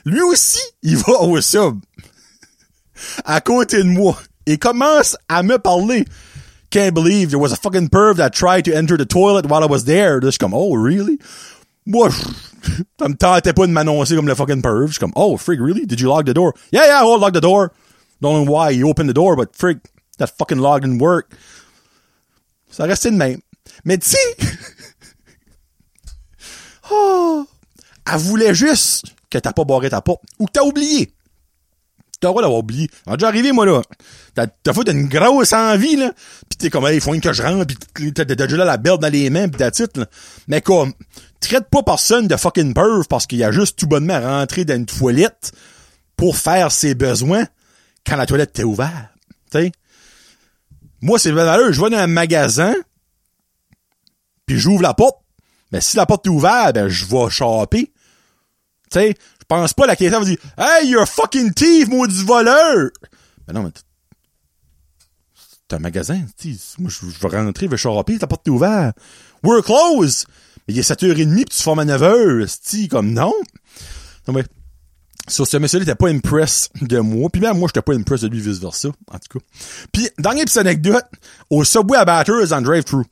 Lui 0.05 0.21
aussi, 0.23 0.61
il 0.83 0.97
va 0.97 1.21
au 1.21 1.41
sub. 1.41 1.79
À 3.25 3.41
côté 3.41 3.79
de 3.79 3.89
moi. 3.89 4.17
Et 4.47 4.59
commence 4.59 5.17
à 5.29 5.43
me 5.43 5.59
parler. 5.59 6.05
Can't 6.71 6.95
believe 6.95 7.31
there 7.31 7.39
was 7.39 7.53
a 7.53 7.57
fucking 7.57 7.89
perv 7.89 8.17
that 8.17 8.31
tried 8.31 8.65
to 8.65 8.73
enter 8.75 8.97
the 8.97 9.05
toilet 9.05 9.47
while 9.47 9.63
I 9.63 9.67
was 9.67 9.85
there. 9.85 10.21
Là, 10.21 10.27
je 10.27 10.31
suis 10.33 10.39
comme, 10.39 10.55
oh, 10.55 10.75
really? 10.75 11.19
Moi, 11.85 12.09
ça 12.99 13.09
me 13.09 13.15
tentait 13.15 13.53
pas 13.53 13.67
de 13.67 13.73
m'annoncer 13.73 14.17
comme 14.17 14.27
le 14.27 14.35
fucking 14.35 14.63
perv. 14.63 14.87
Je 14.87 14.93
suis 14.93 15.01
comme, 15.01 15.13
oh, 15.15 15.37
frig, 15.37 15.61
really? 15.61 15.85
Did 15.85 16.01
you 16.01 16.09
lock 16.09 16.25
the 16.25 16.35
door? 16.35 16.55
Yeah, 16.73 16.87
yeah, 16.87 17.03
I 17.03 17.05
locked 17.05 17.35
the 17.35 17.41
door. 17.41 17.73
Don't 18.23 18.45
know 18.45 18.51
why 18.51 18.73
he 18.73 18.85
opened 18.85 19.11
the 19.11 19.15
door, 19.15 19.37
but 19.37 19.53
frig, 19.53 19.81
that 20.19 20.29
fucking 20.29 20.59
lock 20.59 20.83
didn't 20.83 20.99
work. 20.99 21.35
Ça 22.71 22.87
restait 22.87 23.11
de 23.11 23.17
même. 23.17 23.41
Mais 23.85 23.99
tu 23.99 24.17
oh, 26.91 27.47
elle 28.11 28.19
voulait 28.19 28.55
juste 28.55 29.07
que 29.29 29.39
t'as 29.39 29.53
pas 29.53 29.65
barré 29.65 29.91
ta 29.91 30.01
porte 30.01 30.23
ou 30.39 30.47
que 30.47 30.53
t'as 30.53 30.63
oublié. 30.63 31.13
Droit 32.23 32.41
d'avoir 32.41 32.61
oublié. 32.61 32.89
Ça 33.05 33.17
déjà 33.17 33.29
arrivé, 33.29 33.53
moi, 33.53 33.67
là. 33.67 33.83
T'as, 34.35 34.47
t'as 34.47 34.73
une 34.93 35.09
grosse 35.09 35.53
envie, 35.53 35.97
là. 35.97 36.13
Pis 36.49 36.57
t'es 36.57 36.71
comme, 36.71 36.87
hey, 36.87 37.01
faut 37.01 37.13
que 37.13 37.33
je 37.33 37.43
rentre, 37.43 37.67
pis 37.67 38.13
t'as, 38.13 38.25
déjà 38.25 38.57
là 38.57 38.65
la 38.65 38.77
belle 38.77 38.99
dans 38.99 39.13
les 39.13 39.29
mains, 39.29 39.49
pis 39.49 39.59
t'as 39.59 39.73
titre, 39.73 40.01
là. 40.01 40.07
Mais 40.47 40.61
comme, 40.61 40.93
traite 41.41 41.69
pas 41.69 41.83
personne 41.83 42.29
de 42.29 42.37
fucking 42.37 42.75
perv 42.75 43.07
parce 43.09 43.27
qu'il 43.27 43.43
a 43.43 43.51
juste 43.51 43.79
tout 43.79 43.87
bonnement 43.87 44.21
rentré 44.21 44.65
dans 44.65 44.77
une 44.77 44.87
toilette 44.87 45.53
pour 46.17 46.37
faire 46.37 46.71
ses 46.71 46.95
besoins 46.95 47.47
quand 48.07 48.17
la 48.17 48.27
toilette 48.27 48.51
était 48.51 48.65
ouverte. 48.65 49.11
Tu 49.51 49.59
sais? 49.59 49.73
Moi, 51.01 51.19
c'est 51.19 51.33
valeur. 51.33 51.73
Je 51.73 51.81
vais 51.81 51.91
dans 51.91 51.99
un 51.99 52.07
magasin, 52.07 52.75
puis 54.47 54.59
j'ouvre 54.59 54.83
la 54.83 54.95
porte. 54.95 55.19
Mais 55.73 55.81
si 55.81 55.97
la 55.97 56.07
porte 56.07 56.27
est 56.27 56.31
ouverte, 56.31 56.75
ben, 56.75 56.89
je 56.89 57.05
vais 57.07 57.31
choper. 57.31 57.93
Tu 58.91 59.01
sais, 59.01 59.15
je 59.43 59.47
pense 59.49 59.75
pas 59.75 59.87
la 59.87 59.97
caissière 59.97 60.21
va 60.21 60.27
dire 60.27 60.39
«Hey, 60.59 60.89
you're 60.89 61.03
a 61.03 61.07
fucking 61.07 61.53
thief, 61.53 61.89
maudit 61.89 62.25
voleur!» 62.25 62.91
Mais 63.49 63.55
non, 63.55 63.65
mais 63.65 63.71
c'est 65.69 65.77
un 65.77 65.81
magasin, 65.81 66.23
tu 66.39 66.55
sais. 66.55 66.77
Moi, 66.79 66.91
je 66.91 67.07
vais 67.07 67.37
rentrer, 67.37 67.67
je 67.67 67.71
vais 67.73 67.77
choper, 67.77 68.19
ta 68.19 68.27
porte 68.27 68.47
est 68.47 68.51
ouverte. 68.51 68.97
We're 69.43 69.63
closed! 69.63 70.27
Mais 70.69 70.75
il 70.75 70.79
est 70.79 70.89
7h30 70.89 71.37
pis 71.37 71.45
tu 71.57 71.63
formes 71.63 71.81
à 71.81 71.85
9h, 71.85 72.59
tu 72.69 72.87
comme 72.87 73.13
non. 73.13 73.33
Non, 74.29 74.35
mais, 74.35 74.45
sur 75.29 75.47
ce 75.47 75.57
monsieur-là, 75.57 75.83
était 75.83 75.95
pas 75.97 76.09
impress 76.09 76.69
de 76.81 76.99
moi. 77.01 77.29
Puis 77.31 77.43
même 77.43 77.59
moi, 77.59 77.69
j'étais 77.69 77.83
pas 77.83 77.95
impress 77.95 78.21
de 78.21 78.29
lui, 78.29 78.41
vice-versa, 78.41 78.91
en 79.11 79.19
tout 79.19 79.39
cas. 79.39 79.45
Puis, 79.93 80.09
dernière 80.19 80.45
petite 80.45 80.59
anecdote, 80.59 81.05
au 81.51 81.65
Subway 81.65 81.99
à 81.99 82.05
Batters 82.05 82.53
en 82.53 82.63
drive-thru. 82.63 83.05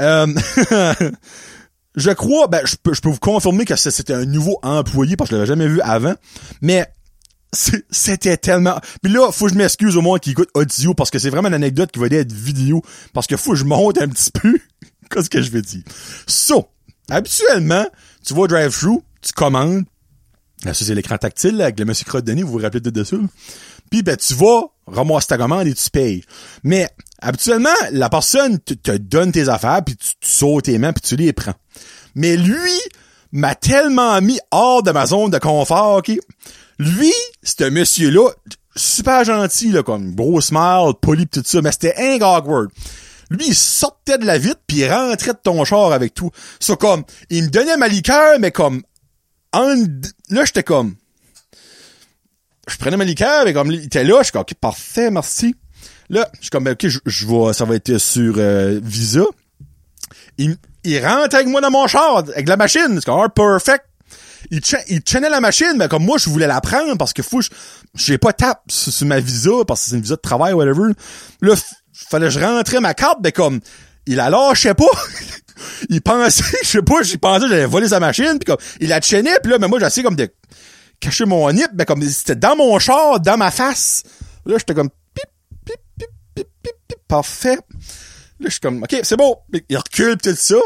Euh, 0.00 0.26
je 1.96 2.10
crois, 2.10 2.46
ben, 2.46 2.60
je 2.64 2.76
peux, 2.80 2.94
je 2.94 3.00
peux 3.00 3.08
vous 3.08 3.18
confirmer 3.18 3.64
que 3.64 3.74
c'était 3.76 4.14
un 4.14 4.26
nouveau 4.26 4.58
employé 4.62 5.16
parce 5.16 5.30
que 5.30 5.36
je 5.36 5.40
l'avais 5.40 5.48
jamais 5.48 5.68
vu 5.68 5.80
avant. 5.80 6.14
Mais, 6.60 6.86
c'était 7.90 8.36
tellement... 8.36 8.78
Puis 9.02 9.10
là, 9.10 9.32
faut 9.32 9.46
que 9.46 9.52
je 9.52 9.56
m'excuse 9.58 9.96
au 9.96 10.02
moins 10.02 10.18
qui 10.18 10.32
écoute 10.32 10.50
audio 10.52 10.92
parce 10.92 11.10
que 11.10 11.18
c'est 11.18 11.30
vraiment 11.30 11.48
une 11.48 11.54
anecdote 11.54 11.90
qui 11.90 11.98
va 11.98 12.06
être 12.06 12.32
vidéo 12.32 12.82
parce 13.14 13.26
que 13.26 13.36
faut 13.36 13.52
que 13.52 13.56
je 13.56 13.64
monte 13.64 13.98
un 13.98 14.08
petit 14.08 14.30
peu 14.30 14.58
qu'est-ce 15.10 15.30
que 15.30 15.40
je 15.40 15.50
vais 15.50 15.62
dire. 15.62 15.82
So, 16.26 16.68
habituellement, 17.08 17.86
tu 18.26 18.34
vas 18.34 18.42
au 18.42 18.46
drive-thru, 18.46 19.00
tu 19.22 19.32
commandes, 19.32 19.84
Là, 20.64 20.72
ça, 20.72 20.84
c'est 20.84 20.94
l'écran 20.94 21.18
tactile, 21.18 21.56
là, 21.56 21.64
avec 21.64 21.78
le 21.78 21.84
monsieur 21.84 22.06
crotte 22.06 22.28
vous 22.28 22.46
vous 22.46 22.58
rappelez 22.58 22.80
de 22.80 22.90
dessus. 22.90 23.18
Puis, 23.90 24.02
ben, 24.02 24.16
tu 24.16 24.34
vas 24.34 24.62
ramasser 24.86 25.28
ta 25.28 25.36
commande 25.36 25.66
et 25.66 25.74
tu 25.74 25.90
payes. 25.90 26.24
Mais, 26.64 26.88
habituellement, 27.20 27.74
la 27.92 28.08
personne 28.08 28.58
te, 28.58 28.96
donne 28.96 29.32
tes 29.32 29.48
affaires, 29.48 29.82
puis 29.84 29.96
tu, 29.96 30.10
tu 30.20 30.28
sautes 30.28 30.64
tes 30.64 30.78
mains, 30.78 30.92
puis 30.92 31.02
tu 31.02 31.16
les 31.16 31.32
prends. 31.32 31.54
Mais 32.14 32.36
lui 32.36 32.80
m'a 33.32 33.54
tellement 33.54 34.20
mis 34.20 34.38
hors 34.50 34.82
de 34.82 34.90
ma 34.90 35.06
zone 35.06 35.30
de 35.30 35.38
confort, 35.38 35.98
OK? 35.98 36.12
Lui, 36.78 37.12
ce 37.42 37.64
monsieur-là, 37.64 38.30
super 38.74 39.24
gentil, 39.24 39.70
là, 39.70 39.82
comme 39.82 40.14
gros 40.14 40.40
smile, 40.40 40.92
poli 41.00 41.26
tout 41.26 41.42
ça, 41.44 41.62
mais 41.62 41.72
c'était 41.72 41.94
un 41.96 42.20
awkward. 42.22 42.70
Lui, 43.30 43.48
il 43.48 43.54
sortait 43.54 44.18
de 44.18 44.26
la 44.26 44.38
vitre, 44.38 44.60
puis 44.66 44.78
il 44.78 44.92
rentrait 44.92 45.32
de 45.32 45.38
ton 45.42 45.64
char 45.64 45.92
avec 45.92 46.14
tout. 46.14 46.30
Ça, 46.60 46.76
comme, 46.76 47.04
il 47.30 47.44
me 47.44 47.48
donnait 47.48 47.76
ma 47.76 47.88
liqueur, 47.88 48.38
mais 48.38 48.52
comme, 48.52 48.82
là, 49.52 50.44
j'étais 50.44 50.62
comme, 50.62 50.94
je 52.68 52.76
prenais 52.76 52.96
ma 52.96 53.04
liqueur, 53.04 53.44
mais 53.44 53.52
comme, 53.52 53.72
il 53.72 53.84
était 53.84 54.04
là, 54.04 54.18
je 54.18 54.24
suis 54.24 54.32
comme, 54.32 54.42
ok, 54.42 54.54
parfait, 54.54 55.10
merci. 55.10 55.56
Là, 56.08 56.28
je 56.34 56.42
suis 56.42 56.50
comme, 56.50 56.66
ok, 56.66 56.86
je, 56.86 56.98
je 57.04 57.26
vais, 57.26 57.52
ça 57.52 57.64
va 57.64 57.74
être 57.74 57.98
sur 57.98 58.34
euh, 58.38 58.80
Visa. 58.82 59.24
Il, 60.38 60.56
il 60.84 61.04
rentre 61.04 61.34
avec 61.34 61.48
moi 61.48 61.60
dans 61.60 61.70
mon 61.70 61.86
char, 61.86 62.18
avec 62.18 62.48
la 62.48 62.56
machine. 62.56 62.96
C'est 62.96 63.04
comme, 63.04 63.20
ah, 63.20 63.28
perfect. 63.28 63.84
Il, 64.50 64.60
il 64.88 65.00
chaînait 65.04 65.30
la 65.30 65.40
machine, 65.40 65.74
mais 65.76 65.88
comme 65.88 66.04
moi, 66.04 66.18
je 66.18 66.30
voulais 66.30 66.46
la 66.46 66.60
prendre 66.60 66.96
parce 66.96 67.12
que 67.12 67.22
je, 67.22 67.48
j'ai 67.94 68.18
pas 68.18 68.32
tape 68.32 68.62
sur, 68.68 69.06
ma 69.06 69.18
visa, 69.18 69.50
parce 69.66 69.82
que 69.82 69.90
c'est 69.90 69.96
une 69.96 70.02
visa 70.02 70.14
de 70.16 70.20
travail, 70.20 70.52
whatever. 70.52 70.92
Là, 71.40 71.54
fallait 71.92 72.26
que 72.26 72.32
je 72.32 72.40
rentrais 72.40 72.80
ma 72.80 72.94
carte, 72.94 73.18
mais 73.22 73.32
comme, 73.32 73.60
il 74.06 74.16
la 74.16 74.30
lâchait 74.30 74.74
pas. 74.74 74.84
il 75.88 76.00
pensait, 76.00 76.44
je 76.62 76.68
sais 76.68 76.82
pas, 76.82 77.02
j'ai 77.02 77.18
pensé 77.18 77.48
j'allais 77.48 77.66
voler 77.66 77.88
sa 77.88 77.98
machine, 77.98 78.38
puis 78.38 78.46
comme, 78.46 78.58
il 78.80 78.88
la 78.88 79.00
chaînait, 79.00 79.38
puis 79.42 79.50
là, 79.50 79.58
mais 79.58 79.66
moi, 79.66 79.80
j'essayais 79.80 80.04
comme 80.04 80.16
de 80.16 80.28
cacher 81.00 81.24
mon 81.24 81.50
nip, 81.50 81.70
mais 81.74 81.84
comme, 81.84 82.02
c'était 82.02 82.36
dans 82.36 82.54
mon 82.54 82.78
char, 82.78 83.18
dans 83.18 83.36
ma 83.36 83.50
face. 83.50 84.04
Là, 84.44 84.56
j'étais 84.58 84.74
comme, 84.74 84.90
parfait. 87.22 87.56
Là, 88.38 88.46
je 88.46 88.48
suis 88.50 88.60
comme, 88.60 88.82
OK, 88.82 88.94
c'est 89.02 89.16
bon. 89.16 89.36
Il 89.68 89.76
recule 89.78 90.16
tout 90.18 90.34
ça. 90.36 90.56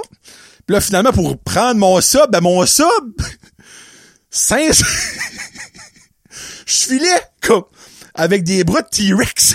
Puis 0.66 0.74
là, 0.74 0.80
finalement, 0.80 1.12
pour 1.12 1.38
prendre 1.38 1.78
mon 1.78 2.00
sub, 2.00 2.28
ben 2.30 2.40
mon 2.40 2.66
sub, 2.66 2.86
cinq... 4.30 4.72
je 6.66 6.74
filais 6.74 7.22
comme 7.40 7.64
avec 8.14 8.42
des 8.44 8.64
bras 8.64 8.82
de 8.82 8.88
T-Rex. 8.88 9.54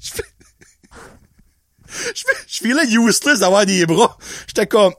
je 0.00 0.10
fais- 0.12 0.22
je 2.46 2.58
filais 2.58 2.86
useless 2.90 3.40
d'avoir 3.40 3.66
des 3.66 3.84
bras. 3.86 4.16
J'étais 4.46 4.66
comme, 4.66 4.94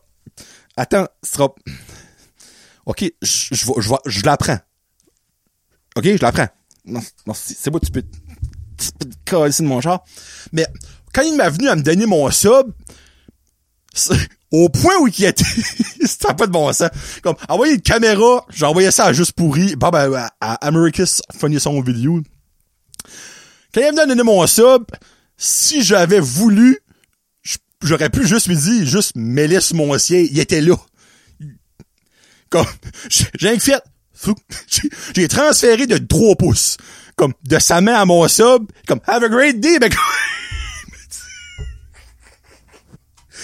attends, 0.75 1.07
sera... 1.23 1.53
OK, 2.85 3.03
je, 3.21 3.47
je, 3.51 3.55
je, 3.55 3.89
vais- 3.89 3.95
je 4.05 4.23
la 4.23 4.37
prends. 4.37 4.59
OK, 5.95 6.03
je 6.05 6.21
la 6.21 6.31
prends. 6.31 6.47
Non, 6.85 7.01
non, 7.25 7.33
c'est 7.33 7.69
bon, 7.71 7.79
tu 7.79 7.91
peux, 7.91 8.03
de 8.77 9.63
mon 9.63 9.81
char. 9.81 10.03
Mais 10.51 10.65
quand 11.13 11.21
il 11.21 11.35
m'a 11.35 11.49
venu 11.49 11.67
à 11.67 11.75
me 11.75 11.81
donner 11.81 12.05
mon 12.05 12.29
sub, 12.31 12.71
au 14.51 14.69
point 14.69 14.95
où 15.01 15.07
il 15.07 15.25
était, 15.25 15.43
c'était 16.05 16.33
pas 16.33 16.47
de 16.47 16.51
bon 16.51 16.71
sens. 16.71 16.89
Comme, 17.21 17.35
envoyer 17.49 17.73
une 17.73 17.81
caméra, 17.81 18.45
j'ai 18.49 18.65
envoyé 18.65 18.91
ça 18.91 19.05
à 19.05 19.13
Juste 19.13 19.33
Pourri, 19.33 19.75
bah, 19.75 19.91
ben, 19.91 20.29
à, 20.39 20.67
à 20.67 20.71
Funny 21.37 21.59
Son 21.59 21.81
Vidéo. 21.81 22.21
Quand 23.73 23.81
il 23.81 23.83
est 23.83 23.91
venu 23.91 24.01
me 24.01 24.07
donner 24.07 24.23
mon 24.23 24.45
sub, 24.47 24.83
si 25.37 25.83
j'avais 25.83 26.19
voulu, 26.19 26.79
j'aurais 27.83 28.09
pu 28.09 28.25
juste 28.25 28.47
lui 28.47 28.55
dire, 28.55 28.85
juste 28.85 29.13
mêler 29.15 29.59
sur 29.59 29.75
mon 29.75 29.97
siège, 29.97 30.29
il 30.31 30.39
était 30.39 30.61
là. 30.61 30.75
Comme, 32.49 32.65
j'ai 33.39 33.59
fait. 33.59 33.81
J'ai 35.15 35.27
transféré 35.27 35.85
de 35.85 35.99
3 35.99 36.35
pouces. 36.37 36.77
Comme, 37.17 37.33
de 37.43 37.59
sa 37.59 37.81
main 37.81 37.95
à 37.95 38.05
mon 38.05 38.27
sub. 38.27 38.71
Comme, 38.87 39.01
have 39.07 39.23
a 39.23 39.29
great 39.29 39.59
day, 39.59 39.79
ben, 39.79 39.91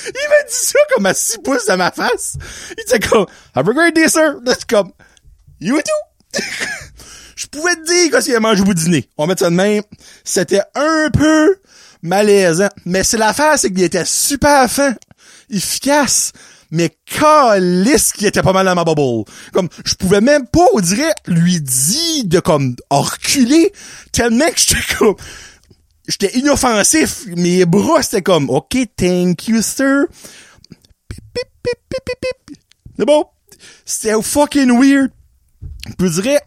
Il 0.05 0.30
m'a 0.30 0.43
dit 0.47 0.55
ça 0.55 0.80
comme 0.93 1.05
à 1.05 1.13
6 1.13 1.38
pouces 1.39 1.65
de 1.65 1.74
ma 1.76 1.91
face. 1.91 2.36
Il 2.78 2.82
était 2.82 2.99
comme, 2.99 3.26
have 3.55 3.67
a 3.67 3.74
great 3.74 3.95
day, 3.95 4.07
sir. 4.07 4.36
C'est 4.45 4.65
comme, 4.65 4.91
you 5.59 5.78
too. 5.82 6.39
Je 7.36 7.47
pouvais 7.47 7.76
te 7.76 7.86
dire 7.86 8.19
qu'il 8.19 8.36
a 8.36 8.39
mangé 8.39 8.61
au 8.61 8.65
bout 8.65 8.74
du 8.74 8.84
dîner. 8.84 9.09
On 9.17 9.28
mettre 9.28 9.41
ça 9.41 9.49
de 9.49 9.55
même. 9.55 9.84
C'était 10.24 10.61
un 10.76 11.09
peu 11.11 11.57
malaisant. 12.01 12.69
Mais 12.86 13.03
c'est 13.03 13.17
l'affaire, 13.17 13.57
c'est 13.57 13.71
qu'il 13.71 13.84
était 13.84 14.05
super 14.05 14.69
fin, 14.69 14.93
efficace. 15.49 16.32
Mais 16.74 16.89
calisse 17.05 18.11
qui 18.11 18.26
était 18.26 18.41
pas 18.41 18.51
mal 18.51 18.65
dans 18.65 18.74
ma 18.74 18.84
bubble. 18.84 19.30
Comme, 19.53 19.69
je 19.86 19.93
pouvais 19.93 20.21
même 20.21 20.47
pas, 20.47 20.65
on 20.74 20.80
dirait, 20.80 21.13
lui 21.28 21.61
dire 21.61 22.26
de 22.26 22.39
comme 22.39 22.76
reculer, 22.89 23.71
tellement 24.11 24.47
que 24.47 24.57
j'étais 24.57 24.95
comme, 24.97 25.15
j'étais 26.07 26.36
inoffensif. 26.39 27.28
Mes 27.28 27.65
bras, 27.65 28.01
c'était 28.01 28.24
comme, 28.24 28.49
OK, 28.49 28.76
thank 28.97 29.47
you, 29.47 29.61
sir. 29.61 30.07
Pip, 31.07 31.24
pip, 31.32 31.47
pip, 31.61 31.80
pip, 31.89 32.19
pip. 32.19 32.57
C'est 32.97 33.05
bon? 33.05 33.26
C'était 33.86 34.19
fucking 34.19 34.71
weird. 34.71 35.11
Je 35.99 36.07
dirais, 36.07 36.41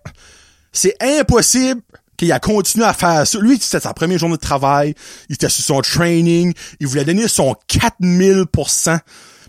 c'est 0.72 0.97
impossible 1.01 1.83
qu'il 2.16 2.33
a 2.33 2.41
continué 2.41 2.85
à 2.85 2.95
faire 2.95 3.24
ça. 3.24 3.39
Lui, 3.39 3.59
c'était 3.61 3.79
sa 3.79 3.95
première 3.95 4.18
journée 4.18 4.37
de 4.37 4.41
travail. 4.41 4.97
Il 5.29 5.35
était 5.35 5.49
sur 5.49 5.64
son 5.64 5.83
training. 5.83 6.53
Il 6.81 6.89
voulait 6.89 7.05
donner 7.05 7.29
son 7.29 7.55
4000%. 7.68 8.99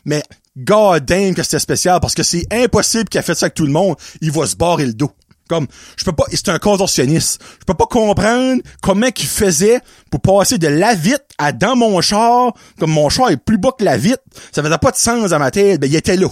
Mais, 0.05 0.21
god 0.58 1.05
damn 1.05 1.36
que 1.36 1.43
c'était 1.43 1.60
spécial 1.60 1.99
parce 1.99 2.16
que 2.16 2.24
c'est 2.24 2.45
impossible 2.51 3.05
qu'il 3.05 3.20
a 3.20 3.24
fait 3.24 3.36
ça 3.36 3.45
avec 3.45 3.55
tout 3.55 3.66
le 3.66 3.72
monde. 3.72 3.95
Il 4.22 4.32
va 4.32 4.45
se 4.45 4.55
barrer 4.55 4.86
le 4.86 4.93
dos. 4.93 5.12
Comme, 5.47 5.68
je 5.95 6.03
peux 6.03 6.12
pas, 6.12 6.26
c'est 6.30 6.49
un 6.49 6.60
contorsionniste. 6.60 7.41
Je 7.60 7.66
peux 7.66 7.74
pas 7.74 7.86
comprendre 7.86 8.62
comment 8.82 9.10
qu'il 9.12 9.30
faisait 9.30 9.80
pour 10.12 10.20
passer 10.20 10.58
de 10.58 10.68
la 10.68 10.93
vitre 10.93 11.24
à 11.38 11.53
dans 11.53 11.76
mon 11.76 12.01
char, 12.01 12.53
comme 12.80 12.91
mon 12.91 13.08
char 13.08 13.30
est 13.30 13.38
plus 13.38 13.58
bas 13.58 13.72
que 13.78 13.86
la 13.86 13.97
vitre. 13.97 14.22
Ça 14.51 14.62
faisait 14.62 14.78
pas 14.78 14.91
de 14.91 14.97
sens 14.97 15.32
à 15.32 15.39
ma 15.39 15.51
tête. 15.51 15.80
Ben, 15.80 15.89
il 15.89 15.95
était 15.95 16.18
là. 16.18 16.28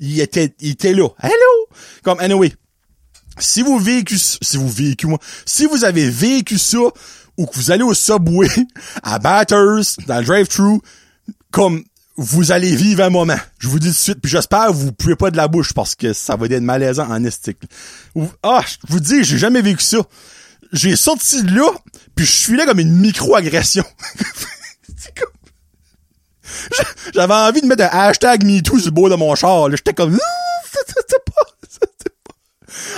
Il 0.00 0.20
était, 0.20 0.54
il 0.60 0.72
était 0.72 0.92
là. 0.92 1.08
Hello! 1.22 1.68
Comme, 2.02 2.20
anyway. 2.20 2.52
Si 3.38 3.62
vous 3.62 3.78
vécu, 3.78 4.18
si 4.18 4.56
vous 4.56 4.68
vécu, 4.68 5.06
moi, 5.06 5.18
si 5.46 5.64
vous 5.66 5.84
avez 5.84 6.10
vécu 6.10 6.58
ça, 6.58 6.78
ou 7.36 7.46
que 7.46 7.54
vous 7.54 7.70
allez 7.70 7.84
au 7.84 7.94
Subway, 7.94 8.48
à 9.02 9.18
Batters, 9.18 9.96
dans 10.06 10.18
le 10.18 10.24
drive-thru, 10.24 10.80
comme, 11.50 11.84
vous 12.18 12.50
allez 12.50 12.74
vivre 12.74 13.04
un 13.04 13.10
moment. 13.10 13.38
Je 13.60 13.68
vous 13.68 13.78
dis 13.78 13.86
tout 13.86 13.92
de 13.92 13.98
suite, 13.98 14.18
puis 14.20 14.30
j'espère 14.30 14.66
que 14.66 14.72
vous 14.72 14.90
pouvez 14.90 15.14
pas 15.14 15.30
de 15.30 15.36
la 15.36 15.46
bouche 15.46 15.72
parce 15.72 15.94
que 15.94 16.12
ça 16.12 16.34
va 16.34 16.46
être 16.46 16.60
malaisant 16.60 17.08
en 17.08 17.22
estique. 17.24 17.58
Ah, 18.42 18.60
je 18.66 18.92
vous 18.92 18.98
dis, 18.98 19.22
j'ai 19.22 19.38
jamais 19.38 19.62
vécu 19.62 19.84
ça. 19.84 19.98
J'ai 20.72 20.96
sorti 20.96 21.44
de 21.44 21.54
là, 21.54 21.70
puis 22.16 22.26
je 22.26 22.32
suis 22.32 22.56
là 22.56 22.66
comme 22.66 22.80
une 22.80 22.92
micro-agression. 22.92 23.84
J'avais 27.14 27.34
envie 27.34 27.60
de 27.60 27.66
mettre 27.66 27.84
un 27.84 27.98
hashtag 27.98 28.44
MeToo 28.44 28.78
sur 28.78 28.86
le 28.86 28.90
beau 28.90 29.08
de 29.08 29.14
mon 29.14 29.34
char. 29.36 29.70
J'étais 29.70 29.94
comme... 29.94 30.18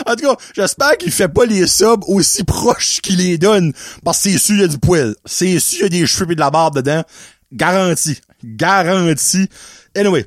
En 0.06 0.16
tout 0.16 0.26
cas, 0.26 0.36
j'espère 0.54 0.96
qu'il 0.96 1.12
fait 1.12 1.28
pas 1.28 1.44
les 1.44 1.66
subs 1.66 2.04
aussi 2.06 2.42
proches 2.44 3.00
qu'il 3.00 3.18
les 3.18 3.36
donne. 3.38 3.72
Parce 4.02 4.22
que 4.22 4.30
c'est 4.30 4.38
sûr, 4.38 4.54
il 4.56 4.60
y 4.62 4.64
a 4.64 4.68
du 4.68 4.78
poil. 4.78 5.14
C'est 5.26 5.58
sûr, 5.60 5.86
il 5.86 5.94
y 5.94 5.98
a 5.98 6.00
des 6.00 6.06
cheveux 6.06 6.32
et 6.32 6.34
de 6.34 6.40
la 6.40 6.50
barbe 6.50 6.76
dedans. 6.76 7.04
Garanti. 7.52 8.18
Garanti. 8.44 9.48
Anyway. 9.94 10.26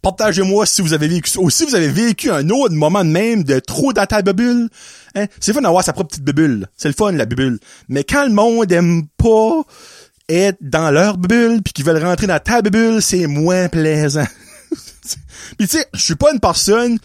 Partagez-moi 0.00 0.64
si 0.64 0.80
vous 0.80 0.92
avez 0.92 1.08
vécu 1.08 1.38
ou 1.38 1.50
si 1.50 1.64
vous 1.64 1.74
avez 1.74 1.88
vécu 1.88 2.30
un 2.30 2.48
autre 2.50 2.74
moment 2.74 3.04
de 3.04 3.10
même 3.10 3.42
de 3.42 3.58
trop 3.58 3.92
dans 3.92 4.06
ta 4.06 4.22
bulle. 4.22 4.68
Hein? 5.16 5.26
C'est 5.40 5.52
fun 5.52 5.60
d'avoir 5.60 5.82
sa 5.82 5.92
propre 5.92 6.10
petite 6.10 6.24
bulle. 6.24 6.68
C'est 6.76 6.88
le 6.88 6.94
fun, 6.94 7.10
la 7.12 7.26
bulle. 7.26 7.58
Mais 7.88 8.04
quand 8.04 8.24
le 8.24 8.32
monde 8.32 8.70
aime 8.70 9.08
pas 9.16 9.62
être 10.28 10.58
dans 10.60 10.92
leur 10.92 11.18
bulle 11.18 11.62
puis 11.62 11.72
qu'ils 11.72 11.84
veulent 11.84 12.02
rentrer 12.02 12.28
dans 12.28 12.38
ta 12.38 12.62
bulle, 12.62 13.02
c'est 13.02 13.26
moins 13.26 13.68
plaisant. 13.68 14.26
puis 15.58 15.66
tu 15.66 15.78
sais, 15.78 15.86
je 15.92 16.00
suis 16.00 16.14
pas 16.14 16.32
une 16.32 16.40
personne 16.40 16.98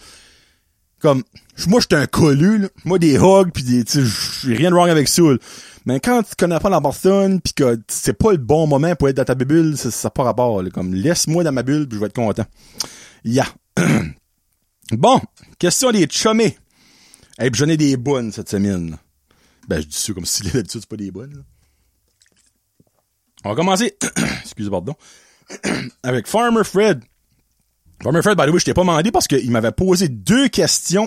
comme 1.00 1.22
moi 1.66 1.80
j'étais 1.80 1.96
un 1.96 2.06
collu 2.06 2.58
là. 2.58 2.68
moi 2.84 2.98
des 2.98 3.16
hugs 3.16 3.50
puis 3.52 3.62
des 3.62 3.84
j'ai 4.42 4.54
rien 4.54 4.70
de 4.70 4.74
wrong 4.74 4.88
avec 4.88 5.08
ça 5.08 5.22
mais 5.86 6.00
quand 6.00 6.22
tu 6.22 6.34
connais 6.36 6.58
pas 6.58 6.70
la 6.70 6.80
personne 6.80 7.40
puis 7.40 7.52
que 7.52 7.80
c'est 7.88 8.14
pas 8.14 8.32
le 8.32 8.38
bon 8.38 8.66
moment 8.66 8.94
pour 8.96 9.08
être 9.08 9.16
dans 9.16 9.24
ta 9.24 9.34
bulle 9.34 9.76
ça 9.76 9.90
n'a 10.04 10.10
pas 10.10 10.22
rapport 10.22 10.62
comme 10.72 10.94
laisse-moi 10.94 11.44
dans 11.44 11.52
ma 11.52 11.62
bulle 11.62 11.88
puis 11.88 11.96
je 11.96 12.00
vais 12.00 12.06
être 12.06 12.14
content. 12.14 12.46
Yeah. 13.24 13.48
bon. 14.92 15.20
Question 15.58 15.92
des 15.92 16.06
chummés 16.08 16.56
hey, 17.38 17.50
j'en 17.52 17.68
ai 17.68 17.76
des 17.76 17.96
bonnes 17.96 18.32
cette 18.32 18.48
semaine. 18.48 18.96
Ben 19.68 19.80
je 19.80 19.86
dis 19.86 19.96
ça 19.96 20.12
comme 20.12 20.26
si 20.26 20.42
d'habitude 20.44 20.80
c'est 20.80 20.86
pas 20.86 20.96
des 20.96 21.10
bonnes 21.10 21.44
on 23.44 23.50
va 23.50 23.54
commencer. 23.54 23.96
Excusez 24.42 24.70
pardon. 24.70 24.94
Avec 26.02 26.26
Farmer 26.26 26.64
Fred. 26.64 27.02
Farmer 28.02 28.22
Fred, 28.22 28.36
by 28.36 28.46
the 28.46 28.50
way, 28.50 28.58
je 28.58 28.64
t'ai 28.64 28.74
pas 28.74 28.82
demandé 28.82 29.12
parce 29.12 29.28
qu'il 29.28 29.50
m'avait 29.50 29.72
posé 29.72 30.08
deux 30.08 30.48
questions 30.48 31.06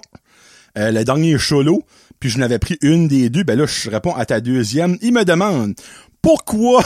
euh, 0.77 0.91
le 0.91 1.03
dernier 1.03 1.37
cholo, 1.37 1.83
puis 2.19 2.29
je 2.29 2.37
n'avais 2.37 2.59
pris 2.59 2.77
une 2.81 3.07
des 3.07 3.29
deux. 3.29 3.43
Ben 3.43 3.57
là, 3.57 3.65
je 3.65 3.89
réponds 3.89 4.15
à 4.15 4.25
ta 4.25 4.39
deuxième. 4.39 4.97
Il 5.01 5.13
me 5.13 5.25
demande 5.25 5.75
pourquoi, 6.21 6.83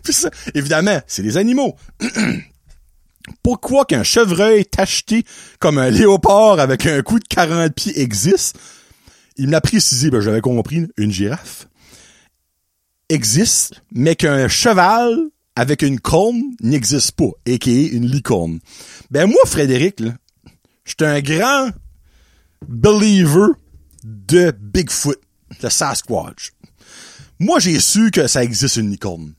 évidemment, 0.54 1.00
c'est 1.06 1.22
des 1.22 1.36
animaux. 1.36 1.76
pourquoi 3.42 3.84
qu'un 3.84 4.02
chevreuil 4.02 4.64
tacheté 4.64 5.24
comme 5.58 5.78
un 5.78 5.90
léopard 5.90 6.60
avec 6.60 6.86
un 6.86 7.02
coup 7.02 7.18
de 7.18 7.24
40 7.28 7.74
pieds 7.74 8.00
existe? 8.00 8.58
Il 9.36 9.46
me 9.46 9.52
l'a 9.52 9.60
précisé, 9.60 10.10
ben 10.10 10.20
j'avais 10.20 10.40
compris, 10.40 10.86
une 10.96 11.10
girafe 11.10 11.66
existe, 13.12 13.82
mais 13.92 14.16
qu'un 14.16 14.48
cheval 14.48 15.16
avec 15.54 15.82
une 15.82 16.00
corne 16.00 16.42
n'existe 16.62 17.12
pas, 17.12 17.30
et 17.44 17.58
qui 17.58 17.84
est 17.84 17.88
une 17.88 18.06
licorne. 18.06 18.58
Ben 19.10 19.26
moi, 19.26 19.40
Frédéric, 19.44 20.00
là, 20.00 20.12
je 20.84 20.94
suis 20.98 21.06
un 21.06 21.20
grand 21.20 21.68
believer 22.68 23.52
de 24.04 24.50
Bigfoot, 24.50 25.20
de 25.60 25.68
Sasquatch. 25.68 26.52
Moi, 27.38 27.58
j'ai 27.60 27.80
su 27.80 28.10
que 28.10 28.26
ça 28.26 28.44
existe 28.44 28.76
une 28.76 28.90
licorne. 28.90 29.34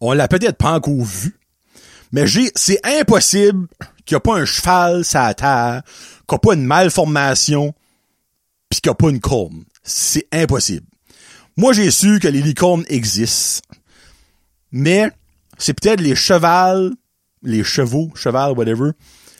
On 0.00 0.12
l'a 0.12 0.28
peut-être 0.28 0.58
pas 0.58 0.72
encore 0.72 1.04
vu, 1.04 1.36
mais 2.10 2.26
j'ai, 2.26 2.50
c'est 2.54 2.80
impossible 2.84 3.68
qu'il 4.04 4.14
n'y 4.14 4.18
a 4.18 4.20
pas 4.20 4.36
un 4.36 4.44
cheval 4.44 5.04
sur 5.04 5.20
la 5.20 5.34
terre, 5.34 5.82
qu'il 6.28 6.34
n'y 6.34 6.36
a 6.36 6.38
pas 6.38 6.54
une 6.54 6.64
malformation, 6.64 7.74
pis 8.68 8.80
qu'il 8.80 8.90
n'y 8.90 8.92
a 8.92 8.96
pas 8.96 9.10
une 9.10 9.20
corne. 9.20 9.64
C'est 9.82 10.26
impossible. 10.32 10.86
Moi, 11.56 11.72
j'ai 11.72 11.90
su 11.90 12.18
que 12.18 12.28
les 12.28 12.42
licornes 12.42 12.84
existent 12.88 13.62
mais 14.72 15.10
c'est 15.58 15.74
peut-être 15.74 16.00
les 16.00 16.16
chevals, 16.16 16.92
les 17.42 17.62
chevaux, 17.62 18.10
cheval, 18.14 18.52
whatever, 18.52 18.92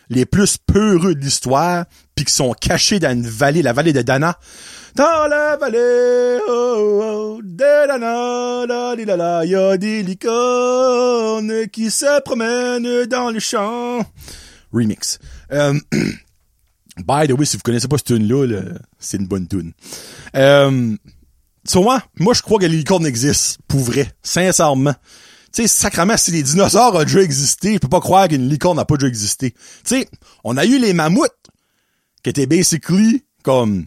les 0.09 0.25
plus 0.25 0.57
peureux 0.57 1.15
de 1.15 1.19
l'histoire, 1.19 1.85
puis 2.15 2.25
qui 2.25 2.33
sont 2.33 2.53
cachés 2.53 2.99
dans 2.99 3.11
une 3.11 3.27
vallée, 3.27 3.61
la 3.61 3.73
vallée 3.73 3.93
de 3.93 4.01
Dana. 4.01 4.37
Dans 4.95 5.27
la 5.27 5.57
vallée 5.57 6.39
oh, 6.47 7.01
oh, 7.03 7.39
de 7.43 9.07
Dana, 9.07 9.43
il 9.43 9.49
y 9.49 9.55
a 9.55 9.77
des 9.77 10.03
licornes 10.03 11.67
qui 11.71 11.89
se 11.89 12.21
promènent 12.21 13.05
dans 13.05 13.29
les 13.29 13.39
champs. 13.39 14.05
Remix. 14.71 15.19
Euh, 15.51 15.73
by 16.97 17.27
the 17.27 17.31
way, 17.31 17.45
si 17.45 17.57
vous 17.57 17.63
connaissez 17.63 17.87
pas 17.87 17.97
cette 17.97 18.07
tune-là, 18.07 18.61
c'est 18.99 19.17
une 19.17 19.27
bonne 19.27 19.47
tune. 19.47 19.73
Euh, 20.35 20.95
moi, 21.75 22.03
moi, 22.19 22.33
je 22.33 22.41
crois 22.41 22.59
que 22.59 22.65
les 22.65 22.77
licornes 22.77 23.05
existent, 23.05 23.61
pour 23.67 23.79
vrai, 23.79 24.11
sincèrement. 24.21 24.93
Tu 25.53 25.61
sais, 25.61 25.67
sacrement, 25.67 26.17
si 26.17 26.31
les 26.31 26.43
dinosaures 26.43 26.95
ont 26.95 27.03
déjà 27.03 27.21
existé, 27.21 27.73
je 27.73 27.77
peux 27.77 27.87
pas 27.87 27.99
croire 27.99 28.27
qu'une 28.27 28.49
licorne 28.49 28.77
n'a 28.77 28.85
pas 28.85 28.95
déjà 28.95 29.07
existé. 29.07 29.51
Tu 29.51 29.59
sais, 29.83 30.09
on 30.43 30.57
a 30.57 30.65
eu 30.65 30.79
les 30.79 30.93
mammouths, 30.93 31.29
qui 32.23 32.29
étaient 32.29 32.47
basically 32.47 33.23
comme 33.43 33.85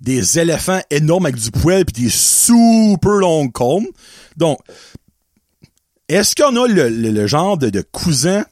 des 0.00 0.38
éléphants 0.38 0.80
énormes 0.90 1.26
avec 1.26 1.40
du 1.40 1.50
poil 1.50 1.84
puis 1.84 2.04
des 2.04 2.10
super 2.10 3.12
longues 3.12 3.52
cornes. 3.52 3.86
Donc, 4.36 4.58
est-ce 6.08 6.34
qu'on 6.34 6.62
a 6.62 6.68
le, 6.68 7.26
genre 7.26 7.56
de, 7.56 7.70
de, 7.70 7.80
cousin 7.80 8.44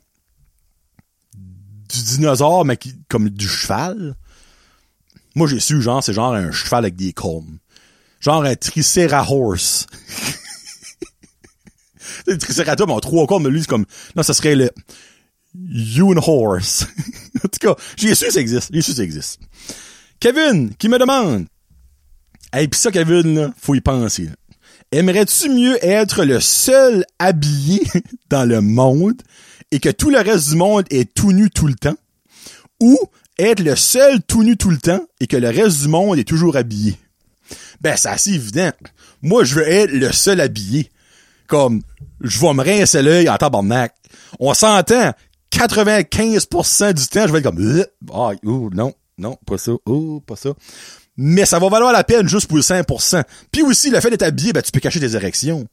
du 1.35 2.03
dinosaure, 2.03 2.65
mais 2.65 2.79
qui, 2.79 2.95
comme 3.09 3.29
du 3.29 3.47
cheval? 3.47 4.17
Moi, 5.35 5.47
j'ai 5.47 5.61
su, 5.61 5.83
genre, 5.83 6.03
c'est 6.03 6.15
genre 6.15 6.33
un 6.33 6.53
cheval 6.53 6.85
avec 6.85 6.97
des 6.97 7.13
cornes. 7.13 7.59
Genre 8.21 8.43
un 8.45 8.55
Tricerahorse. 8.55 9.87
le 12.27 12.39
Triceratops 12.39 12.91
en 12.93 13.01
trois 13.01 13.27
cornes, 13.27 13.43
mais 13.43 13.51
lui, 13.51 13.61
c'est 13.61 13.69
comme, 13.69 13.87
non, 14.17 14.23
ça 14.23 14.33
serait 14.33 14.55
le 14.55 14.71
Horse. 15.55 16.87
en 17.45 17.49
tout 17.49 17.59
cas, 17.61 17.75
j'ai 17.97 18.15
su 18.15 18.31
ça 18.31 18.41
existe. 18.41 18.71
J'ai 18.73 18.83
su 18.83 18.93
ça 18.93 19.03
existe. 19.03 19.41
Kevin, 20.21 20.75
qui 20.77 20.89
me 20.89 20.99
demande, 20.99 21.47
hey, 22.53 22.69
pis 22.69 22.79
ça, 22.79 22.91
Kevin, 22.91 23.35
là, 23.35 23.55
faut 23.61 23.75
y 23.75 23.81
penser. 23.81 24.31
Aimerais-tu 24.93 25.49
mieux 25.49 25.83
être 25.85 26.25
le 26.25 26.39
seul 26.41 27.05
habillé 27.19 27.83
dans 28.31 28.49
le 28.49 28.61
monde 28.61 29.21
et 29.71 29.81
que 29.81 29.89
tout 29.89 30.11
le 30.11 30.19
reste 30.19 30.51
du 30.51 30.57
monde 30.57 30.85
est 30.91 31.13
tout 31.13 31.33
nu 31.33 31.51
tout 31.51 31.67
le 31.67 31.75
temps? 31.75 31.97
Ou 32.81 32.99
être 33.39 33.61
le 33.61 33.75
seul 33.75 34.23
tout 34.23 34.43
nu 34.43 34.57
tout 34.57 34.71
le 34.71 34.77
temps 34.77 35.05
et 35.19 35.27
que 35.27 35.37
le 35.37 35.49
reste 35.49 35.81
du 35.81 35.89
monde 35.89 36.19
est 36.19 36.29
toujours 36.29 36.57
habillé? 36.57 36.97
Ben, 37.81 37.97
c'est 37.97 38.09
assez 38.09 38.33
évident. 38.33 38.71
Moi, 39.23 39.45
je 39.45 39.55
veux 39.55 39.69
être 39.69 39.93
le 39.93 40.13
seul 40.13 40.41
habillé. 40.41 40.91
Comme, 41.47 41.83
je 42.21 42.39
vais 42.39 42.55
me 42.55 42.63
rincer 42.63 43.03
l'œil 43.03 43.29
en 43.29 43.37
tabarnak. 43.37 43.95
On 44.39 44.55
s'entend, 44.55 45.13
95% 45.53 46.93
du 46.95 47.07
temps, 47.07 47.27
je 47.27 47.33
vais 47.33 47.39
être 47.39 47.45
comme, 47.45 47.85
ah, 48.13 48.31
oh, 48.45 48.71
non, 48.73 48.95
non, 49.19 49.37
pas 49.47 49.59
ça, 49.59 49.73
oh, 49.87 50.21
pas 50.27 50.37
ça. 50.37 50.51
Mais 51.17 51.45
ça 51.45 51.59
va 51.59 51.69
valoir 51.69 51.93
la 51.93 52.05
peine 52.05 52.27
juste 52.27 52.47
pour 52.47 52.57
le 52.57 52.63
5%. 52.63 53.23
Puis 53.51 53.63
aussi, 53.63 53.91
le 53.91 54.01
fait 54.01 54.11
d'être 54.11 54.23
habillé, 54.23 54.53
ben, 54.53 54.63
tu 54.63 54.73
peux 54.73 54.81
cacher 54.81 55.01
tes 55.01 55.15
érections. 55.15 55.67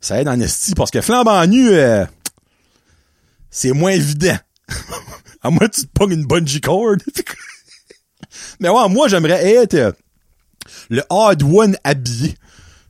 Ça 0.00 0.20
aide 0.20 0.28
en 0.28 0.40
esti, 0.40 0.74
parce 0.74 0.90
que 0.90 1.00
flambant 1.00 1.44
nu, 1.46 1.70
euh, 1.70 2.04
c'est 3.50 3.72
moins 3.72 3.90
évident. 3.90 4.38
à 5.42 5.50
moins 5.50 5.68
que 5.68 5.74
tu 5.74 5.82
te 5.82 5.92
pognes 5.92 6.12
une 6.12 6.26
bungee 6.26 6.60
cord. 6.60 6.96
Mais 8.60 8.68
ouais, 8.68 8.88
moi, 8.88 9.08
j'aimerais 9.08 9.44
être 9.44 9.74
euh, 9.74 9.92
le 10.88 11.02
hard 11.10 11.42
one 11.42 11.76
habillé. 11.82 12.36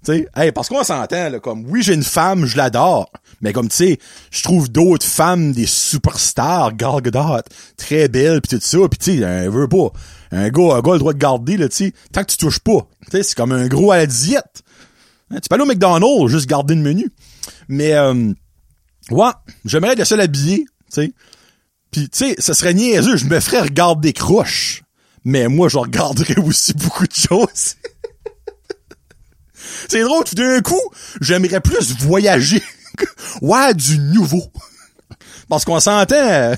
Sais, 0.03 0.27
hey, 0.35 0.51
parce 0.51 0.69
qu'on 0.71 0.83
s'entend, 0.83 1.39
comme, 1.41 1.67
oui, 1.69 1.83
j'ai 1.83 1.93
une 1.93 2.03
femme, 2.03 2.47
je 2.47 2.57
l'adore. 2.57 3.11
Mais 3.43 3.53
comme, 3.53 3.69
tu 3.69 3.77
sais, 3.77 3.99
je 4.31 4.43
trouve 4.43 4.71
d'autres 4.71 5.05
femmes, 5.05 5.53
des 5.53 5.67
superstars, 5.67 6.75
Gal 6.75 7.03
Gadot, 7.03 7.43
très 7.77 8.09
belles, 8.09 8.41
pis 8.41 8.49
tout 8.49 8.61
ça, 8.61 8.79
pis 8.89 8.99
tu 8.99 9.19
sais, 9.19 9.25
un 9.25 9.51
veut 9.51 9.69
pas. 9.69 9.93
Un 10.33 10.49
gars, 10.49 10.77
un 10.77 10.81
gars 10.81 10.93
a 10.93 10.95
le 10.95 10.99
droit 10.99 11.13
de 11.13 11.19
garder, 11.19 11.57
là, 11.59 11.69
tu 11.69 11.77
sais, 11.77 11.93
tant 12.13 12.23
que 12.23 12.31
tu 12.31 12.39
touches 12.39 12.61
pas. 12.61 12.89
Tu 13.05 13.11
sais, 13.13 13.23
c'est 13.23 13.35
comme 13.35 13.53
un 13.53 13.67
gros 13.67 13.93
à 13.93 13.99
la 13.99 14.07
diète. 14.07 14.63
Hein, 15.31 15.39
tu 15.43 15.49
peux 15.49 15.55
aller 15.55 15.65
au 15.65 15.67
McDonald's, 15.67 16.29
juste 16.29 16.49
garder 16.49 16.75
le 16.75 16.83
menu. 16.83 17.11
Mais, 17.69 17.93
euh, 17.93 18.33
ouais, 19.11 19.33
j'aimerais 19.67 19.93
être 19.93 19.99
le 19.99 20.05
seul 20.07 20.21
habillé, 20.23 20.65
tu 20.65 21.03
sais. 21.03 21.13
Pis, 21.91 22.09
tu 22.09 22.19
sais, 22.19 22.37
ça 22.39 22.55
serait 22.55 22.73
niaiseux, 22.73 23.17
je 23.17 23.27
me 23.27 23.39
ferais 23.39 23.61
regarder 23.61 24.09
des 24.09 24.13
croches. 24.15 24.83
Mais 25.25 25.49
moi, 25.49 25.69
je 25.69 25.77
regarderais 25.77 26.39
aussi 26.45 26.73
beaucoup 26.73 27.07
de 27.07 27.13
choses. 27.13 27.77
C'est 29.89 30.03
drôle, 30.03 30.25
tout 30.25 30.35
d'un 30.35 30.61
coup, 30.61 30.81
j'aimerais 31.21 31.61
plus 31.61 31.97
voyager. 32.01 32.63
ouais, 33.43 33.75
du 33.75 33.99
nouveau. 33.99 34.43
Parce 35.49 35.65
qu'on 35.65 35.81
s'entend. 35.81 36.55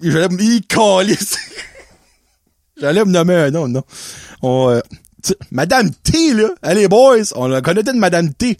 J'allais 0.00 0.28
me 0.28 0.36
J'allais 2.80 3.04
me 3.04 3.10
nommer 3.10 3.34
un 3.34 3.50
nom, 3.50 3.68
non. 3.68 3.82
On, 4.42 4.70
euh, 4.70 4.80
Madame 5.50 5.90
T, 5.90 6.34
là. 6.34 6.50
Allez, 6.62 6.88
boys, 6.88 7.32
on 7.34 7.48
la 7.48 7.62
connaît 7.62 7.82
de 7.82 7.92
Madame 7.92 8.34
T. 8.34 8.58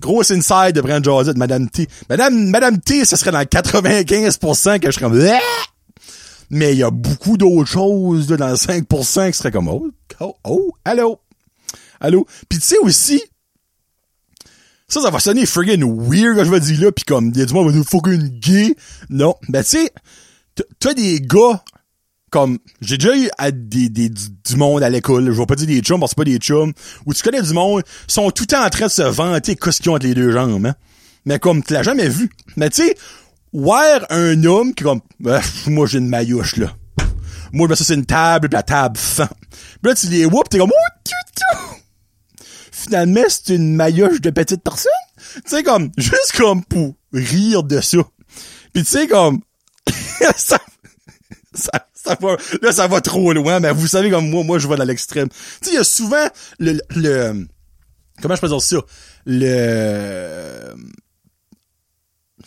Grosse 0.00 0.32
inside 0.32 0.72
de 0.72 0.80
Brand 0.80 1.04
Josette, 1.04 1.36
Madame 1.36 1.70
T. 1.70 1.88
Madame, 2.08 2.48
Madame 2.48 2.80
T, 2.80 3.04
ce 3.04 3.14
serait 3.16 3.30
dans 3.30 3.42
95% 3.42 4.80
que 4.80 4.90
je 4.90 4.98
serais 4.98 5.04
comme, 5.04 5.16
mais 6.52 6.72
il 6.72 6.78
y 6.78 6.82
a 6.82 6.90
beaucoup 6.90 7.38
d'autres 7.38 7.68
choses 7.68 8.30
là, 8.30 8.36
dans 8.36 8.48
le 8.50 8.54
5% 8.54 9.30
qui 9.30 9.36
seraient 9.36 9.50
comme 9.50 9.68
oh, 9.68 9.90
oh, 10.20 10.36
oh, 10.44 10.72
allô? 10.84 11.18
Allô? 11.98 12.26
Puis 12.48 12.58
tu 12.58 12.66
sais 12.66 12.78
aussi, 12.78 13.22
ça, 14.86 15.00
ça 15.00 15.10
va 15.10 15.18
sonner 15.18 15.46
friggin' 15.46 15.82
weird 15.82 16.36
quand 16.36 16.44
je 16.44 16.50
vais 16.50 16.60
dire 16.60 16.80
là, 16.82 16.92
pis 16.92 17.04
comme, 17.04 17.32
il 17.34 17.38
y 17.38 17.42
a 17.42 17.46
du 17.46 17.54
monde 17.54 17.70
va 17.70 17.82
fucking 17.82 18.38
gay. 18.38 18.76
Non. 19.08 19.34
Ben 19.48 19.64
tu 19.64 19.70
sais, 19.70 19.92
t'as 20.78 20.92
des 20.92 21.20
gars 21.20 21.64
comme 22.30 22.58
j'ai 22.80 22.98
déjà 22.98 23.16
eu 23.16 23.28
des, 23.52 23.88
des, 23.88 24.08
du 24.08 24.56
monde 24.56 24.82
à 24.82 24.90
l'école, 24.90 25.26
je 25.26 25.38
vais 25.38 25.46
pas 25.46 25.54
dire 25.54 25.66
des 25.66 25.80
chums 25.80 26.00
parce 26.00 26.14
que 26.14 26.20
c'est 26.20 26.24
pas 26.24 26.30
des 26.30 26.38
chums, 26.38 26.72
où 27.04 27.12
tu 27.12 27.22
connais 27.22 27.42
du 27.42 27.52
monde, 27.52 27.82
sont 28.06 28.30
tout 28.30 28.44
le 28.44 28.46
temps 28.48 28.64
en 28.64 28.70
train 28.70 28.86
de 28.86 28.90
se 28.90 29.02
vanter 29.02 29.54
qu'est-ce 29.54 29.82
qu'ils 29.82 29.90
ont 29.90 29.94
entre 29.94 30.06
les 30.06 30.14
deux 30.14 30.32
jambes, 30.32 30.66
hein. 30.66 30.74
Mais 31.24 31.38
comme 31.38 31.62
tu 31.62 31.72
l'as 31.72 31.82
jamais 31.82 32.08
vu. 32.08 32.30
Mais 32.56 32.68
tu 32.70 32.82
sais, 32.82 32.96
voir 33.52 34.06
un 34.10 34.44
homme 34.44 34.74
qui 34.74 34.84
comme 34.84 35.00
moi 35.66 35.86
j'ai 35.86 35.98
une 35.98 36.08
maillotche 36.08 36.56
là. 36.56 36.74
Moi 37.52 37.68
ben 37.68 37.74
ça 37.74 37.84
c'est 37.84 37.94
une 37.94 38.06
table 38.06 38.48
pis 38.48 38.54
la 38.54 38.62
table 38.62 38.96
fin. 38.96 39.28
Pis 39.82 39.88
là 39.88 39.94
tu 39.94 40.06
les 40.06 40.24
whoops 40.24 40.48
t'es 40.48 40.58
comme 40.58 40.72
oh, 40.72 41.74
Finalement 42.70 43.24
c'est 43.28 43.54
une 43.54 43.76
maillotche 43.76 44.20
de 44.20 44.30
petite 44.30 44.62
personne. 44.62 44.90
Tu 45.34 45.42
sais 45.46 45.62
comme 45.62 45.90
juste 45.98 46.32
comme 46.36 46.64
pour 46.64 46.94
rire 47.12 47.62
de 47.62 47.80
ça. 47.80 47.98
Puis 48.72 48.84
tu 48.84 48.90
sais 48.90 49.06
comme 49.06 49.40
ça, 50.36 50.58
ça, 51.54 51.86
ça 51.92 52.16
va 52.20 52.36
là 52.62 52.72
ça 52.72 52.86
va 52.86 53.00
trop 53.00 53.32
loin 53.32 53.60
mais 53.60 53.72
vous 53.72 53.86
savez 53.86 54.10
comme 54.10 54.30
moi 54.30 54.44
moi 54.44 54.58
je 54.58 54.66
vais 54.66 54.76
dans 54.76 54.84
l'extrême. 54.84 55.28
Tu 55.28 55.36
sais 55.62 55.70
il 55.72 55.74
y 55.74 55.78
a 55.78 55.84
souvent 55.84 56.26
le, 56.58 56.80
le 56.96 57.46
comment 58.22 58.34
je 58.34 58.40
peux 58.40 58.48
dire 58.48 58.62
ça? 58.62 58.78
Le 59.26 60.74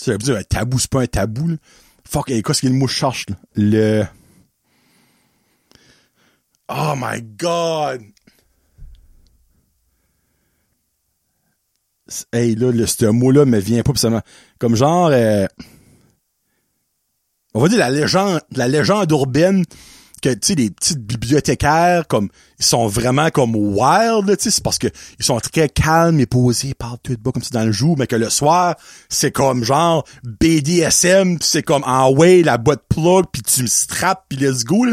c'est 0.06 0.38
un 0.38 0.44
tabou, 0.44 0.80
c'est 0.80 0.90
pas 0.90 1.02
un 1.02 1.08
tabou, 1.08 1.48
là. 1.48 1.56
Fuck, 2.08 2.28
qu'est-ce 2.28 2.62
que 2.62 2.68
le 2.68 2.74
mot 2.74 2.88
cherche? 2.88 3.26
Le... 3.56 4.04
Oh 6.70 6.94
my 6.96 7.22
god! 7.22 8.02
Hey, 12.32 12.56
là, 12.56 12.72
le, 12.72 12.86
ce 12.86 13.06
mot-là 13.06 13.46
me 13.46 13.60
vient 13.60 13.82
pas, 13.82 13.94
pis 13.94 14.00
ça 14.00 14.24
Comme 14.60 14.76
genre... 14.76 15.10
Euh, 15.12 15.48
on 17.56 17.62
va 17.62 17.70
dire 17.70 17.80
la 17.80 17.90
légende, 17.90 18.42
la 18.52 18.68
légende 18.68 19.10
urbaine 19.12 19.64
que 20.26 20.34
tu 20.34 20.40
sais 20.42 20.56
des 20.56 20.72
petites 20.72 21.06
bibliothécaires 21.06 22.08
comme 22.08 22.30
ils 22.58 22.66
sont 22.66 22.88
vraiment 22.88 23.30
comme 23.30 23.56
wild 23.56 24.26
tu 24.38 24.44
sais 24.46 24.50
c'est 24.50 24.64
parce 24.64 24.80
que 24.80 24.88
ils 25.20 25.26
sont 25.26 25.40
très 25.40 25.70
calmes 25.70 26.20
et 26.20 26.26
posés 26.26 26.74
parlent 26.74 26.98
tout 27.04 27.16
de 27.16 27.22
bas 27.22 27.32
comme 27.32 27.44
ça 27.44 27.52
dans 27.52 27.66
le 27.66 27.72
jour 27.72 27.96
mais 28.00 28.08
que 28.08 28.16
le 28.16 28.32
soir 28.32 28.76
c'est 29.08 29.32
comme 29.32 29.64
genre 29.64 30.04
BDSM 30.24 31.38
c'est 31.42 31.62
comme 31.62 31.84
en 31.86 32.10
way 32.10 32.42
la 32.42 32.58
boîte 32.58 32.82
plug 32.90 33.26
puis 33.32 33.44
tu 33.44 33.62
me 33.62 33.68
straps 33.68 34.24
puis 34.28 34.40
let's 34.40 34.64
go 34.64 34.88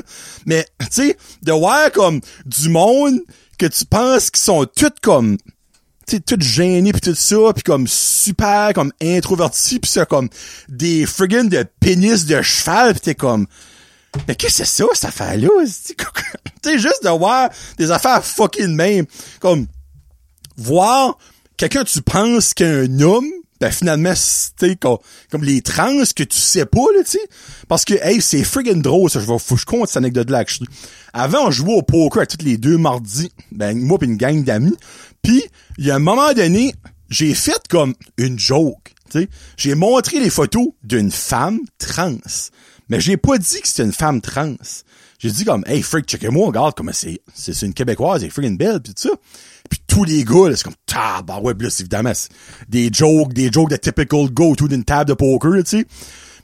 mais 0.45 0.67
tu 0.81 0.87
sais 0.91 1.17
de 1.43 1.53
voir 1.53 1.91
comme 1.93 2.21
du 2.45 2.69
monde 2.69 3.21
que 3.59 3.67
tu 3.67 3.87
penses 3.87 4.31
qu'ils 4.31 4.43
sont 4.43 4.67
toutes 4.67 5.01
comme 5.01 5.39
tu 6.07 6.21
tout 6.21 6.37
gênés 6.41 6.93
puis 6.93 7.01
tout 7.01 7.15
ça 7.15 7.55
puis 7.55 7.63
comme 7.63 7.87
super 7.87 8.75
comme 8.75 8.93
introvertis 9.01 9.79
puis 9.79 9.91
c'est 9.91 10.07
comme 10.07 10.29
des 10.69 11.07
friggin 11.07 11.45
de 11.45 11.65
pénis 11.81 12.27
de 12.27 12.43
cheval 12.43 12.93
puis 12.93 13.01
t'es 13.01 13.15
comme 13.15 13.47
mais 14.29 14.35
qu'est-ce 14.35 14.59
que 14.59 14.65
c'est 14.65 14.83
ça, 14.83 14.87
cette 14.95 15.05
affaire-là? 15.07 15.49
Tu 16.63 16.79
juste 16.79 17.03
de 17.03 17.09
voir 17.09 17.51
des 17.77 17.91
affaires 17.91 18.25
fucking 18.25 18.77
même. 18.77 19.05
Comme, 19.41 19.67
voir 20.57 21.19
quelqu'un 21.57 21.83
tu 21.83 22.01
penses 22.03 22.55
qu'un 22.55 23.01
homme, 23.01 23.29
ben 23.61 23.71
finalement, 23.71 24.13
c'était 24.17 24.75
comme, 24.75 24.99
comme 25.31 25.45
les 25.45 25.63
trans 25.63 26.03
que 26.17 26.25
tu 26.25 26.39
sais 26.39 26.67
pas, 26.67 26.87
là, 26.97 27.05
tu 27.05 27.13
sais. 27.13 27.21
Parce 27.69 27.85
que, 27.85 27.95
hey, 27.95 28.21
c'est 28.21 28.43
friggin' 28.43 28.81
drôle, 28.81 29.09
ça. 29.09 29.21
Je 29.21 29.27
vais, 29.27 29.37
je 29.39 29.65
compte 29.65 29.87
cette 29.87 29.99
anecdote-là, 29.99 30.45
Avant, 31.13 31.47
on 31.47 31.51
jouait 31.53 31.75
au 31.75 31.83
poker 31.83 32.23
à 32.23 32.27
tous 32.27 32.45
les 32.45 32.59
deux 32.59 32.77
mardis. 32.77 33.31
Ben, 33.53 33.79
moi 33.79 33.99
pis 34.01 34.07
une 34.07 34.17
gang 34.17 34.43
d'amis. 34.43 34.75
Puis, 35.23 35.45
il 35.79 35.87
y 35.87 35.93
a 35.93 35.95
un 35.95 36.01
moment 36.01 36.33
donné, 36.33 36.75
j'ai 37.09 37.35
fait 37.35 37.61
comme 37.69 37.95
une 38.19 38.37
joke, 38.37 38.95
tu 39.11 39.21
sais. 39.21 39.29
J'ai 39.57 39.77
montré 39.77 40.19
les 40.19 40.31
photos 40.31 40.71
d'une 40.83 41.13
femme 41.13 41.61
trans. 41.79 42.19
Mais 42.93 43.01
j'ai 43.01 43.17
pas 43.17 43.39
dit 43.39 43.63
que 43.63 43.67
c'était 43.67 43.85
une 43.85 43.93
femme 43.95 44.21
trans. 44.21 44.55
J'ai 45.19 45.31
dit 45.31 45.47
comme, 45.47 45.65
hey, 45.67 45.81
freak, 45.81 46.05
checkez-moi, 46.05 46.49
regarde 46.49 46.75
comment 46.77 46.93
c'est, 46.93 47.23
c'est 47.33 47.59
une 47.63 47.73
Québécoise, 47.73 48.23
elle 48.23 48.29
est 48.29 48.31
freaking 48.31 48.59
belle, 48.59 48.83
pis 48.83 48.93
tout 48.93 49.09
ça. 49.09 49.15
Puis 49.71 49.81
tous 49.87 50.05
les 50.05 50.25
gars, 50.25 50.51
là, 50.51 50.57
c'est 50.57 50.65
comme, 50.65 50.75
ah, 50.95 51.23
bah 51.27 51.39
ouais, 51.41 51.55
plus 51.55 51.81
évidemment, 51.81 52.13
des 52.69 52.91
jokes, 52.93 53.33
des 53.33 53.51
jokes 53.51 53.71
de 53.71 53.77
typical 53.77 54.29
go-to 54.31 54.69
d'une 54.69 54.85
table 54.85 55.09
de 55.09 55.15
poker, 55.15 55.65
tu 55.65 55.79
sais. 55.79 55.87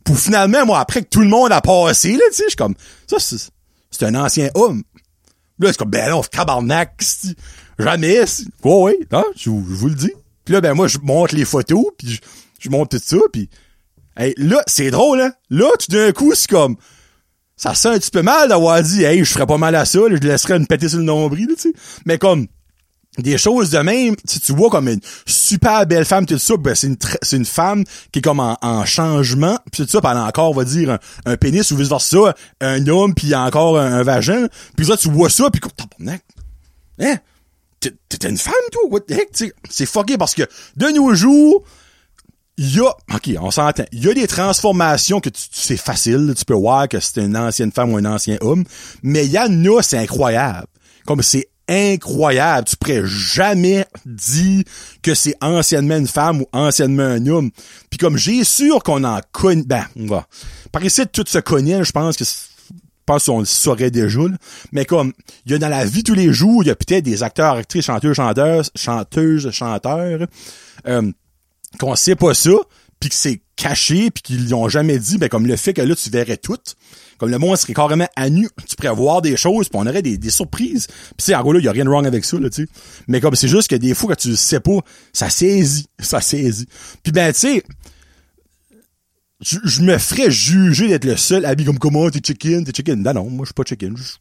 Pour 0.04 0.18
finalement, 0.18 0.64
moi, 0.64 0.80
après 0.80 1.02
que 1.02 1.08
tout 1.10 1.20
le 1.20 1.28
monde 1.28 1.52
a 1.52 1.60
passé, 1.60 2.12
là, 2.12 2.20
tu 2.30 2.36
sais, 2.36 2.44
je 2.44 2.48
suis 2.48 2.56
comme, 2.56 2.76
ça, 3.06 3.18
c'est, 3.18 3.50
c'est 3.90 4.06
un 4.06 4.14
ancien 4.14 4.48
homme. 4.54 4.84
Là, 5.58 5.68
c'est 5.68 5.76
comme, 5.76 5.90
ben 5.90 6.08
non, 6.08 6.22
tabarnak, 6.22 7.04
jamais, 7.78 8.20
ouais, 8.64 8.82
ouais, 8.82 8.98
hein, 9.12 9.24
je, 9.36 9.50
vous 9.50 9.88
le 9.88 9.94
dis. 9.94 10.12
Puis 10.46 10.54
là, 10.54 10.62
ben 10.62 10.72
moi, 10.72 10.88
je 10.88 10.96
montre 11.02 11.34
les 11.34 11.44
photos, 11.44 11.84
puis 11.98 12.18
je, 12.58 12.70
montre 12.70 12.96
tout 12.96 13.04
ça, 13.04 13.18
puis 13.30 13.50
Hey, 14.18 14.34
là, 14.36 14.62
c'est 14.66 14.90
drôle, 14.90 15.20
hein? 15.20 15.32
Là, 15.48 15.68
tout 15.78 15.92
d'un 15.92 16.10
coup, 16.10 16.34
c'est 16.34 16.50
comme, 16.50 16.76
ça 17.56 17.74
sent 17.74 17.88
un 17.88 17.98
petit 17.98 18.10
peu 18.10 18.22
mal 18.22 18.48
d'avoir 18.48 18.82
dit, 18.82 19.04
hey, 19.04 19.24
je 19.24 19.32
ferais 19.32 19.46
pas 19.46 19.58
mal 19.58 19.76
à 19.76 19.84
ça, 19.84 20.00
je 20.10 20.16
laisserais 20.16 20.56
une 20.56 20.66
péter 20.66 20.88
sur 20.88 20.98
le 20.98 21.04
nombril, 21.04 21.46
tu 21.56 21.70
sais. 21.70 21.72
Mais 22.04 22.18
comme, 22.18 22.48
des 23.18 23.38
choses 23.38 23.70
de 23.70 23.78
même, 23.78 24.16
si 24.24 24.40
tu 24.40 24.52
vois 24.52 24.70
comme 24.70 24.88
une 24.88 25.00
super 25.24 25.86
belle 25.86 26.04
femme, 26.04 26.26
tout 26.26 26.38
ça, 26.38 26.56
ben 26.56 26.74
c'est 26.74 26.88
une 26.88 26.96
une 27.32 27.44
femme 27.44 27.84
qui 28.12 28.18
est 28.18 28.22
comme 28.22 28.40
en, 28.40 28.84
changement, 28.84 29.56
puis 29.70 29.84
tout 29.84 29.88
ça, 29.88 30.00
puis 30.00 30.10
elle 30.10 30.16
a 30.16 30.24
encore, 30.24 30.50
on 30.50 30.54
va 30.54 30.64
dire, 30.64 30.98
un, 31.24 31.36
pénis 31.36 31.70
ou 31.70 31.76
vice 31.76 31.88
versa, 31.88 32.34
un 32.60 32.86
homme, 32.88 33.14
puis 33.14 33.34
encore 33.36 33.78
un, 33.78 34.02
vagin, 34.02 34.48
puis 34.76 34.86
ça, 34.86 34.96
tu 34.96 35.10
vois 35.10 35.30
ça, 35.30 35.48
puis 35.50 35.60
comme, 35.60 35.72
tabarnak, 35.72 36.22
hein? 37.00 37.18
T'es 37.80 38.28
une 38.28 38.36
femme, 38.36 38.54
toi? 38.72 38.82
What 38.90 39.00
the 39.02 39.12
heck? 39.12 39.52
C'est 39.70 39.86
fucké 39.86 40.18
parce 40.18 40.34
que, 40.34 40.42
de 40.76 40.86
nos 40.88 41.14
jours, 41.14 41.62
il 42.58 42.76
y 42.76 42.80
a, 42.80 42.88
ok, 43.14 43.30
on 43.40 43.52
s'entend, 43.52 43.84
il 43.92 44.04
y 44.04 44.10
a 44.10 44.14
des 44.14 44.26
transformations 44.26 45.20
que 45.20 45.30
tu, 45.30 45.40
c'est 45.52 45.76
facile, 45.76 46.34
tu 46.36 46.44
peux 46.44 46.54
voir 46.54 46.88
que 46.88 46.98
c'est 46.98 47.24
une 47.24 47.36
ancienne 47.36 47.70
femme 47.70 47.92
ou 47.92 47.96
un 47.96 48.04
ancien 48.04 48.36
homme, 48.40 48.64
mais 49.02 49.26
il 49.26 49.32
y 49.32 49.38
en 49.38 49.76
a, 49.76 49.82
c'est 49.82 49.96
incroyable. 49.96 50.66
Comme 51.06 51.22
c'est 51.22 51.48
incroyable, 51.68 52.66
tu 52.66 52.76
pourrais 52.76 53.06
jamais 53.06 53.86
dire 54.04 54.64
que 55.02 55.14
c'est 55.14 55.36
anciennement 55.40 55.98
une 55.98 56.08
femme 56.08 56.42
ou 56.42 56.46
anciennement 56.52 57.04
un 57.04 57.24
homme. 57.28 57.50
Puis 57.90 57.98
comme 57.98 58.16
j'ai 58.16 58.42
sûr 58.42 58.82
qu'on 58.82 59.04
en 59.04 59.20
connaît, 59.30 59.62
ben, 59.64 59.84
on 59.96 60.06
va, 60.06 60.26
par 60.72 60.84
ici, 60.84 61.06
tout 61.06 61.24
se 61.28 61.38
connaît, 61.38 61.84
je 61.84 61.92
pense 61.92 62.16
que 62.16 62.24
pense 63.06 63.24
qu'on 63.24 63.38
le 63.38 63.46
saurait 63.46 63.90
déjà, 63.90 64.20
mais 64.72 64.84
comme, 64.84 65.12
il 65.46 65.52
y 65.52 65.54
a 65.54 65.58
dans 65.58 65.68
la 65.68 65.84
vie 65.84 66.02
tous 66.02 66.14
les 66.14 66.30
jours, 66.32 66.62
il 66.62 66.66
y 66.66 66.70
a 66.70 66.74
peut-être 66.74 67.04
des 67.04 67.22
acteurs, 67.22 67.54
actrices, 67.54 67.86
chanteurs, 67.86 68.14
chanteuses, 68.14 68.70
chanteuses, 68.74 69.50
chanteurs, 69.50 70.26
qu'on 71.78 71.94
sait 71.96 72.16
pas 72.16 72.34
ça, 72.34 72.52
puis 73.00 73.10
que 73.10 73.14
c'est 73.14 73.42
caché, 73.56 74.10
puis 74.10 74.22
qu'ils 74.22 74.48
l'ont 74.48 74.68
jamais 74.68 74.98
dit, 74.98 75.18
ben 75.18 75.28
comme 75.28 75.46
le 75.46 75.56
fait 75.56 75.72
que 75.72 75.82
là, 75.82 75.94
tu 75.94 76.10
verrais 76.10 76.36
tout, 76.36 76.58
comme 77.18 77.30
le 77.30 77.38
monde 77.38 77.56
serait 77.56 77.74
carrément 77.74 78.08
à 78.16 78.30
nu, 78.30 78.48
tu 78.66 78.76
pourrais 78.76 78.94
voir 78.94 79.22
des 79.22 79.36
choses, 79.36 79.68
puis 79.68 79.78
on 79.80 79.86
aurait 79.86 80.02
des, 80.02 80.30
surprises. 80.30 80.86
Puis 80.86 81.16
c'est 81.18 81.34
en 81.34 81.42
gros 81.42 81.52
là, 81.52 81.60
y 81.60 81.68
a 81.68 81.72
rien 81.72 81.84
de 81.84 81.90
wrong 81.90 82.06
avec 82.06 82.24
ça, 82.24 82.38
là, 82.38 82.48
tu 82.48 82.64
sais. 82.64 82.68
Mais 83.08 83.20
comme 83.20 83.34
c'est 83.34 83.48
juste 83.48 83.68
que 83.68 83.76
des 83.76 83.94
fois, 83.94 84.14
que 84.14 84.20
tu 84.20 84.36
sais 84.36 84.60
pas, 84.60 84.78
ça 85.12 85.28
saisit, 85.28 85.88
ça 85.98 86.20
saisit. 86.20 86.68
Puis 87.02 87.12
ben, 87.12 87.32
tu 87.32 87.40
sais, 87.40 87.64
je, 89.40 89.82
me 89.82 89.98
ferais 89.98 90.30
juger 90.30 90.88
d'être 90.88 91.04
le 91.04 91.16
seul 91.16 91.44
habillé 91.44 91.66
comme 91.66 91.78
comment 91.78 92.10
t'es 92.10 92.20
chicken, 92.24 92.64
t'es 92.64 92.72
chicken. 92.74 93.02
Non, 93.02 93.14
non, 93.14 93.30
moi 93.30 93.44
je 93.44 93.48
suis 93.48 93.54
pas 93.54 93.62
chicken. 93.64 93.96
Je, 93.96 94.14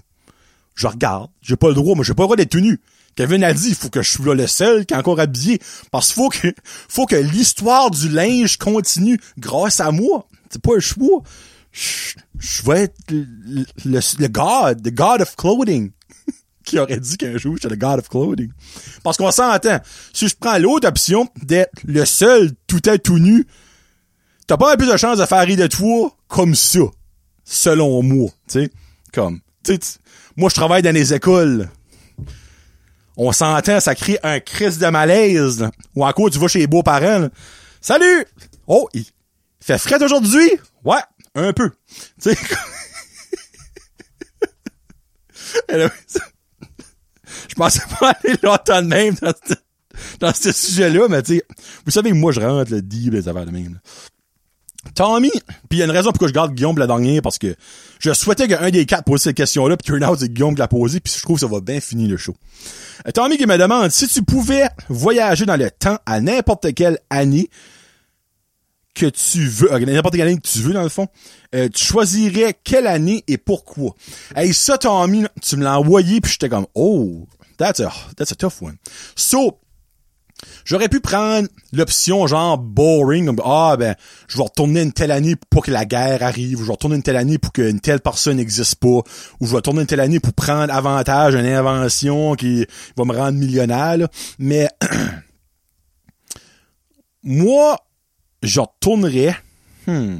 je 0.75 0.87
regarde. 0.87 1.29
J'ai 1.41 1.55
pas 1.55 1.69
le 1.69 1.73
droit, 1.73 1.95
moi 1.95 2.03
j'ai 2.03 2.13
pas 2.13 2.23
le 2.23 2.27
droit 2.27 2.35
d'être 2.35 2.51
tenu. 2.51 2.79
Kevin 3.17 3.43
a 3.43 3.51
dit, 3.51 3.69
il 3.69 3.75
faut 3.75 3.89
que 3.89 4.03
je 4.03 4.11
sois 4.11 4.35
le 4.35 4.45
seul 4.45 4.85
qui 4.85 4.93
est 4.93 4.97
encore 4.97 5.19
habillé. 5.19 5.59
Parce 5.89 6.13
qu'il 6.13 6.21
faut 6.21 6.29
que, 6.29 6.53
faut 6.87 7.07
que 7.07 7.15
l'histoire 7.15 7.89
du 7.89 8.09
linge 8.09 8.57
continue 8.57 9.19
grâce 9.39 9.79
à 9.79 9.91
moi. 9.91 10.27
C'est 10.51 10.61
pas 10.61 10.75
un 10.77 10.79
choix. 10.79 11.23
Je, 11.71 12.13
je 12.37 12.63
vais 12.63 12.83
être 12.83 12.95
le, 13.09 13.65
le, 13.85 13.99
le 14.19 14.27
God, 14.27 14.83
the 14.83 14.93
God 14.93 15.21
of 15.21 15.35
clothing. 15.35 15.91
qui 16.63 16.77
aurait 16.77 16.99
dit 16.99 17.17
qu'un 17.17 17.37
jour 17.37 17.55
j'étais 17.55 17.69
le 17.69 17.75
God 17.75 17.99
of 17.99 18.07
clothing. 18.07 18.51
Parce 19.01 19.17
qu'on 19.17 19.31
s'entend. 19.31 19.79
Si 20.13 20.27
je 20.27 20.35
prends 20.39 20.59
l'autre 20.59 20.87
option 20.87 21.27
d'être 21.41 21.73
le 21.85 22.05
seul 22.05 22.51
tout 22.67 22.87
est 22.87 22.99
tout 22.99 23.17
nu, 23.17 23.47
t'as 24.45 24.57
pas 24.57 24.77
plus 24.77 24.91
de 24.91 24.97
chance 24.97 25.17
de 25.17 25.25
faire 25.25 25.43
rire 25.43 25.57
de 25.57 25.65
toi 25.65 26.15
comme 26.27 26.53
ça. 26.53 26.81
Selon 27.43 28.03
moi. 28.03 28.29
Tu. 28.47 28.71
Comme. 29.11 29.39
Tu 29.63 29.73
sais, 29.73 29.99
moi 30.35 30.49
je 30.49 30.55
travaille 30.55 30.83
dans 30.83 30.93
les 30.93 31.15
écoles 31.15 31.67
on 33.17 33.31
s'entend, 33.31 33.79
ça 33.79 33.95
crée 33.95 34.19
un 34.23 34.39
crise 34.39 34.77
de 34.77 34.87
malaise. 34.87 35.67
Ou 35.95 36.05
encore, 36.05 36.29
tu 36.29 36.37
vas 36.39 36.47
chez 36.47 36.59
les 36.59 36.67
beaux-parents. 36.67 37.27
Salut! 37.81 38.25
Oh, 38.67 38.87
il 38.93 39.05
fait 39.59 39.77
frais 39.79 40.01
aujourd'hui? 40.01 40.49
Ouais, 40.85 41.01
un 41.35 41.51
peu. 41.51 41.71
Tu 42.21 42.33
sais, 42.33 42.37
je 47.49 47.55
pensais 47.55 47.81
pas 47.99 48.11
aller 48.23 48.35
longtemps 48.43 48.81
de 48.81 48.87
même 48.87 49.15
dans 49.21 49.33
ce, 49.47 49.53
dans 50.19 50.33
ce 50.33 50.51
sujet-là, 50.51 51.07
mais 51.09 51.21
tu 51.23 51.37
sais, 51.37 51.43
vous 51.85 51.91
savez, 51.91 52.13
moi, 52.13 52.31
je 52.31 52.41
rentre 52.41 52.71
le 52.71 52.81
deep, 52.81 53.13
les 53.13 53.27
affaires 53.27 53.45
de 53.45 53.51
même. 53.51 53.73
là. 53.73 53.79
Tommy, 54.95 55.31
puis 55.69 55.77
il 55.77 55.77
y 55.79 55.81
a 55.81 55.85
une 55.85 55.91
raison 55.91 56.11
pourquoi 56.11 56.27
je 56.27 56.33
garde 56.33 56.53
Guillaume 56.53 56.77
la 56.77 56.87
dernière, 56.87 57.21
parce 57.21 57.37
que 57.37 57.55
je 57.99 58.13
souhaitais 58.13 58.47
qu'un 58.47 58.69
des 58.69 58.85
quatre 58.85 59.03
pose 59.03 59.21
cette 59.21 59.35
question-là, 59.35 59.77
puis 59.77 59.85
turn 59.85 60.03
out, 60.03 60.19
c'est 60.19 60.31
Guillaume 60.31 60.55
qui 60.55 60.59
l'a 60.59 60.67
posé, 60.67 60.99
puis 60.99 61.13
je 61.15 61.21
trouve 61.21 61.37
que 61.37 61.41
ça 61.41 61.47
va 61.47 61.59
bien 61.61 61.79
finir 61.79 62.09
le 62.09 62.17
show. 62.17 62.35
Euh, 63.07 63.11
Tommy 63.11 63.37
qui 63.37 63.45
me 63.45 63.57
demande 63.57 63.91
si 63.91 64.07
tu 64.07 64.23
pouvais 64.23 64.67
voyager 64.89 65.45
dans 65.45 65.55
le 65.55 65.69
temps 65.71 65.97
à 66.05 66.21
n'importe 66.21 66.73
quelle 66.73 66.99
année 67.09 67.49
que 68.93 69.05
tu 69.05 69.45
veux, 69.45 69.71
euh, 69.73 69.79
n'importe 69.79 70.15
quelle 70.15 70.27
année 70.27 70.37
que 70.37 70.47
tu 70.47 70.59
veux 70.59 70.73
dans 70.73 70.83
le 70.83 70.89
fond, 70.89 71.07
euh, 71.53 71.69
tu 71.69 71.85
choisirais 71.85 72.55
quelle 72.63 72.87
année 72.87 73.23
et 73.27 73.37
pourquoi? 73.37 73.93
Hey, 74.35 74.53
ça 74.53 74.77
Tommy, 74.77 75.25
tu 75.41 75.57
me 75.57 75.63
l'as 75.63 75.79
envoyé 75.79 76.19
puis 76.19 76.31
j'étais 76.31 76.49
comme 76.49 76.65
oh, 76.73 77.27
that's 77.57 77.79
a 77.79 77.91
that's 78.15 78.31
a 78.31 78.35
tough 78.35 78.61
one. 78.61 78.77
So 79.15 79.59
J'aurais 80.65 80.89
pu 80.89 80.99
prendre 80.99 81.47
l'option 81.73 82.27
genre 82.27 82.57
boring, 82.57 83.25
comme 83.25 83.41
ah 83.43 83.75
ben 83.77 83.95
je 84.27 84.37
vais 84.37 84.43
retourner 84.43 84.81
une 84.81 84.93
telle 84.93 85.11
année 85.11 85.35
pour 85.49 85.63
que 85.63 85.71
la 85.71 85.85
guerre 85.85 86.21
arrive, 86.21 86.59
ou 86.59 86.61
je 86.61 86.67
vais 86.67 86.73
retourner 86.73 86.95
une 86.95 87.03
telle 87.03 87.17
année 87.17 87.37
pour 87.37 87.53
qu'une 87.53 87.79
telle 87.79 88.01
personne 88.01 88.37
n'existe 88.37 88.75
pas, 88.75 88.87
ou 88.87 89.03
je 89.41 89.47
vais 89.47 89.57
retourner 89.57 89.81
une 89.81 89.87
telle 89.87 89.99
année 89.99 90.19
pour 90.19 90.33
prendre 90.33 90.73
avantage 90.73 91.33
d'une 91.33 91.45
invention 91.45 92.35
qui 92.35 92.65
va 92.95 93.05
me 93.05 93.15
rendre 93.15 93.37
millionnaire. 93.37 93.97
là. 93.97 94.07
Mais 94.37 94.67
moi, 97.23 97.77
je 98.43 98.59
retournerais. 98.59 99.35
Hmm. 99.87 100.19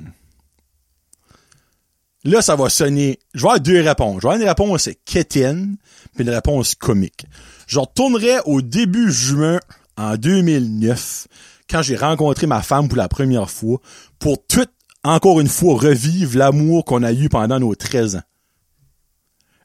Là, 2.24 2.42
ça 2.42 2.56
va 2.56 2.70
sonner. 2.70 3.20
Je 3.34 3.42
vais 3.42 3.48
avoir 3.48 3.60
deux 3.60 3.82
réponses. 3.82 4.22
Je 4.22 4.28
vais 4.28 4.34
avoir 4.34 4.42
une 4.42 4.48
réponse 4.48 4.90
quétaine, 5.06 5.78
puis 6.16 6.26
une 6.26 6.30
réponse 6.30 6.76
comique. 6.76 7.26
Je 7.68 7.80
retournerais 7.80 8.40
au 8.46 8.62
début 8.62 9.12
juin 9.12 9.60
en 9.98 10.16
2009, 10.16 11.28
quand 11.70 11.82
j'ai 11.82 11.96
rencontré 11.96 12.48
ma 12.48 12.62
femme 12.62 12.88
pour 12.88 12.98
la 12.98 13.10
première 13.10 13.50
fois, 13.50 13.80
pour 14.20 14.46
tout, 14.46 14.68
encore 15.04 15.40
une 15.40 15.48
fois, 15.48 15.78
revivre 15.78 16.38
l'amour 16.38 16.86
qu'on 16.86 17.04
a 17.04 17.12
eu 17.12 17.30
pendant 17.30 17.60
nos 17.60 17.76
13 17.76 18.18
ans. 18.18 18.24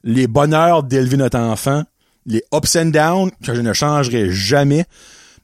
Les 0.03 0.27
bonheurs 0.27 0.83
d'élever 0.83 1.17
notre 1.17 1.39
enfant, 1.39 1.83
les 2.25 2.43
ups 2.53 2.75
and 2.75 2.87
downs 2.87 3.31
que 3.43 3.55
je 3.55 3.61
ne 3.61 3.73
changerai 3.73 4.31
jamais, 4.31 4.85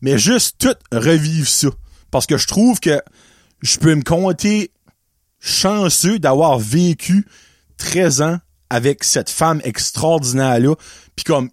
mais 0.01 0.17
juste 0.17 0.57
tout 0.59 0.75
revivre 0.91 1.47
ça. 1.47 1.69
Parce 2.11 2.25
que 2.25 2.37
je 2.37 2.47
trouve 2.47 2.79
que 2.79 3.01
je 3.61 3.77
peux 3.77 3.95
me 3.95 4.03
compter 4.03 4.71
chanceux 5.39 6.19
d'avoir 6.19 6.59
vécu 6.59 7.25
13 7.77 8.21
ans 8.21 8.37
avec 8.69 9.03
cette 9.03 9.29
femme 9.29 9.61
extraordinaire-là. 9.63 10.75
Puis 11.15 11.23
comme 11.23 11.49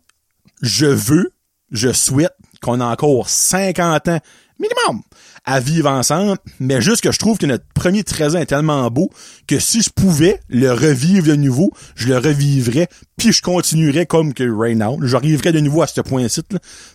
je 0.62 0.86
veux, 0.86 1.30
je 1.70 1.92
souhaite 1.92 2.34
qu'on 2.66 2.80
a 2.80 2.86
encore 2.86 3.28
50 3.28 4.08
ans 4.08 4.20
minimum 4.58 5.02
à 5.44 5.60
vivre 5.60 5.88
ensemble, 5.88 6.38
mais 6.58 6.80
juste 6.80 7.02
que 7.02 7.12
je 7.12 7.18
trouve 7.18 7.38
que 7.38 7.46
notre 7.46 7.64
premier 7.72 8.02
13 8.02 8.34
ans 8.34 8.40
est 8.40 8.46
tellement 8.46 8.90
beau 8.90 9.10
que 9.46 9.60
si 9.60 9.80
je 9.80 9.90
pouvais 9.90 10.40
le 10.48 10.72
revivre 10.72 11.28
de 11.28 11.36
nouveau, 11.36 11.70
je 11.94 12.08
le 12.08 12.18
revivrais, 12.18 12.88
puis 13.16 13.32
je 13.32 13.42
continuerais 13.42 14.06
comme 14.06 14.34
que 14.34 14.42
right 14.42 14.76
now. 14.76 14.98
J'arriverais 15.02 15.52
de 15.52 15.60
nouveau 15.60 15.82
à 15.82 15.86
ce 15.86 16.00
point-ci. 16.00 16.42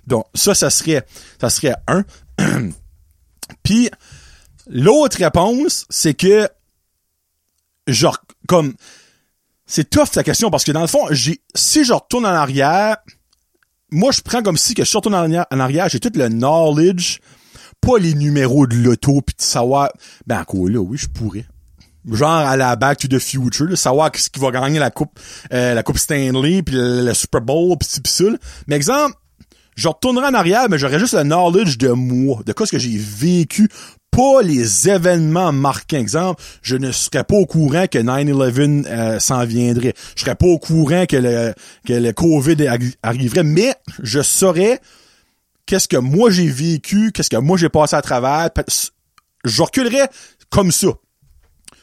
Donc 0.05 0.25
ça, 0.33 0.53
ça 0.53 0.69
serait, 0.69 1.05
ça 1.39 1.49
serait 1.49 1.75
un. 1.87 2.03
puis 3.63 3.89
l'autre 4.67 5.17
réponse, 5.17 5.85
c'est 5.89 6.13
que 6.13 6.49
genre 7.87 8.17
comme 8.47 8.73
c'est 9.65 9.89
tough 9.89 10.11
ta 10.11 10.23
question 10.23 10.51
parce 10.51 10.65
que 10.65 10.73
dans 10.73 10.81
le 10.81 10.87
fond, 10.87 11.07
j'ai 11.11 11.41
si 11.55 11.85
je 11.85 11.93
retourne 11.93 12.25
en 12.25 12.29
arrière, 12.29 12.97
moi 13.91 14.11
je 14.11 14.21
prends 14.21 14.41
comme 14.41 14.57
si 14.57 14.73
que 14.73 14.83
je 14.83 14.97
retourne 14.97 15.15
en 15.15 15.19
arrière, 15.19 15.45
en 15.51 15.59
arrière, 15.59 15.89
j'ai 15.89 15.99
tout 15.99 16.11
le 16.15 16.29
knowledge, 16.29 17.19
pas 17.81 17.97
les 17.97 18.13
numéros 18.13 18.67
de 18.67 18.75
l'auto 18.75 19.21
puis 19.21 19.35
de 19.37 19.41
savoir 19.41 19.89
ben 20.27 20.43
quoi 20.45 20.69
là, 20.69 20.79
oui, 20.79 20.97
je 20.97 21.07
pourrais. 21.07 21.45
Genre 22.09 22.29
à 22.29 22.57
la 22.57 22.75
Back 22.75 22.99
to 22.99 23.07
the 23.07 23.19
Future, 23.19 23.67
là, 23.67 23.75
savoir 23.75 24.11
qui 24.11 24.39
va 24.39 24.49
gagner 24.49 24.79
la 24.79 24.89
coupe 24.89 25.19
euh, 25.53 25.75
la 25.75 25.83
coupe 25.83 25.99
Stanley 25.99 26.63
puis 26.63 26.75
le, 26.75 27.13
Super 27.13 27.41
Bowl 27.41 27.77
puis 27.77 27.87
pis 28.01 28.09
ça. 28.09 28.23
Mais 28.67 28.75
exemple, 28.75 29.15
je 29.75 29.87
retournerai 29.87 30.27
en 30.27 30.33
arrière, 30.33 30.67
mais 30.69 30.77
j'aurais 30.77 30.99
juste 30.99 31.13
le 31.13 31.23
knowledge 31.23 31.77
de 31.77 31.89
moi, 31.89 32.41
de 32.45 32.53
quoi 32.53 32.65
ce 32.65 32.71
que 32.71 32.79
j'ai 32.79 32.97
vécu, 32.97 33.69
pas 34.11 34.41
les 34.43 34.89
événements 34.89 35.51
marquants. 35.51 35.97
Exemple, 35.97 36.41
je 36.61 36.75
ne 36.75 36.91
serais 36.91 37.23
pas 37.23 37.35
au 37.35 37.45
courant 37.45 37.85
que 37.87 37.97
9-11 37.97 38.85
euh, 38.87 39.19
s'en 39.19 39.45
viendrait. 39.45 39.93
Je 40.15 40.21
serais 40.21 40.35
pas 40.35 40.45
au 40.47 40.59
courant 40.59 41.05
que 41.07 41.15
le, 41.17 41.53
que 41.87 41.93
le 41.93 42.11
COVID 42.13 42.55
arri- 42.55 42.95
arriverait, 43.03 43.43
mais 43.43 43.73
je 44.03 44.21
saurais 44.21 44.79
qu'est-ce 45.65 45.87
que 45.87 45.97
moi 45.97 46.29
j'ai 46.29 46.49
vécu, 46.49 47.11
qu'est-ce 47.13 47.29
que 47.29 47.37
moi 47.37 47.57
j'ai 47.57 47.69
passé 47.69 47.95
à 47.95 48.01
travers. 48.01 48.49
Je 49.45 49.61
reculerais 49.61 50.09
comme 50.49 50.71
ça. 50.71 50.87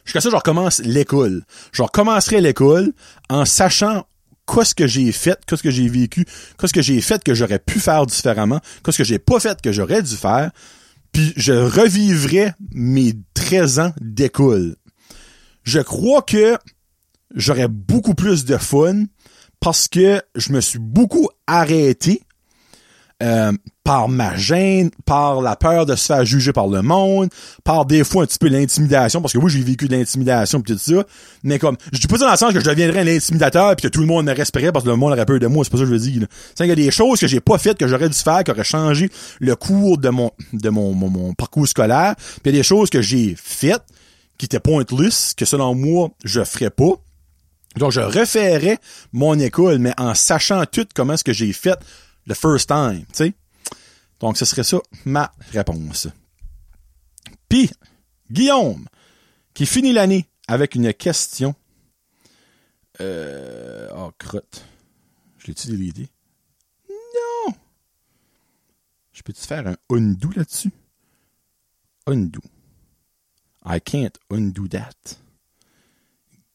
Jusqu'à 0.05 0.20
ça, 0.20 0.31
je 0.31 0.37
recommence 0.37 0.81
l'école. 0.81 1.43
Je 1.72 1.83
recommencerai 1.83 2.41
l'école 2.41 2.93
en 3.29 3.45
sachant 3.45 4.05
qu'est-ce 4.47 4.74
que 4.74 4.87
j'ai 4.87 5.12
fait, 5.12 5.39
qu'est-ce 5.47 5.62
que 5.62 5.70
j'ai 5.70 5.89
vécu, 5.89 6.24
qu'est-ce 6.59 6.72
que 6.72 6.81
j'ai 6.83 7.01
fait 7.01 7.22
que 7.22 7.35
j'aurais 7.35 7.59
pu 7.59 7.79
faire 7.81 8.07
différemment, 8.07 8.61
qu'est-ce 8.85 8.97
que 8.99 9.05
j'ai 9.05 9.18
pas 9.18 9.39
fait 9.41 9.61
que 9.61 9.72
j'aurais 9.72 10.01
dû 10.03 10.16
faire, 10.16 10.51
puis 11.12 11.32
je 11.36 11.52
revivrai 11.52 12.52
mes 12.72 13.14
13 13.34 13.78
ans 13.78 13.92
d'école. 14.00 14.76
Je 15.64 15.80
crois 15.80 16.22
que 16.22 16.56
j'aurais 17.34 17.68
beaucoup 17.68 18.14
plus 18.14 18.44
de 18.44 18.56
fun 18.56 19.04
parce 19.61 19.88
que 19.88 20.22
je 20.34 20.52
me 20.52 20.61
suis 20.61 20.78
beaucoup 20.78 21.28
arrêté 21.46 22.22
euh, 23.22 23.52
par 23.89 24.11
ma 24.11 24.36
gêne, 24.36 24.91
par 25.07 25.41
la 25.41 25.57
peur 25.57 25.86
de 25.86 25.97
se 25.97 26.05
faire 26.05 26.22
juger 26.22 26.53
par 26.53 26.66
le 26.66 26.82
monde, 26.82 27.30
par 27.64 27.86
des 27.86 28.05
fois 28.05 28.24
un 28.24 28.26
petit 28.26 28.36
peu 28.36 28.49
l'intimidation, 28.49 29.22
parce 29.22 29.32
que 29.32 29.39
moi 29.39 29.49
j'ai 29.49 29.62
vécu 29.62 29.89
de 29.89 29.97
l'intimidation 29.97 30.61
pis 30.61 30.74
tout 30.74 30.78
ça, 30.78 31.05
mais 31.43 31.59
comme, 31.59 31.78
je 31.91 31.99
dis 31.99 32.07
pas 32.07 32.18
ça 32.18 32.26
dans 32.26 32.32
le 32.32 32.36
sens 32.36 32.53
que 32.53 32.61
je 32.61 32.66
deviendrais 32.66 33.01
un 33.01 33.16
intimidateur 33.16 33.74
puis 33.76 33.89
que 33.89 33.89
tout 33.89 34.01
le 34.01 34.07
monde 34.07 34.26
me 34.26 34.34
respecterait 34.34 34.72
parce 34.72 34.84
que 34.84 34.91
le 34.91 34.97
monde 34.97 35.14
aurait 35.14 35.24
peur 35.24 35.39
de 35.39 35.47
moi, 35.47 35.64
c'est 35.64 35.70
pas 35.70 35.78
ça 35.78 35.84
que 35.84 35.89
je 35.89 35.95
veux 35.95 36.01
dire. 36.01 36.26
C'est 36.55 36.68
y 36.68 36.70
a 36.70 36.74
des 36.74 36.91
choses 36.91 37.18
que 37.18 37.26
j'ai 37.26 37.41
pas 37.41 37.57
faites, 37.57 37.78
que 37.78 37.89
j'aurais 37.89 38.11
dû 38.11 38.18
faire, 38.18 38.45
qui 38.45 38.51
auraient 38.51 38.62
changé 38.62 39.09
le 39.41 39.57
cours 39.57 39.97
de 39.97 40.11
mon 40.11 41.32
parcours 41.32 41.66
scolaire, 41.66 42.14
puis 42.18 42.41
il 42.45 42.53
y 42.53 42.57
a 42.57 42.59
des 42.59 42.62
choses 42.62 42.91
que 42.91 43.01
j'ai 43.01 43.36
faites 43.43 43.84
qui 44.36 44.45
étaient 44.45 44.61
pointless, 44.61 45.32
que 45.34 45.47
selon 45.47 45.74
moi, 45.74 46.11
je 46.24 46.45
ferais 46.45 46.68
pas. 46.68 46.93
Donc, 47.78 47.93
je 47.93 48.01
referais 48.01 48.76
mon 49.14 49.39
école, 49.39 49.78
mais 49.78 49.95
en 49.97 50.12
sachant 50.12 50.66
tout 50.66 50.86
comment 50.95 51.14
est-ce 51.14 51.24
que 51.24 51.32
j'ai 51.32 51.55
fait 51.55 51.78
le 52.26 52.34
first 52.34 52.68
time, 52.68 53.07
tu 53.14 53.24
sais. 53.24 53.32
Donc, 54.20 54.36
ce 54.36 54.44
serait 54.44 54.64
ça 54.64 54.78
ma 55.04 55.32
réponse. 55.52 56.08
Puis, 57.48 57.70
Guillaume, 58.30 58.86
qui 59.54 59.66
finit 59.66 59.92
l'année 59.92 60.28
avec 60.46 60.74
une 60.74 60.92
question. 60.92 61.54
Euh, 63.00 63.88
oh, 63.96 64.10
crotte. 64.18 64.64
Je 65.38 65.46
l'ai-tu 65.46 65.68
délité? 65.68 66.08
Non! 66.88 67.54
Je 69.12 69.22
peux-tu 69.22 69.42
faire 69.42 69.66
un 69.66 69.76
undo 69.90 70.30
là-dessus? 70.34 70.72
Undo. 72.06 72.40
I 73.64 73.80
can't 73.80 74.18
undo 74.30 74.66
that. 74.68 75.18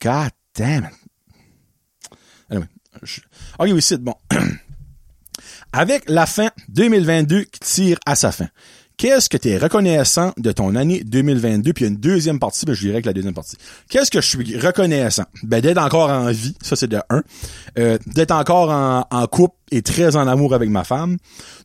God 0.02 0.32
damn 0.54 0.86
it. 0.86 0.94
Anyway, 2.50 2.68
je... 3.04 3.22
Ok, 3.60 3.70
oui, 3.72 3.82
c'est 3.82 3.98
bon. 3.98 4.16
Avec 5.74 6.08
la 6.08 6.28
fin 6.28 6.52
2022 6.70 7.46
qui 7.46 7.60
tire 7.60 7.98
à 8.06 8.16
sa 8.16 8.32
fin, 8.32 8.48
Qu'est-ce 8.96 9.28
que 9.28 9.38
tu 9.38 9.50
es 9.50 9.58
reconnaissant 9.58 10.34
de 10.38 10.52
ton 10.52 10.76
année 10.76 11.04
2022? 11.04 11.74
Puis 11.74 11.86
y 11.86 11.88
a 11.88 11.90
une 11.90 11.98
deuxième 11.98 12.38
partie, 12.38 12.66
ben, 12.66 12.74
je 12.74 12.88
dirais 12.88 13.02
que 13.02 13.08
la 13.08 13.14
deuxième 13.14 13.34
partie. 13.34 13.58
Qu'est-ce 13.90 14.12
que 14.12 14.22
je 14.22 14.28
suis 14.28 14.60
reconnaissant? 14.60 15.24
Ben, 15.42 15.62
d'être 15.62 15.80
encore 15.80 16.12
en 16.12 16.32
vie, 16.32 16.56
ça 16.62 16.76
c'est 16.76 16.88
de 16.88 17.00
un. 17.10 17.24
Euh, 17.80 17.98
d'être 18.06 18.32
encore 18.32 18.70
en, 18.70 19.06
en 19.10 19.28
couple 19.28 19.56
et 19.72 19.82
très 19.82 20.16
en 20.16 20.28
amour 20.28 20.54
avec 20.54 20.70
ma 20.70 20.84
femme. 20.84 21.18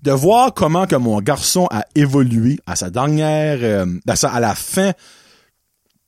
De 0.03 0.11
voir 0.11 0.55
comment 0.55 0.87
que 0.87 0.97
mon 0.97 1.21
garçon 1.21 1.69
a 1.71 1.85
évolué 1.95 2.59
à 2.67 2.77
sa 2.77 2.89
dernière, 2.89 3.59
euh, 3.61 3.87
à 4.23 4.41
la 4.41 4.55
fin 4.55 4.93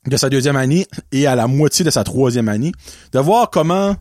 de 0.07 0.17
sa 0.17 0.29
deuxième 0.29 0.55
année 0.55 0.87
et 1.11 1.27
à 1.27 1.35
la 1.35 1.45
moitié 1.45 1.85
de 1.85 1.91
sa 1.91 2.03
troisième 2.03 2.49
année. 2.49 2.71
De 3.11 3.19
voir 3.19 3.51
comment 3.51 3.95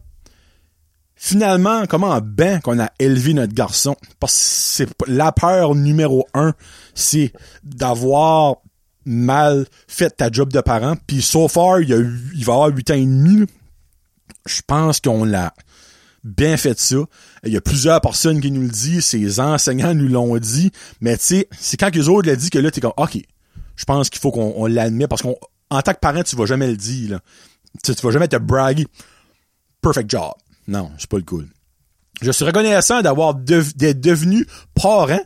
finalement, 1.23 1.85
comment 1.87 2.18
ben 2.23 2.61
qu'on 2.61 2.81
a 2.81 2.91
élevé 2.99 3.35
notre 3.35 3.53
garçon? 3.53 3.95
Parce 4.18 4.33
que 4.33 4.41
c'est 4.41 4.89
la 5.07 5.33
peur 5.33 5.75
numéro 5.75 6.27
un, 6.33 6.55
c'est 6.95 7.35
d'avoir 7.62 8.57
mal 9.05 9.66
fait 9.87 10.16
ta 10.16 10.33
job 10.33 10.51
de 10.51 10.62
parent. 10.62 10.95
Puis 11.07 11.21
so 11.21 11.47
far, 11.47 11.83
il, 11.83 11.93
a, 11.93 11.99
il 11.99 12.45
va 12.45 12.55
avoir 12.55 12.68
huit 12.71 12.91
ans 12.91 12.95
et 12.95 13.05
demi. 13.05 13.45
Je 14.47 14.62
pense 14.66 14.99
qu'on 15.01 15.25
l'a 15.25 15.53
bien 16.25 16.57
fait 16.57 16.81
ça. 16.81 16.97
Il 17.45 17.53
y 17.53 17.57
a 17.59 17.61
plusieurs 17.61 18.01
personnes 18.01 18.41
qui 18.41 18.51
nous 18.51 18.62
le 18.62 18.68
disent, 18.68 19.05
ses 19.05 19.41
enseignants 19.41 19.95
nous 19.95 20.09
l'ont 20.09 20.39
dit, 20.39 20.73
mais 21.03 21.18
tu 21.18 21.25
sais, 21.25 21.49
c'est 21.59 21.77
quand 21.77 21.95
les 21.95 22.09
autres 22.09 22.31
l'ont 22.31 22.37
dit 22.37 22.49
que 22.49 22.59
là, 22.59 22.71
t'es 22.71 22.81
comme, 22.81 22.95
OK, 22.97 23.18
je 23.77 23.85
pense 23.85 24.09
qu'il 24.09 24.21
faut 24.21 24.31
qu'on 24.31 24.64
l'admette, 24.66 25.09
parce 25.09 25.21
qu'en 25.21 25.37
tant 25.83 25.93
que 25.93 26.01
parent, 26.01 26.23
tu 26.23 26.35
vas 26.35 26.47
jamais 26.47 26.68
le 26.68 26.79
dire, 26.79 27.11
là. 27.11 27.21
Tu, 27.85 27.95
tu 27.95 28.03
vas 28.03 28.11
jamais 28.11 28.27
te 28.27 28.37
braguer. 28.37 28.87
Perfect 29.83 30.11
job. 30.11 30.33
Non, 30.71 30.93
c'est 30.99 31.11
pas 31.11 31.16
le 31.16 31.25
cool. 31.25 31.49
Je 32.23 32.31
suis 32.31 32.45
reconnaissant 32.45 33.03
d'avoir 33.03 33.35
d'être 33.35 34.01
devenu 34.01 34.47
parent 34.75 35.18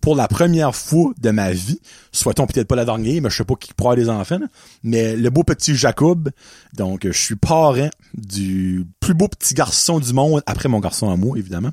pour 0.00 0.14
la 0.14 0.28
première 0.28 0.76
fois 0.76 1.12
de 1.18 1.30
ma 1.30 1.50
vie. 1.50 1.80
Soit-on 2.12 2.46
peut-être 2.46 2.68
pas 2.68 2.76
la 2.76 2.84
dernière, 2.84 3.20
mais 3.20 3.28
je 3.28 3.36
sais 3.36 3.44
pas 3.44 3.54
qui 3.56 3.74
pourra 3.74 3.96
des 3.96 4.08
enfants. 4.08 4.38
Mais 4.84 5.16
le 5.16 5.28
beau 5.30 5.42
petit 5.42 5.74
Jacob. 5.74 6.30
Donc, 6.74 7.00
je 7.04 7.18
suis 7.18 7.34
parent 7.34 7.90
du 8.14 8.86
plus 9.00 9.14
beau 9.14 9.26
petit 9.26 9.54
garçon 9.54 9.98
du 9.98 10.12
monde, 10.12 10.42
après 10.46 10.68
mon 10.68 10.78
garçon 10.78 11.10
à 11.10 11.16
moi, 11.16 11.36
évidemment. 11.36 11.72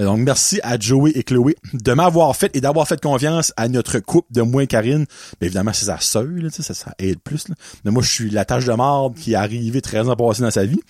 Euh, 0.00 0.04
donc, 0.04 0.18
merci 0.18 0.58
à 0.64 0.78
Joey 0.78 1.12
et 1.14 1.22
Chloé 1.22 1.56
de 1.72 1.92
m'avoir 1.92 2.34
fait 2.34 2.56
et 2.56 2.60
d'avoir 2.60 2.88
fait 2.88 3.00
confiance 3.00 3.52
à 3.56 3.68
notre 3.68 4.00
couple 4.00 4.32
de 4.32 4.42
moi 4.42 4.64
et 4.64 4.66
Karine. 4.66 5.06
Mais 5.40 5.46
évidemment, 5.46 5.72
c'est 5.72 5.86
sa 5.86 6.00
sœur, 6.00 6.26
ça, 6.50 6.74
ça 6.74 6.92
aide 6.98 7.20
plus. 7.20 7.46
Mais 7.84 7.92
moi, 7.92 8.02
je 8.02 8.10
suis 8.10 8.30
la 8.30 8.44
tâche 8.44 8.64
de 8.64 8.72
marde 8.72 9.14
qui 9.14 9.32
est 9.32 9.36
arrivée 9.36 9.80
très 9.80 10.08
ans 10.08 10.16
passé 10.16 10.42
dans 10.42 10.50
sa 10.50 10.64
vie. 10.64 10.80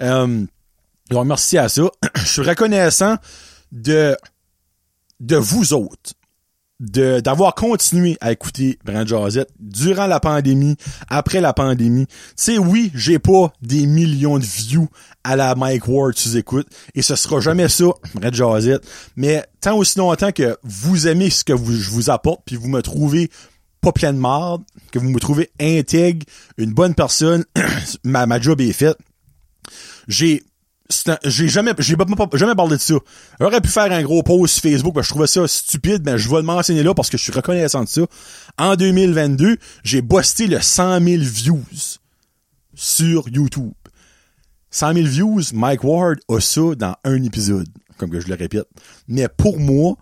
Euh, 0.00 0.44
donc, 1.10 1.26
merci 1.26 1.58
à 1.58 1.68
ça. 1.68 1.82
Je 2.16 2.26
suis 2.26 2.42
reconnaissant 2.42 3.16
de, 3.72 4.16
de 5.20 5.36
vous 5.36 5.72
autres, 5.72 6.14
de, 6.80 7.20
d'avoir 7.20 7.54
continué 7.54 8.16
à 8.20 8.32
écouter 8.32 8.78
Brand 8.84 9.06
Josette 9.06 9.50
durant 9.58 10.06
la 10.06 10.20
pandémie, 10.20 10.76
après 11.08 11.40
la 11.40 11.52
pandémie. 11.52 12.06
Tu 12.06 12.14
sais, 12.36 12.58
oui, 12.58 12.90
j'ai 12.94 13.18
pas 13.18 13.52
des 13.62 13.86
millions 13.86 14.38
de 14.38 14.44
views 14.44 14.88
à 15.24 15.36
la 15.36 15.54
Mike 15.54 15.88
Ward 15.88 16.14
tu 16.14 16.36
écoutes, 16.36 16.68
et 16.94 17.02
ce 17.02 17.16
sera 17.16 17.40
jamais 17.40 17.68
ça, 17.68 17.86
Brand 18.14 18.34
Josette. 18.34 18.86
Mais 19.16 19.44
tant 19.60 19.76
aussi 19.76 19.98
longtemps 19.98 20.32
que 20.32 20.56
vous 20.62 21.08
aimez 21.08 21.30
ce 21.30 21.44
que 21.44 21.56
je 21.56 21.90
vous 21.90 22.10
apporte, 22.10 22.42
puis 22.44 22.56
vous 22.56 22.68
me 22.68 22.82
trouvez 22.82 23.30
pas 23.80 23.92
plein 23.92 24.12
de 24.12 24.18
marde, 24.18 24.62
que 24.92 24.98
vous 24.98 25.08
me 25.08 25.20
trouvez 25.20 25.50
intègre, 25.60 26.26
une 26.56 26.72
bonne 26.72 26.94
personne, 26.94 27.44
ma, 28.04 28.26
ma 28.26 28.40
job 28.40 28.60
est 28.60 28.72
faite. 28.72 28.98
J'ai 30.08 30.42
j'ai 31.24 31.48
jamais 31.48 31.72
j'ai 31.78 31.96
jamais 32.32 32.54
parlé 32.54 32.76
de 32.76 32.80
ça. 32.80 32.94
J'aurais 33.40 33.60
pu 33.60 33.68
faire 33.68 33.92
un 33.92 34.02
gros 34.02 34.22
post 34.22 34.54
sur 34.54 34.62
Facebook, 34.70 34.94
mais 34.96 35.02
je 35.02 35.08
trouvais 35.08 35.26
ça 35.26 35.46
stupide, 35.46 36.02
mais 36.04 36.18
je 36.18 36.28
vais 36.30 36.36
le 36.36 36.42
mentionner 36.42 36.82
là 36.82 36.94
parce 36.94 37.10
que 37.10 37.18
je 37.18 37.22
suis 37.22 37.32
reconnaissant 37.32 37.84
de 37.84 37.88
ça. 37.88 38.02
En 38.58 38.74
2022, 38.74 39.58
j'ai 39.84 40.02
busté 40.02 40.46
le 40.46 40.60
100 40.60 41.00
000 41.04 41.22
views 41.22 41.64
sur 42.74 43.28
YouTube. 43.28 43.72
100 44.70 44.94
000 44.94 45.06
views, 45.06 45.42
Mike 45.52 45.84
Ward 45.84 46.18
a 46.28 46.40
ça 46.40 46.74
dans 46.76 46.94
un 47.04 47.22
épisode, 47.22 47.68
comme 47.98 48.10
que 48.10 48.20
je 48.20 48.28
le 48.28 48.34
répète. 48.34 48.68
Mais 49.08 49.28
pour 49.28 49.58
moi, 49.58 49.96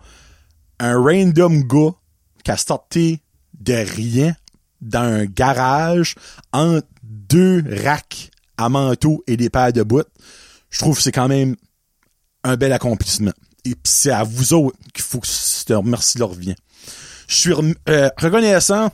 un 0.79 0.97
random 0.97 1.63
gars 1.63 1.95
qui 2.43 2.51
a 2.51 2.57
starté 2.57 3.21
de 3.59 3.73
rien 3.73 4.35
dans 4.81 5.01
un 5.01 5.25
garage 5.25 6.15
entre 6.53 6.87
deux 7.01 7.63
racks 7.83 8.29
à 8.57 8.69
manteau 8.69 9.23
et 9.27 9.37
des 9.37 9.49
paires 9.49 9.73
de 9.73 9.83
bottes, 9.83 10.11
je 10.69 10.79
trouve 10.79 10.97
que 10.97 11.03
c'est 11.03 11.11
quand 11.11 11.27
même 11.27 11.55
un 12.43 12.55
bel 12.55 12.73
accomplissement. 12.73 13.33
Et 13.65 13.75
c'est 13.83 14.11
à 14.11 14.23
vous 14.23 14.53
autres 14.53 14.77
qu'il 14.93 15.03
faut 15.03 15.19
que 15.19 15.27
ce 15.27 15.73
remercie 15.73 16.17
leur 16.17 16.33
vient. 16.33 16.55
Je 17.27 17.35
suis 17.35 17.53
euh, 17.89 18.09
reconnaissant, 18.17 18.89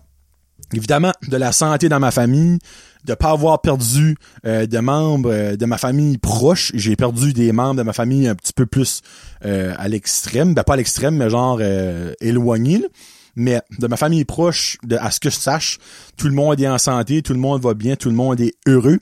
évidemment, 0.73 1.11
de 1.27 1.37
la 1.37 1.51
santé 1.51 1.87
dans 1.87 1.99
ma 1.99 2.09
famille, 2.09 2.57
de 3.05 3.13
pas 3.13 3.31
avoir 3.31 3.61
perdu 3.61 4.15
euh, 4.45 4.65
de 4.65 4.79
membres 4.79 5.29
euh, 5.31 5.55
de 5.55 5.65
ma 5.65 5.77
famille 5.77 6.17
proche. 6.17 6.71
J'ai 6.73 6.95
perdu 6.95 7.33
des 7.33 7.51
membres 7.51 7.75
de 7.75 7.83
ma 7.83 7.93
famille 7.93 8.27
un 8.27 8.35
petit 8.35 8.53
peu 8.53 8.65
plus 8.65 9.01
à 9.41 9.89
l'extrême. 9.89 10.53
Ben, 10.53 10.63
pas 10.63 10.73
à 10.73 10.77
l'extrême, 10.77 11.17
mais 11.17 11.29
genre 11.29 11.59
éloigné. 12.21 12.85
Mais 13.35 13.61
de 13.79 13.87
ma 13.87 13.97
famille 13.97 14.25
proche, 14.25 14.77
de, 14.83 14.95
à 14.95 15.11
ce 15.11 15.19
que 15.19 15.29
je 15.29 15.35
sache, 15.35 15.79
tout 16.17 16.27
le 16.27 16.33
monde 16.33 16.61
est 16.61 16.67
en 16.67 16.77
santé, 16.77 17.21
tout 17.21 17.33
le 17.33 17.39
monde 17.39 17.61
va 17.61 17.73
bien, 17.73 17.95
tout 17.95 18.09
le 18.09 18.15
monde 18.15 18.39
est 18.39 18.53
heureux. 18.67 18.99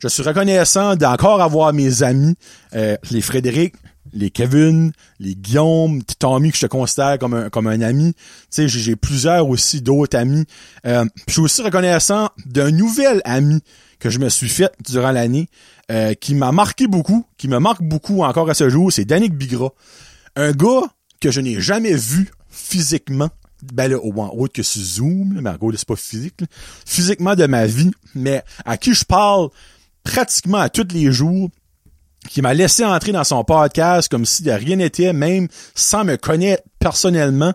Je 0.00 0.06
suis 0.06 0.22
reconnaissant 0.22 0.94
d'encore 0.94 1.42
avoir 1.42 1.72
mes 1.72 2.04
amis, 2.04 2.36
euh, 2.74 2.96
les 3.10 3.20
Frédéric, 3.20 3.74
les 4.12 4.30
Kevin, 4.30 4.92
les 5.18 5.34
Guillaume, 5.34 6.02
Tommy 6.20 6.50
que 6.50 6.56
je 6.56 6.62
te 6.62 6.70
considère 6.70 7.18
comme 7.18 7.34
un, 7.34 7.50
comme 7.50 7.66
un 7.66 7.80
ami. 7.80 8.14
Tu 8.14 8.22
sais, 8.50 8.68
j'ai 8.68 8.94
plusieurs 8.94 9.48
aussi 9.48 9.82
d'autres 9.82 10.16
amis. 10.16 10.44
Euh, 10.86 11.04
je 11.26 11.32
suis 11.32 11.42
aussi 11.42 11.62
reconnaissant 11.62 12.30
d'un 12.46 12.70
nouvel 12.70 13.20
ami 13.24 13.60
que 13.98 14.08
je 14.08 14.20
me 14.20 14.28
suis 14.28 14.48
fait 14.48 14.72
durant 14.86 15.10
l'année, 15.10 15.48
euh, 15.90 16.14
qui 16.14 16.36
m'a 16.36 16.52
marqué 16.52 16.86
beaucoup, 16.86 17.26
qui 17.36 17.48
me 17.48 17.58
marque 17.58 17.82
beaucoup 17.82 18.22
encore 18.22 18.48
à 18.48 18.54
ce 18.54 18.68
jour, 18.68 18.92
c'est 18.92 19.04
Danick 19.04 19.34
Bigra. 19.34 19.70
Un 20.36 20.52
gars 20.52 20.82
que 21.20 21.32
je 21.32 21.40
n'ai 21.40 21.60
jamais 21.60 21.96
vu 21.96 22.30
physiquement, 22.48 23.30
ben 23.72 23.90
là, 23.90 23.98
au 23.98 24.12
moins 24.12 24.30
autre 24.32 24.52
que 24.52 24.62
sur 24.62 24.80
Zoom, 24.80 25.40
mais 25.42 25.50
en 25.50 25.56
gros, 25.56 25.72
c'est 25.72 25.88
pas 25.88 25.96
physique, 25.96 26.44
physiquement 26.86 27.34
de 27.34 27.46
ma 27.46 27.66
vie, 27.66 27.90
mais 28.14 28.44
à 28.64 28.76
qui 28.76 28.94
je 28.94 29.04
parle 29.04 29.48
pratiquement 30.08 30.58
à 30.58 30.70
tous 30.70 30.88
les 30.92 31.12
jours, 31.12 31.50
qui 32.28 32.40
m'a 32.40 32.54
laissé 32.54 32.84
entrer 32.84 33.12
dans 33.12 33.24
son 33.24 33.44
podcast 33.44 34.08
comme 34.08 34.24
si 34.24 34.42
de 34.42 34.50
rien 34.50 34.76
n'était, 34.76 35.12
même 35.12 35.48
sans 35.74 36.04
me 36.04 36.16
connaître 36.16 36.62
personnellement. 36.78 37.52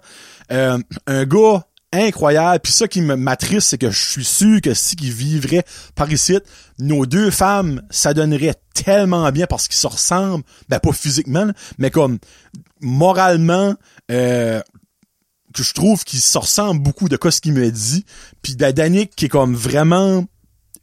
Euh, 0.51 0.77
un 1.07 1.25
gars 1.25 1.65
incroyable. 1.91 2.59
Puis 2.61 2.71
ça 2.71 2.87
qui 2.87 3.01
m'attriste, 3.01 3.69
c'est 3.69 3.77
que 3.77 3.89
je 3.89 4.11
suis 4.11 4.23
sûr 4.23 4.61
que 4.61 4.73
si 4.73 4.95
qu'il 4.95 5.11
vivrait 5.11 5.63
par 5.95 6.11
ici, 6.11 6.37
nos 6.79 7.05
deux 7.05 7.31
femmes, 7.31 7.81
ça 7.89 8.13
donnerait 8.13 8.55
tellement 8.73 9.31
bien 9.31 9.47
parce 9.47 9.67
qu'ils 9.67 9.77
se 9.77 9.87
ressemblent, 9.87 10.43
ben 10.69 10.79
pas 10.79 10.93
physiquement, 10.93 11.51
mais 11.79 11.89
comme 11.89 12.19
moralement, 12.81 13.75
euh, 14.11 14.61
que 15.53 15.63
je 15.63 15.73
trouve 15.73 16.03
qu'ils 16.03 16.21
se 16.21 16.37
ressemblent 16.37 16.81
beaucoup 16.81 17.09
de 17.09 17.17
ce 17.29 17.41
qu'il 17.41 17.53
me 17.53 17.69
dit. 17.71 18.05
Puis 18.41 18.55
Danick 18.55 19.15
qui 19.15 19.25
est 19.25 19.29
comme 19.29 19.55
vraiment 19.55 20.25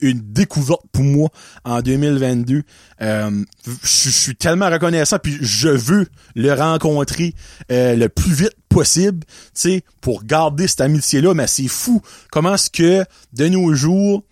une 0.00 0.20
découverte 0.20 0.82
pour 0.92 1.04
moi 1.04 1.30
en 1.64 1.80
2022. 1.82 2.62
Euh, 3.02 3.44
je 3.82 4.10
suis 4.10 4.36
tellement 4.36 4.70
reconnaissant, 4.70 5.18
puis 5.18 5.38
je 5.40 5.68
veux 5.68 6.06
le 6.34 6.52
rencontrer 6.52 7.34
euh, 7.70 7.94
le 7.96 8.08
plus 8.08 8.32
vite 8.32 8.56
possible, 8.68 9.24
tu 9.26 9.34
sais, 9.54 9.84
pour 10.00 10.24
garder 10.24 10.68
cette 10.68 10.80
amitié-là. 10.80 11.34
Mais 11.34 11.46
c'est 11.46 11.68
fou 11.68 12.02
comment 12.30 12.54
est-ce 12.54 12.70
que 12.70 13.04
de 13.32 13.48
nos 13.48 13.74
jours, 13.74 14.24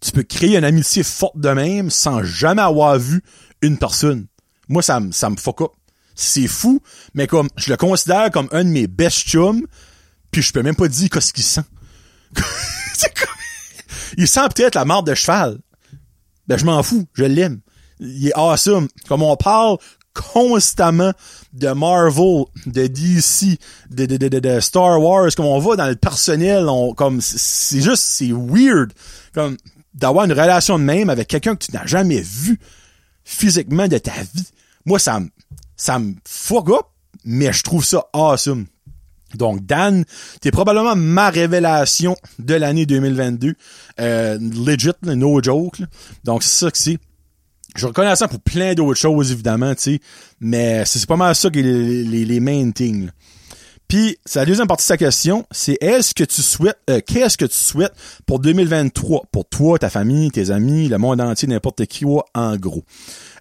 tu 0.00 0.12
peux 0.12 0.22
créer 0.22 0.56
une 0.56 0.64
amitié 0.64 1.02
forte 1.02 1.38
de 1.38 1.50
même 1.50 1.90
sans 1.90 2.22
jamais 2.22 2.62
avoir 2.62 2.98
vu 2.98 3.22
une 3.60 3.78
personne. 3.78 4.26
Moi, 4.68 4.82
ça 4.82 5.00
me 5.00 5.12
ça 5.12 5.30
me 5.30 5.36
fuck 5.36 5.62
up. 5.62 5.70
C'est 6.14 6.48
fou, 6.48 6.80
mais 7.14 7.26
comme 7.26 7.48
je 7.56 7.70
le 7.70 7.76
considère 7.76 8.30
comme 8.30 8.48
un 8.52 8.64
de 8.64 8.68
mes 8.68 8.86
best 8.86 9.26
chums, 9.26 9.66
puis 10.30 10.42
je 10.42 10.52
peux 10.52 10.62
même 10.62 10.76
pas 10.76 10.88
dire 10.88 11.08
qu'est-ce 11.10 11.32
qu'il 11.32 11.44
sent. 11.44 11.62
c'est 12.94 13.14
comme 13.14 13.41
il 14.16 14.28
sent 14.28 14.48
peut-être 14.54 14.74
la 14.74 14.84
marde 14.84 15.06
de 15.06 15.14
cheval. 15.14 15.58
Ben, 16.48 16.56
je 16.56 16.64
m'en 16.64 16.82
fous. 16.82 17.06
Je 17.14 17.24
l'aime. 17.24 17.60
Il 18.00 18.28
est 18.28 18.34
awesome. 18.34 18.88
Comme 19.08 19.22
on 19.22 19.36
parle 19.36 19.78
constamment 20.14 21.12
de 21.52 21.68
Marvel, 21.68 22.44
de 22.66 22.86
DC, 22.86 23.58
de, 23.90 24.04
de, 24.06 24.60
Star 24.60 25.00
Wars, 25.00 25.30
comme 25.34 25.46
on 25.46 25.58
va 25.58 25.76
dans 25.76 25.86
le 25.86 25.96
personnel, 25.96 26.68
on, 26.68 26.92
comme, 26.92 27.20
c'est 27.20 27.80
juste, 27.80 28.02
c'est 28.02 28.32
weird. 28.32 28.92
Comme, 29.32 29.56
d'avoir 29.94 30.24
une 30.24 30.32
relation 30.32 30.78
de 30.78 30.84
même 30.84 31.10
avec 31.10 31.28
quelqu'un 31.28 31.54
que 31.54 31.64
tu 31.66 31.72
n'as 31.72 31.86
jamais 31.86 32.20
vu 32.20 32.58
physiquement 33.24 33.88
de 33.88 33.98
ta 33.98 34.12
vie. 34.34 34.46
Moi, 34.84 34.98
ça 34.98 35.20
me, 35.20 35.28
ça 35.76 35.98
me 35.98 36.14
fuck 36.26 36.68
mais 37.24 37.52
je 37.52 37.62
trouve 37.62 37.84
ça 37.84 38.04
awesome. 38.12 38.66
Donc, 39.36 39.64
Dan, 39.64 40.04
t'es 40.40 40.50
probablement 40.50 40.96
ma 40.96 41.30
révélation 41.30 42.16
de 42.38 42.54
l'année 42.54 42.86
2022. 42.86 43.54
Euh, 44.00 44.38
legit, 44.38 44.92
no 45.02 45.42
joke. 45.42 45.80
Donc, 46.24 46.42
c'est 46.42 46.64
ça 46.64 46.70
que 46.70 46.78
c'est. 46.78 46.98
Je 47.74 47.86
reconnais 47.86 48.14
ça 48.16 48.28
pour 48.28 48.40
plein 48.40 48.74
d'autres 48.74 49.00
choses, 49.00 49.32
évidemment, 49.32 49.74
tu 49.74 49.82
sais. 49.82 50.00
Mais 50.40 50.84
c'est 50.84 51.06
pas 51.06 51.16
mal 51.16 51.34
ça 51.34 51.48
qui 51.48 51.60
est 51.60 51.62
les, 51.62 52.24
les, 52.24 52.40
main 52.40 52.70
things. 52.70 53.08
Puis, 53.88 54.18
la 54.34 54.44
deuxième 54.44 54.66
partie 54.66 54.84
de 54.84 54.88
sa 54.88 54.96
question, 54.96 55.46
c'est 55.50 55.78
est-ce 55.82 56.14
que 56.14 56.24
tu 56.24 56.42
souhaites, 56.42 56.78
euh, 56.90 57.00
qu'est-ce 57.06 57.38
que 57.38 57.44
tu 57.44 57.56
souhaites 57.56 57.92
pour 58.26 58.40
2023, 58.40 59.24
pour 59.32 59.46
toi, 59.46 59.78
ta 59.78 59.90
famille, 59.90 60.30
tes 60.30 60.50
amis, 60.50 60.88
le 60.88 60.98
monde 60.98 61.20
entier, 61.20 61.48
n'importe 61.48 61.86
qui, 61.86 62.04
en 62.06 62.56
gros? 62.56 62.84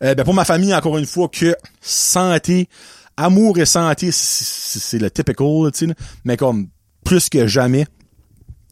Euh, 0.03 0.15
ben 0.15 0.23
pour 0.23 0.33
ma 0.33 0.45
famille, 0.45 0.73
encore 0.73 0.97
une 0.97 1.05
fois, 1.05 1.27
que 1.27 1.55
santé, 1.81 2.69
amour 3.17 3.57
et 3.57 3.65
santé, 3.65 4.09
c'est 4.11 4.99
le 4.99 5.09
typical, 5.11 5.71
tu 5.73 5.87
sais, 5.87 5.93
mais 6.25 6.37
comme 6.37 6.67
plus 7.03 7.29
que 7.29 7.47
jamais. 7.47 7.85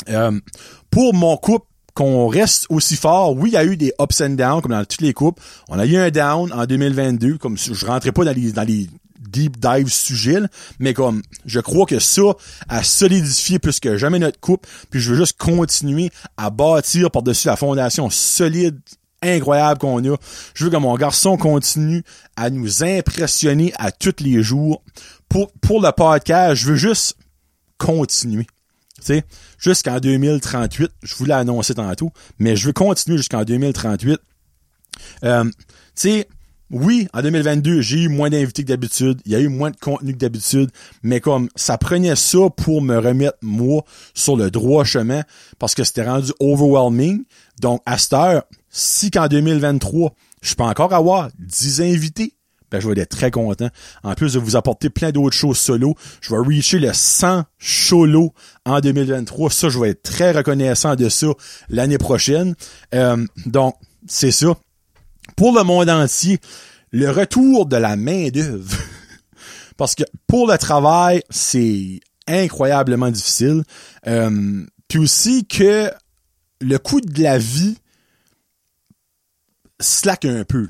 Euh, 0.09 0.39
pour 0.89 1.13
mon 1.13 1.37
couple, 1.37 1.65
qu'on 1.93 2.27
reste 2.27 2.65
aussi 2.69 2.95
fort. 2.95 3.35
Oui, 3.35 3.49
il 3.49 3.53
y 3.53 3.57
a 3.57 3.65
eu 3.65 3.75
des 3.75 3.91
ups 3.99 4.21
and 4.21 4.29
downs, 4.29 4.61
comme 4.61 4.71
dans 4.71 4.85
toutes 4.85 5.01
les 5.01 5.13
coupes. 5.13 5.39
On 5.67 5.77
a 5.77 5.85
eu 5.85 5.97
un 5.97 6.09
down 6.09 6.51
en 6.53 6.65
2022, 6.65 7.37
comme 7.37 7.57
je 7.57 7.85
rentrais 7.85 8.13
pas 8.13 8.23
dans 8.23 8.31
les, 8.31 8.53
dans 8.53 8.63
les 8.63 8.87
deep 9.19 9.59
dive 9.59 9.89
sujets, 9.89 10.39
mais 10.79 10.93
comme 10.93 11.21
je 11.45 11.59
crois 11.59 11.85
que 11.85 11.99
ça 11.99 12.21
a 12.67 12.83
solidifié 12.83 13.59
plus 13.59 13.79
que 13.79 13.97
jamais 13.97 14.19
notre 14.19 14.39
coupe, 14.39 14.65
puis 14.89 14.99
je 14.99 15.11
veux 15.11 15.17
juste 15.17 15.37
continuer 15.37 16.09
à 16.37 16.49
bâtir 16.49 17.11
par-dessus 17.11 17.47
la 17.47 17.55
fondation 17.55 18.09
solide 18.09 18.79
incroyable 19.21 19.79
qu'on 19.79 20.03
a. 20.03 20.15
Je 20.53 20.65
veux 20.65 20.69
que 20.69 20.77
mon 20.77 20.95
garçon 20.95 21.37
continue 21.37 22.03
à 22.35 22.49
nous 22.49 22.83
impressionner 22.83 23.73
à 23.77 23.91
tous 23.91 24.15
les 24.19 24.43
jours. 24.43 24.83
Pour, 25.27 25.51
pour 25.61 25.81
le 25.81 25.91
podcast, 25.91 26.55
je 26.55 26.67
veux 26.69 26.75
juste 26.75 27.15
continuer. 27.77 28.47
Tu 28.97 29.05
sais, 29.05 29.23
jusqu'en 29.57 29.99
2038, 29.99 30.91
je 31.03 31.15
vous 31.15 31.25
l'ai 31.25 31.33
annoncé 31.33 31.73
tantôt, 31.73 32.11
mais 32.37 32.55
je 32.55 32.67
veux 32.67 32.73
continuer 32.73 33.17
jusqu'en 33.17 33.43
2038. 33.43 34.19
Euh, 35.23 35.43
tu 35.45 35.51
sais, 35.95 36.27
oui, 36.71 37.07
en 37.13 37.23
2022, 37.23 37.81
j'ai 37.81 38.01
eu 38.01 38.09
moins 38.09 38.29
d'invités 38.29 38.63
que 38.63 38.67
d'habitude, 38.67 39.21
il 39.25 39.31
y 39.31 39.35
a 39.35 39.39
eu 39.39 39.47
moins 39.47 39.71
de 39.71 39.75
contenu 39.75 40.13
que 40.13 40.19
d'habitude, 40.19 40.69
mais 41.01 41.19
comme 41.19 41.49
ça 41.55 41.79
prenait 41.79 42.15
ça 42.15 42.49
pour 42.55 42.81
me 42.83 42.97
remettre 42.97 43.37
moi 43.41 43.83
sur 44.13 44.37
le 44.37 44.51
droit 44.51 44.83
chemin 44.83 45.23
parce 45.57 45.73
que 45.73 45.83
c'était 45.83 46.07
rendu 46.07 46.31
overwhelming. 46.39 47.23
Donc 47.59 47.81
à 47.87 47.97
cette 47.97 48.13
heure, 48.13 48.43
si 48.69 49.11
qu'en 49.11 49.27
2023, 49.27 50.13
je 50.41 50.55
peux 50.55 50.63
encore 50.63 50.93
avoir 50.93 51.29
10 51.39 51.81
invités, 51.81 52.33
ben, 52.71 52.79
je 52.79 52.87
vais 52.87 52.99
être 53.01 53.09
très 53.09 53.31
content. 53.31 53.69
En 54.03 54.13
plus 54.13 54.33
de 54.33 54.39
vous 54.39 54.55
apporter 54.55 54.89
plein 54.89 55.11
d'autres 55.11 55.35
choses 55.35 55.57
solo, 55.57 55.95
je 56.21 56.29
vais 56.31 56.39
reacher 56.39 56.79
le 56.79 56.93
100 56.93 57.43
solo 57.57 58.33
en 58.65 58.79
2023. 58.79 59.49
Ça, 59.49 59.69
je 59.69 59.79
vais 59.79 59.89
être 59.89 60.03
très 60.03 60.31
reconnaissant 60.31 60.95
de 60.95 61.09
ça 61.09 61.27
l'année 61.69 61.97
prochaine. 61.97 62.55
Euh, 62.93 63.25
donc, 63.45 63.75
c'est 64.07 64.31
ça 64.31 64.55
pour 65.35 65.53
le 65.53 65.63
monde 65.63 65.89
entier, 65.89 66.39
le 66.91 67.09
retour 67.09 67.65
de 67.65 67.77
la 67.77 67.95
main-d'œuvre. 67.95 68.77
Parce 69.77 69.95
que 69.95 70.03
pour 70.27 70.47
le 70.47 70.57
travail, 70.57 71.23
c'est 71.29 72.01
incroyablement 72.27 73.09
difficile. 73.09 73.63
Euh, 74.07 74.65
puis 74.87 74.99
aussi 74.99 75.45
que 75.45 75.89
le 76.61 76.77
coût 76.77 77.01
de 77.01 77.23
la 77.23 77.37
vie 77.37 77.77
slack 79.79 80.25
un 80.25 80.43
peu. 80.43 80.67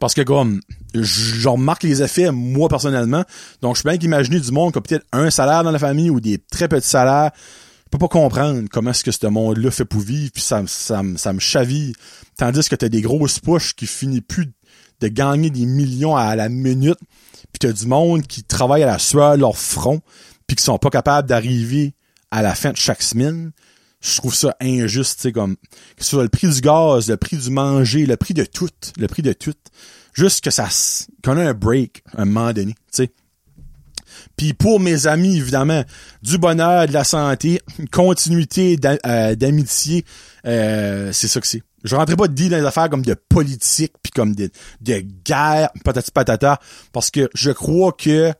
Parce 0.00 0.14
que 0.14 0.22
comme 0.22 0.60
je 0.94 1.48
remarque 1.48 1.84
les 1.84 2.02
effets 2.02 2.32
moi 2.32 2.68
personnellement, 2.68 3.24
donc 3.60 3.76
je 3.76 3.82
peux 3.82 3.90
bien 3.90 3.98
imaginer 4.00 4.40
du 4.40 4.50
monde 4.50 4.72
qui 4.72 4.78
a 4.78 4.80
peut-être 4.80 5.06
un 5.12 5.30
salaire 5.30 5.62
dans 5.62 5.70
la 5.70 5.78
famille 5.78 6.10
ou 6.10 6.20
des 6.20 6.38
très 6.38 6.68
petits 6.68 6.88
salaires 6.88 7.30
peux 7.92 7.98
pas 7.98 8.08
comprendre 8.08 8.68
comment 8.70 8.90
est-ce 8.90 9.04
que 9.04 9.12
ce 9.12 9.26
monde-là 9.26 9.70
fait 9.70 9.84
pour 9.84 10.00
vivre, 10.00 10.32
puis 10.32 10.42
ça, 10.42 10.62
me 10.62 11.38
chaville. 11.38 11.92
Tandis 12.38 12.68
que 12.68 12.74
t'as 12.74 12.88
des 12.88 13.02
grosses 13.02 13.38
poches 13.38 13.76
qui 13.76 13.86
finissent 13.86 14.22
plus 14.26 14.50
de 15.00 15.08
gagner 15.08 15.50
des 15.50 15.66
millions 15.66 16.16
à 16.16 16.34
la 16.34 16.48
minute, 16.48 16.98
puis 17.52 17.58
t'as 17.60 17.72
du 17.72 17.86
monde 17.86 18.22
qui 18.22 18.44
travaille 18.44 18.82
à 18.82 18.86
la 18.86 18.98
sueur 18.98 19.36
leur 19.36 19.58
front, 19.58 20.00
puis 20.46 20.56
qui 20.56 20.64
sont 20.64 20.78
pas 20.78 20.88
capables 20.88 21.28
d'arriver 21.28 21.94
à 22.30 22.40
la 22.40 22.54
fin 22.54 22.70
de 22.70 22.78
chaque 22.78 23.02
semaine. 23.02 23.52
Je 24.02 24.16
trouve 24.16 24.34
ça 24.34 24.56
injuste, 24.60 25.16
tu 25.16 25.22
sais, 25.22 25.32
comme 25.32 25.56
que 25.96 26.04
ce 26.04 26.10
soit 26.10 26.24
le 26.24 26.28
prix 26.28 26.48
du 26.48 26.60
gaz, 26.60 27.08
le 27.08 27.16
prix 27.16 27.36
du 27.36 27.50
manger, 27.50 28.04
le 28.04 28.16
prix 28.16 28.34
de 28.34 28.44
tout, 28.44 28.68
le 28.98 29.06
prix 29.06 29.22
de 29.22 29.32
tout. 29.32 29.54
Juste 30.12 30.44
que 30.44 30.50
ça 30.50 30.68
qu'on 31.24 31.38
a 31.38 31.48
un 31.48 31.54
break 31.54 32.02
un 32.16 32.24
moment 32.24 32.52
donné, 32.52 32.72
tu 32.72 32.80
sais. 32.90 33.12
Puis 34.36 34.54
pour 34.54 34.80
mes 34.80 35.06
amis, 35.06 35.36
évidemment, 35.38 35.84
du 36.22 36.38
bonheur, 36.38 36.86
de 36.86 36.92
la 36.92 37.04
santé, 37.04 37.60
une 37.78 37.88
continuité 37.88 38.78
euh, 39.06 39.34
d'amitié, 39.34 40.04
euh, 40.46 41.12
c'est 41.12 41.28
ça 41.28 41.40
que 41.40 41.46
c'est. 41.46 41.62
Je 41.84 41.96
rentrerai 41.96 42.16
pas 42.16 42.28
dire 42.28 42.50
dans 42.50 42.58
les 42.58 42.64
affaires 42.64 42.88
comme 42.90 43.02
de 43.02 43.14
politique, 43.14 43.92
puis 44.02 44.12
comme 44.12 44.34
de, 44.34 44.50
de 44.80 45.04
guerre, 45.24 45.70
patati 45.84 46.10
patata, 46.10 46.60
parce 46.92 47.10
que 47.10 47.28
je 47.34 47.50
crois 47.50 47.92
que 47.92 48.32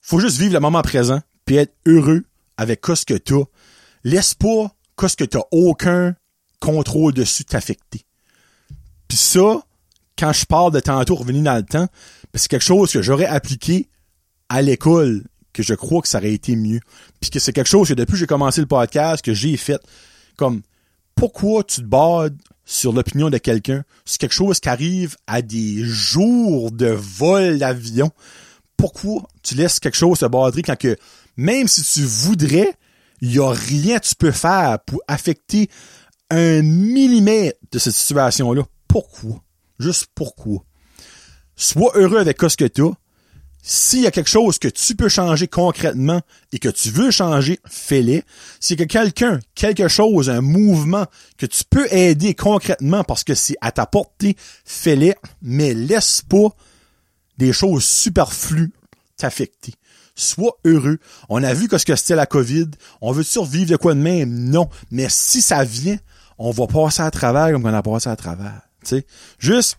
faut 0.00 0.20
juste 0.20 0.38
vivre 0.38 0.52
le 0.52 0.60
moment 0.60 0.82
présent, 0.82 1.20
puis 1.44 1.56
être 1.56 1.74
heureux 1.86 2.24
avec 2.56 2.84
ce 2.86 3.04
que 3.04 3.14
t'as. 3.14 3.44
Laisse 4.04 4.34
pas 4.34 4.72
ce 5.08 5.16
que 5.16 5.24
t'as 5.24 5.42
aucun 5.50 6.14
contrôle 6.60 7.12
dessus 7.12 7.44
t'affecter. 7.44 8.04
Puis 9.08 9.18
ça, 9.18 9.62
quand 10.18 10.32
je 10.32 10.44
parle 10.44 10.72
de 10.72 10.80
tantôt 10.80 11.16
revenir 11.16 11.42
dans 11.42 11.56
le 11.56 11.64
temps, 11.64 11.86
ben, 12.32 12.38
c'est 12.38 12.48
quelque 12.48 12.64
chose 12.64 12.92
que 12.92 13.02
j'aurais 13.02 13.26
appliqué 13.26 13.88
à 14.48 14.62
l'école 14.62 15.24
que 15.52 15.62
je 15.62 15.74
crois 15.74 16.00
que 16.00 16.08
ça 16.08 16.18
aurait 16.18 16.32
été 16.32 16.56
mieux. 16.56 16.80
Puis 17.20 17.30
que 17.30 17.38
c'est 17.38 17.52
quelque 17.52 17.68
chose 17.68 17.88
que 17.88 17.94
depuis 17.94 18.12
que 18.12 18.18
j'ai 18.18 18.26
commencé 18.26 18.60
le 18.60 18.66
podcast, 18.66 19.24
que 19.24 19.34
j'ai 19.34 19.56
fait. 19.56 19.80
Comme, 20.36 20.62
pourquoi 21.14 21.62
tu 21.62 21.82
te 21.82 21.86
bades 21.86 22.38
sur 22.64 22.92
l'opinion 22.92 23.28
de 23.28 23.38
quelqu'un? 23.38 23.84
C'est 24.04 24.18
quelque 24.18 24.32
chose 24.32 24.60
qui 24.60 24.68
arrive 24.68 25.16
à 25.26 25.42
des 25.42 25.84
jours 25.84 26.70
de 26.70 26.86
vol 26.86 27.58
d'avion. 27.58 28.10
Pourquoi 28.76 29.28
tu 29.42 29.54
laisses 29.54 29.78
quelque 29.78 29.96
chose 29.96 30.20
se 30.20 30.26
bader 30.26 30.62
quand 30.62 30.78
que, 30.78 30.96
même 31.36 31.68
si 31.68 31.82
tu 31.82 32.02
voudrais, 32.02 32.74
il 33.22 33.32
y 33.32 33.38
a 33.38 33.50
rien 33.50 33.98
que 33.98 34.06
tu 34.06 34.14
peux 34.16 34.32
faire 34.32 34.78
pour 34.84 35.00
affecter 35.08 35.70
un 36.28 36.60
millimètre 36.62 37.58
de 37.70 37.78
cette 37.78 37.94
situation-là. 37.94 38.64
Pourquoi? 38.88 39.42
Juste 39.78 40.08
pourquoi? 40.14 40.64
Sois 41.56 41.92
heureux 41.94 42.18
avec 42.18 42.42
ce 42.42 42.56
que 42.56 42.64
tu 42.64 42.82
as, 42.82 42.92
s'il 43.62 44.00
y 44.00 44.06
a 44.08 44.10
quelque 44.10 44.28
chose 44.28 44.58
que 44.58 44.66
tu 44.66 44.96
peux 44.96 45.08
changer 45.08 45.46
concrètement 45.46 46.20
et 46.50 46.58
que 46.58 46.68
tu 46.68 46.90
veux 46.90 47.12
changer, 47.12 47.60
fais-le. 47.64 48.22
S'il 48.58 48.80
y 48.80 48.82
a 48.82 48.86
quelqu'un, 48.86 49.38
quelque 49.54 49.86
chose, 49.86 50.28
un 50.28 50.40
mouvement 50.40 51.06
que 51.38 51.46
tu 51.46 51.62
peux 51.70 51.86
aider 51.92 52.34
concrètement 52.34 53.04
parce 53.04 53.22
que 53.22 53.34
c'est 53.34 53.56
à 53.60 53.70
ta 53.70 53.86
portée, 53.86 54.36
fais-le, 54.64 55.14
mais 55.42 55.74
laisse 55.74 56.22
pas 56.22 56.48
des 57.38 57.52
choses 57.52 57.84
superflues 57.84 58.72
t'affecter. 59.16 59.74
Sois 60.14 60.58
heureux. 60.64 60.98
On 61.28 61.42
a 61.42 61.54
vu 61.54 61.68
que 61.68 61.78
ce 61.78 61.84
que 61.86 61.96
c'était 61.96 62.14
la 62.14 62.26
COVID. 62.26 62.70
On 63.00 63.12
veut 63.12 63.22
survivre 63.22 63.70
de 63.70 63.76
quoi 63.76 63.94
de 63.94 64.00
même? 64.00 64.50
Non. 64.50 64.68
Mais 64.90 65.06
si 65.08 65.40
ça 65.40 65.64
vient, 65.64 65.98
on 66.38 66.50
va 66.50 66.66
passer 66.66 67.02
à 67.02 67.10
travers 67.10 67.52
comme 67.52 67.64
on 67.64 67.74
a 67.74 67.82
passé 67.82 68.08
à 68.08 68.16
travers. 68.16 68.60
sais, 68.82 69.06
Juste 69.38 69.78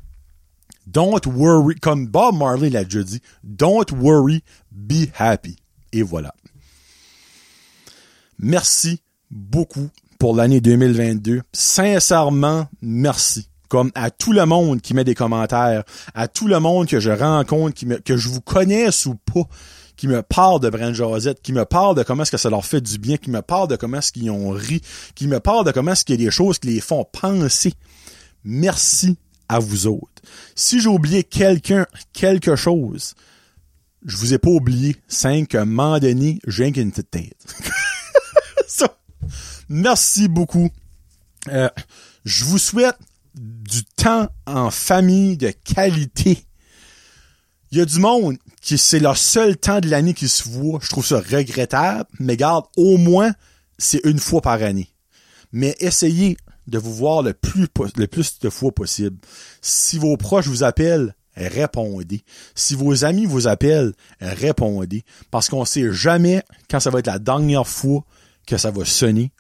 Don't 0.86 1.26
worry, 1.26 1.76
comme 1.76 2.08
Bob 2.08 2.36
Marley 2.36 2.70
l'a 2.70 2.84
déjà 2.84 3.04
dit, 3.04 3.22
don't 3.44 3.86
worry, 3.92 4.44
be 4.72 5.08
happy. 5.18 5.56
Et 5.94 6.02
voilà. 6.02 6.34
Merci 8.38 9.02
beaucoup 9.32 9.90
pour 10.20 10.36
l'année 10.36 10.60
2022. 10.60 11.42
Sincèrement, 11.54 12.68
merci. 12.82 13.48
Comme 13.70 13.92
à 13.96 14.12
tout 14.12 14.34
le 14.34 14.46
monde 14.46 14.82
qui 14.82 14.94
met 14.94 15.04
des 15.04 15.16
commentaires, 15.16 15.84
à 16.14 16.28
tout 16.28 16.48
le 16.48 16.60
monde 16.60 16.88
que 16.88 17.00
je 17.00 17.10
rencontre, 17.10 17.82
que 18.04 18.18
je 18.18 18.30
vous 18.30 18.42
connaisse 18.42 19.06
ou 19.06 19.16
pas, 19.16 19.48
qui 19.96 20.08
me 20.08 20.22
parle 20.22 20.60
de 20.60 20.70
Brand 20.70 20.94
Josette, 20.94 21.42
qui 21.42 21.54
me 21.54 21.66
parle 21.66 21.96
de 21.96 22.04
comment 22.04 22.24
est-ce 22.24 22.32
que 22.32 22.38
ça 22.38 22.50
leur 22.50 22.66
fait 22.66 22.82
du 22.82 22.98
bien, 22.98 23.18
qui 23.18 23.30
me 23.30 23.42
parle 23.42 23.68
de 23.68 23.76
comment 23.76 23.98
est-ce 23.98 24.12
qu'ils 24.12 24.32
ont 24.32 24.50
ri, 24.50 24.82
qui 25.16 25.28
me 25.28 25.40
parle 25.40 25.66
de 25.66 25.72
comment 25.72 25.92
est-ce 25.92 26.06
qu'il 26.06 26.20
y 26.20 26.24
a 26.24 26.26
des 26.26 26.32
choses 26.32 26.60
qui 26.60 26.68
les 26.68 26.82
font 26.82 27.06
penser. 27.06 27.74
Merci 28.44 29.18
à 29.48 29.60
vous 29.60 29.88
autres. 29.88 30.22
Si 30.56 30.82
j'ai 30.82 30.90
oublié 30.90 31.24
quelqu'un, 31.24 31.86
quelque 32.12 32.56
chose, 32.56 33.14
je 34.06 34.18
vous 34.18 34.34
ai 34.34 34.38
pas 34.38 34.50
oublié. 34.50 34.96
Cinq, 35.08 35.56
un 35.56 35.66
moment 35.66 36.00
donné, 36.00 36.40
j'ai 36.48 36.68
une 36.68 36.92
petite 36.92 37.12
tête. 37.12 37.46
merci 39.70 40.28
beaucoup. 40.28 40.70
Euh, 41.50 41.70
je 42.26 42.46
vous 42.46 42.58
souhaite 42.58 42.98
du 43.36 43.84
temps 43.84 44.30
en 44.46 44.72
famille 44.72 45.38
de 45.38 45.52
qualité. 45.52 46.46
Il 47.74 47.78
y 47.78 47.82
a 47.82 47.86
du 47.86 48.00
monde 48.00 48.38
qui 48.62 48.78
c'est 48.78 49.00
leur 49.00 49.18
seul 49.18 49.58
temps 49.58 49.80
de 49.80 49.90
l'année 49.90 50.14
qui 50.14 50.28
se 50.28 50.48
voit. 50.48 50.78
Je 50.84 50.90
trouve 50.90 51.08
ça 51.08 51.20
regrettable, 51.20 52.08
mais 52.20 52.38
garde, 52.38 52.66
au 52.78 52.98
moins, 52.98 53.34
c'est 53.80 54.00
une 54.06 54.20
fois 54.20 54.42
par 54.42 54.62
année. 54.62 54.90
Mais 55.52 55.76
essayez 55.80 56.38
de 56.68 56.78
vous 56.78 56.94
voir 56.94 57.24
le 57.24 57.34
plus, 57.34 57.66
le 57.98 58.06
plus 58.06 58.38
de 58.38 58.52
fois 58.52 58.72
possible. 58.72 59.18
Si 59.64 59.98
vos 59.98 60.18
proches 60.18 60.46
vous 60.46 60.64
appellent, 60.64 61.16
répondez. 61.36 62.22
Si 62.54 62.76
vos 62.76 63.06
amis 63.06 63.26
vous 63.26 63.48
appellent, 63.48 63.94
répondez. 64.22 65.04
Parce 65.32 65.50
qu'on 65.50 65.66
sait 65.66 65.92
jamais 65.92 66.44
quand 66.70 66.80
ça 66.80 66.92
va 66.92 67.00
être 67.00 67.08
la 67.08 67.18
dernière 67.18 67.68
fois 67.68 68.06
que 68.46 68.58
ça 68.58 68.70
va 68.70 68.86
sonner. 68.86 69.32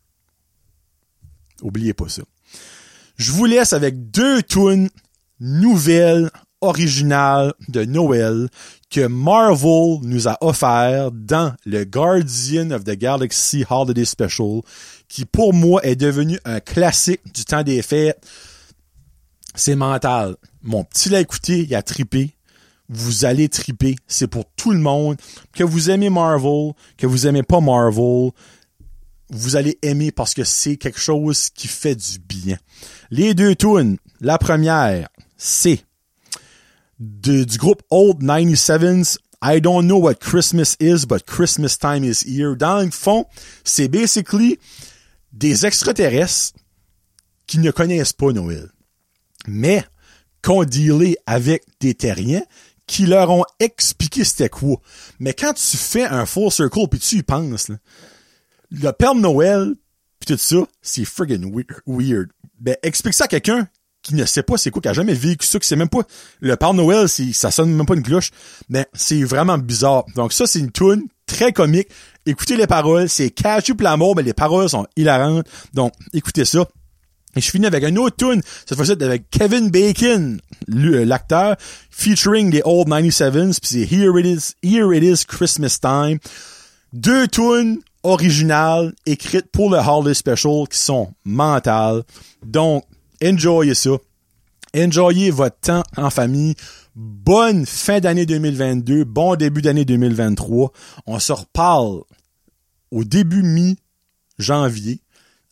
Oubliez 1.61 1.93
pas 1.93 2.09
ça. 2.09 2.23
Je 3.15 3.31
vous 3.31 3.45
laisse 3.45 3.73
avec 3.73 4.09
deux 4.09 4.41
tunes 4.41 4.89
nouvelles 5.39 6.31
original 6.63 7.53
de 7.67 7.83
Noël 7.85 8.47
que 8.89 9.07
Marvel 9.07 9.99
nous 10.03 10.27
a 10.27 10.37
offert 10.41 11.11
dans 11.11 11.53
le 11.65 11.83
Guardian 11.83 12.71
of 12.71 12.83
the 12.83 12.91
Galaxy 12.95 13.65
Holiday 13.69 14.05
Special, 14.05 14.61
qui 15.07 15.25
pour 15.25 15.53
moi 15.53 15.83
est 15.85 15.95
devenu 15.95 16.39
un 16.45 16.59
classique 16.59 17.21
du 17.33 17.43
temps 17.45 17.63
des 17.63 17.81
fêtes. 17.81 18.23
C'est 19.55 19.75
mental. 19.75 20.35
Mon 20.61 20.83
petit 20.83 21.09
l'a 21.09 21.21
écouté, 21.21 21.63
il 21.63 21.75
a 21.75 21.81
tripé. 21.81 22.35
Vous 22.89 23.25
allez 23.25 23.49
triper. 23.49 23.95
C'est 24.07 24.27
pour 24.27 24.45
tout 24.55 24.71
le 24.71 24.79
monde. 24.79 25.17
Que 25.53 25.63
vous 25.63 25.89
aimez 25.89 26.09
Marvel, 26.09 26.73
que 26.97 27.07
vous 27.07 27.27
aimez 27.27 27.43
pas 27.43 27.61
Marvel, 27.61 28.31
vous 29.29 29.55
allez 29.55 29.77
aimer 29.81 30.11
parce 30.11 30.33
que 30.33 30.43
c'est 30.43 30.77
quelque 30.77 30.99
chose 30.99 31.49
qui 31.49 31.67
fait 31.67 31.95
du 31.95 32.19
bien. 32.19 32.57
Les 33.09 33.33
deux 33.33 33.55
tunes. 33.55 33.97
La 34.21 34.37
première, 34.37 35.09
c'est 35.35 35.83
du 37.03 37.57
groupe 37.57 37.81
Old 37.89 38.21
97s. 38.23 39.17
I 39.41 39.59
don't 39.59 39.87
know 39.87 39.97
what 39.97 40.15
Christmas 40.15 40.77
is, 40.79 41.05
but 41.05 41.25
Christmas 41.25 41.77
time 41.77 42.03
is 42.03 42.23
here. 42.23 42.55
Dans 42.55 42.81
le 42.81 42.91
fond, 42.91 43.25
c'est 43.63 43.89
basically 43.89 44.57
des 45.33 45.65
extraterrestres 45.65 46.53
qui 47.45 47.59
ne 47.59 47.71
connaissent 47.71 48.13
pas 48.13 48.31
Noël. 48.31 48.69
Mais, 49.47 49.83
qu'on 50.41 50.63
dealé 50.63 51.17
avec 51.25 51.63
des 51.79 51.93
terriens 51.93 52.43
qui 52.87 53.05
leur 53.05 53.29
ont 53.29 53.45
expliqué 53.59 54.23
c'était 54.23 54.49
quoi. 54.49 54.77
Mais 55.19 55.33
quand 55.33 55.53
tu 55.53 55.77
fais 55.77 56.03
un 56.03 56.25
full 56.25 56.51
circle 56.51 56.87
puis 56.89 56.99
tu 56.99 57.17
y 57.17 57.23
penses, 57.23 57.69
le 58.71 58.91
Père 58.91 59.15
Noël 59.15 59.73
puis 60.19 60.35
tout 60.35 60.41
ça, 60.41 60.65
c'est 60.81 61.03
friggin' 61.03 61.51
weird. 61.85 62.29
Ben, 62.59 62.77
explique 62.81 63.13
ça 63.13 63.25
à 63.25 63.27
quelqu'un 63.27 63.67
qui 64.03 64.15
ne 64.15 64.25
sait 64.25 64.43
pas 64.43 64.57
c'est 64.57 64.69
quoi, 64.69 64.81
qui 64.81 64.89
a 64.89 64.93
jamais 64.93 65.13
vécu 65.13 65.47
ça, 65.47 65.57
qui 65.57 65.67
sait 65.67 65.75
même 65.75 65.89
pas. 65.89 66.01
Le 66.41 66.55
Père 66.55 66.73
Noël, 66.73 67.07
ça 67.09 67.49
sonne 67.49 67.73
même 67.73 67.85
pas 67.85 67.95
une 67.95 68.03
cloche. 68.03 68.29
Mais 68.69 68.85
c'est 68.93 69.23
vraiment 69.23 69.57
bizarre. 69.57 70.03
Donc 70.15 70.33
ça, 70.33 70.45
c'est 70.45 70.59
une 70.59 70.71
tune 70.71 71.07
très 71.25 71.53
comique. 71.53 71.87
Écoutez 72.25 72.55
les 72.55 72.67
paroles, 72.67 73.09
c'est 73.09 73.31
cash 73.31 73.71
pour 73.73 73.81
l'amour, 73.81 74.15
mais 74.15 74.23
les 74.23 74.33
paroles 74.33 74.69
sont 74.69 74.85
hilarantes. 74.95 75.47
Donc, 75.73 75.93
écoutez 76.13 76.45
ça. 76.45 76.67
Et 77.35 77.41
je 77.41 77.49
finis 77.49 77.65
avec 77.65 77.83
un 77.83 77.95
autre 77.95 78.15
tune, 78.15 78.41
cette 78.65 78.77
fois-ci 78.77 78.91
avec 78.91 79.29
Kevin 79.31 79.71
Bacon, 79.71 80.39
euh, 80.69 81.03
l'acteur, 81.03 81.55
featuring 81.89 82.51
the 82.51 82.61
Old 82.63 82.87
97s, 82.87 83.59
puis 83.59 83.69
c'est 83.71 83.91
Here 83.91 84.19
It 84.19 84.25
Is, 84.25 84.53
Here 84.61 84.95
It 84.95 85.03
Is 85.03 85.25
Christmas 85.25 85.79
Time. 85.81 86.19
Deux 86.91 87.27
tunes 87.27 87.79
originales, 88.03 88.93
écrites 89.07 89.47
pour 89.51 89.71
le 89.71 89.79
Holiday 89.79 90.13
Special, 90.13 90.67
qui 90.69 90.77
sont 90.77 91.11
mentales. 91.25 92.03
Donc, 92.45 92.83
enjoyez 93.23 93.75
ça. 93.75 93.91
Enjoyez 94.75 95.31
votre 95.31 95.59
temps 95.59 95.83
en 95.97 96.09
famille. 96.09 96.55
Bonne 96.95 97.65
fin 97.65 97.99
d'année 97.99 98.25
2022, 98.25 99.03
bon 99.03 99.35
début 99.35 99.61
d'année 99.61 99.85
2023. 99.85 100.71
On 101.05 101.19
se 101.19 101.31
reparle 101.31 102.01
au 102.91 103.03
début 103.03 103.43
mi-janvier 103.43 104.99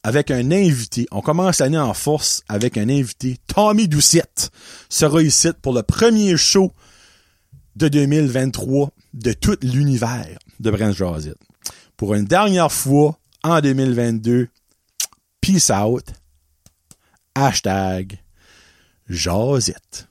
avec 0.03 0.31
un 0.31 0.51
invité. 0.51 1.07
On 1.11 1.21
commence 1.21 1.59
l'année 1.59 1.77
en 1.77 1.93
force 1.93 2.43
avec 2.47 2.77
un 2.77 2.89
invité. 2.89 3.37
Tommy 3.47 3.87
Doucette 3.87 4.51
sera 4.89 5.21
ici 5.21 5.49
pour 5.61 5.73
le 5.73 5.83
premier 5.83 6.37
show 6.37 6.71
de 7.75 7.87
2023 7.87 8.89
de 9.13 9.33
tout 9.33 9.57
l'univers 9.61 10.37
de 10.59 10.71
Brent 10.71 10.93
Jazit. 10.93 11.35
Pour 11.97 12.15
une 12.15 12.25
dernière 12.25 12.71
fois 12.71 13.17
en 13.43 13.61
2022, 13.61 14.47
peace 15.41 15.71
out. 15.71 16.05
Hashtag 17.35 18.19
Jazit. 19.09 20.07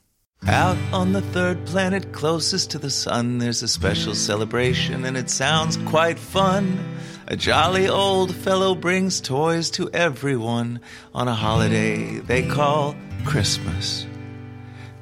Out 0.49 0.79
on 0.91 1.13
the 1.13 1.21
third 1.21 1.67
planet 1.67 2.13
closest 2.13 2.71
to 2.71 2.79
the 2.79 2.89
sun, 2.89 3.37
there's 3.37 3.63
a 3.63 3.69
special 3.69 4.15
celebration 4.15 5.05
and 5.05 5.19
it 5.19 5.29
sounds 5.29 5.77
quite 5.79 6.19
fun. 6.19 6.79
A 7.27 7.37
jolly 7.37 7.89
old 7.89 8.35
fellow 8.35 8.75
brings 8.75 9.21
toys 9.21 9.71
to 9.73 9.91
everyone 9.93 10.81
on 11.15 11.29
a 11.29 11.35
holiday 11.35 12.21
they 12.21 12.43
call 12.49 12.97
Christmas. 13.27 14.07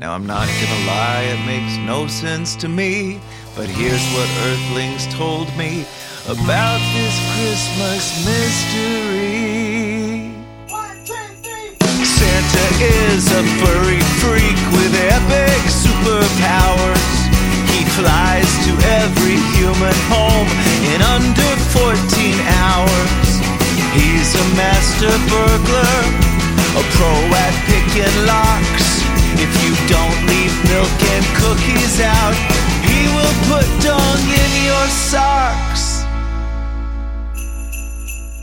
Now, 0.01 0.13
I'm 0.13 0.27
not 0.27 0.47
gonna 0.49 0.87
lie, 0.87 1.23
it 1.23 1.47
makes 1.47 1.77
no 1.87 2.09
sense 2.09 2.57
to 2.57 2.69
me, 2.69 3.21
but 3.55 3.69
here's 3.69 4.07
what 4.13 4.29
Earthlings 4.47 5.07
told 5.15 5.49
me 5.57 5.87
about 6.29 6.81
this 6.95 7.17
Christmas 7.35 8.27
mystery. 8.27 9.28
Santa 12.39 12.69
is 12.85 13.27
a 13.33 13.43
furry 13.59 13.99
freak 14.23 14.61
with 14.71 14.95
epic 15.11 15.59
superpowers. 15.67 17.11
He 17.75 17.83
flies 17.99 18.47
to 18.63 18.73
every 19.03 19.43
human 19.59 19.99
home 20.07 20.47
in 20.95 21.03
under 21.03 21.51
14 21.75 21.99
hours. 22.63 23.29
He's 23.91 24.31
a 24.39 24.47
master 24.55 25.11
burglar, 25.27 25.99
a 26.79 26.83
pro 26.95 27.11
at 27.43 27.55
picking 27.67 28.15
locks. 28.23 28.87
If 29.35 29.51
you 29.67 29.75
don't 29.91 30.19
leave 30.31 30.55
milk 30.71 30.95
and 31.11 31.27
cookies 31.43 31.99
out, 31.99 32.39
he 32.87 33.11
will 33.19 33.37
put 33.51 33.67
dung 33.83 34.23
in 34.31 34.53
your 34.63 34.87
socks. 35.11 36.07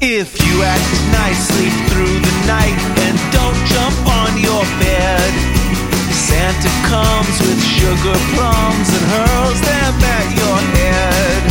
If 0.01 0.35
you 0.43 0.63
act 0.63 0.91
nicely 1.15 1.69
through 1.87 2.19
the 2.19 2.35
night 2.45 2.77
and 3.07 3.34
jump 3.72 3.97
on 4.22 4.38
your 4.38 4.63
bed, 4.80 5.32
Santa 6.11 6.72
comes 6.89 7.36
with 7.45 7.59
sugar 7.61 8.18
plums 8.34 8.89
and 8.93 9.05
hurls 9.13 9.59
them 9.61 9.93
at 10.18 10.28
your 10.38 10.57
head. 10.78 11.41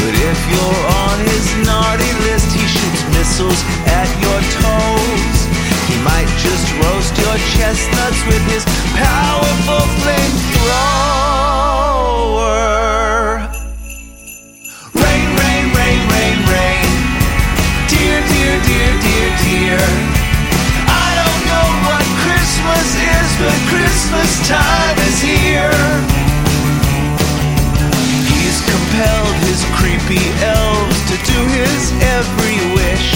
But 0.00 0.14
if 0.14 0.38
you're 0.50 0.84
on 1.04 1.16
his 1.30 1.46
naughty 1.66 2.12
list, 2.26 2.48
he 2.54 2.64
shoots 2.66 3.02
missiles 3.14 3.60
at 3.86 4.08
your 4.22 4.40
toes. 4.62 5.38
He 5.88 5.96
might 6.04 6.30
just 6.38 6.66
roast 6.82 7.12
your 7.18 7.36
chestnuts 7.56 8.20
with 8.26 8.42
his 8.52 8.64
powerful 8.94 9.84
flamethrower. 10.02 11.27
But 23.38 23.54
Christmas 23.70 24.48
time 24.50 24.98
is 25.06 25.22
here. 25.22 25.70
He's 28.34 28.58
compelled 28.66 29.36
his 29.46 29.62
creepy 29.78 30.26
elves 30.42 30.98
to 31.06 31.16
do 31.22 31.38
his 31.54 31.94
every 32.18 32.58
wish. 32.74 33.14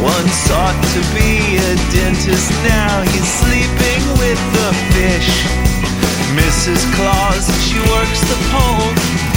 One 0.00 0.28
sought 0.48 0.80
to 0.96 1.00
be 1.12 1.60
a 1.60 1.76
dentist, 1.92 2.48
now 2.64 3.04
he's 3.04 3.28
sleeping 3.44 4.02
with 4.16 4.40
the 4.56 4.72
fish. 4.96 5.44
Mrs. 6.32 6.80
Claus, 6.96 7.44
she 7.60 7.76
works 7.92 8.20
the 8.32 8.40
pole, 8.48 8.88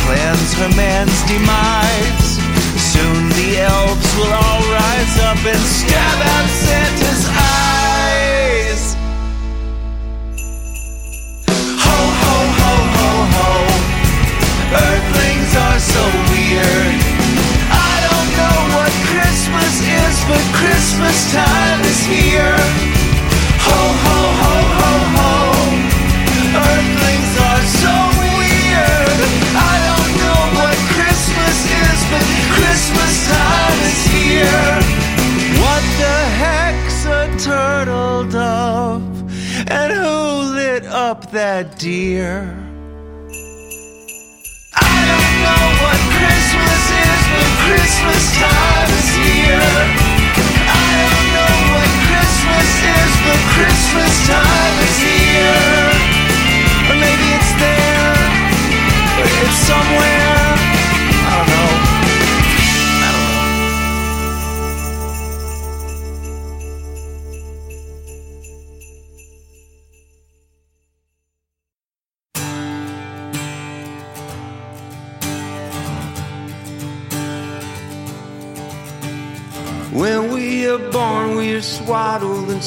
plans 0.08 0.54
her 0.56 0.72
man's 0.80 1.20
demise. 1.28 2.40
Soon 2.80 3.28
the 3.36 3.60
elves 3.60 4.08
will 4.16 4.32
all 4.32 4.64
rise 4.72 5.16
up 5.28 5.44
and 5.44 5.64
stab 5.68 6.18
out 6.32 6.48
Santa's 6.48 7.28
eyes. 7.28 7.53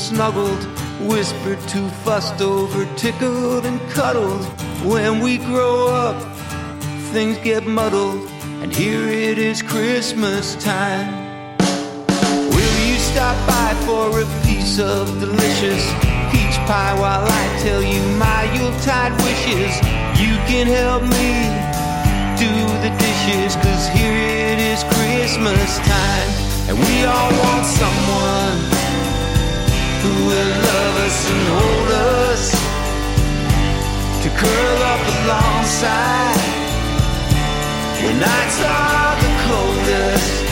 Snuggled, 0.07 0.63
whispered 1.11 1.59
to, 1.67 1.89
fussed 2.05 2.41
over, 2.41 2.87
tickled 2.95 3.67
and 3.67 3.81
cuddled. 3.91 4.45
When 4.85 5.19
we 5.19 5.39
grow 5.39 5.89
up, 5.89 6.17
things 7.11 7.37
get 7.39 7.67
muddled, 7.67 8.31
and 8.63 8.73
here 8.73 9.09
it 9.09 9.37
is 9.37 9.63
Christmas 9.63 10.55
time. 10.63 11.11
Will 12.55 12.77
you 12.87 12.97
stop 13.11 13.37
by 13.49 13.75
for 13.85 14.21
a 14.21 14.27
piece 14.47 14.79
of 14.79 15.09
delicious 15.19 15.83
peach 16.31 16.57
pie 16.71 16.95
while 17.03 17.27
I 17.27 17.45
tell 17.65 17.83
you 17.83 18.01
my 18.17 18.43
Yuletide 18.55 19.15
wishes? 19.27 19.75
You 20.23 20.39
can 20.47 20.69
help 20.69 21.03
me 21.03 21.35
do 22.39 22.53
the 22.85 22.93
dishes, 22.97 23.57
cause 23.57 23.89
here 23.89 24.23
it 24.53 24.61
is 24.71 24.85
Christmas 24.95 25.79
time, 25.79 26.31
and 26.69 26.79
we 26.79 27.05
all 27.05 27.33
want 27.43 27.67
someone 27.67 28.86
who 30.03 30.13
will 30.29 30.53
love 30.71 30.97
us 31.07 31.19
and 31.33 31.43
hold 31.57 31.91
us 32.31 32.43
to 34.23 34.29
curl 34.41 34.81
up 34.93 35.03
alongside 35.19 36.37
when 38.03 38.17
nights 38.21 38.59
are 38.63 39.15
the 39.25 39.33
coldest, 39.49 40.45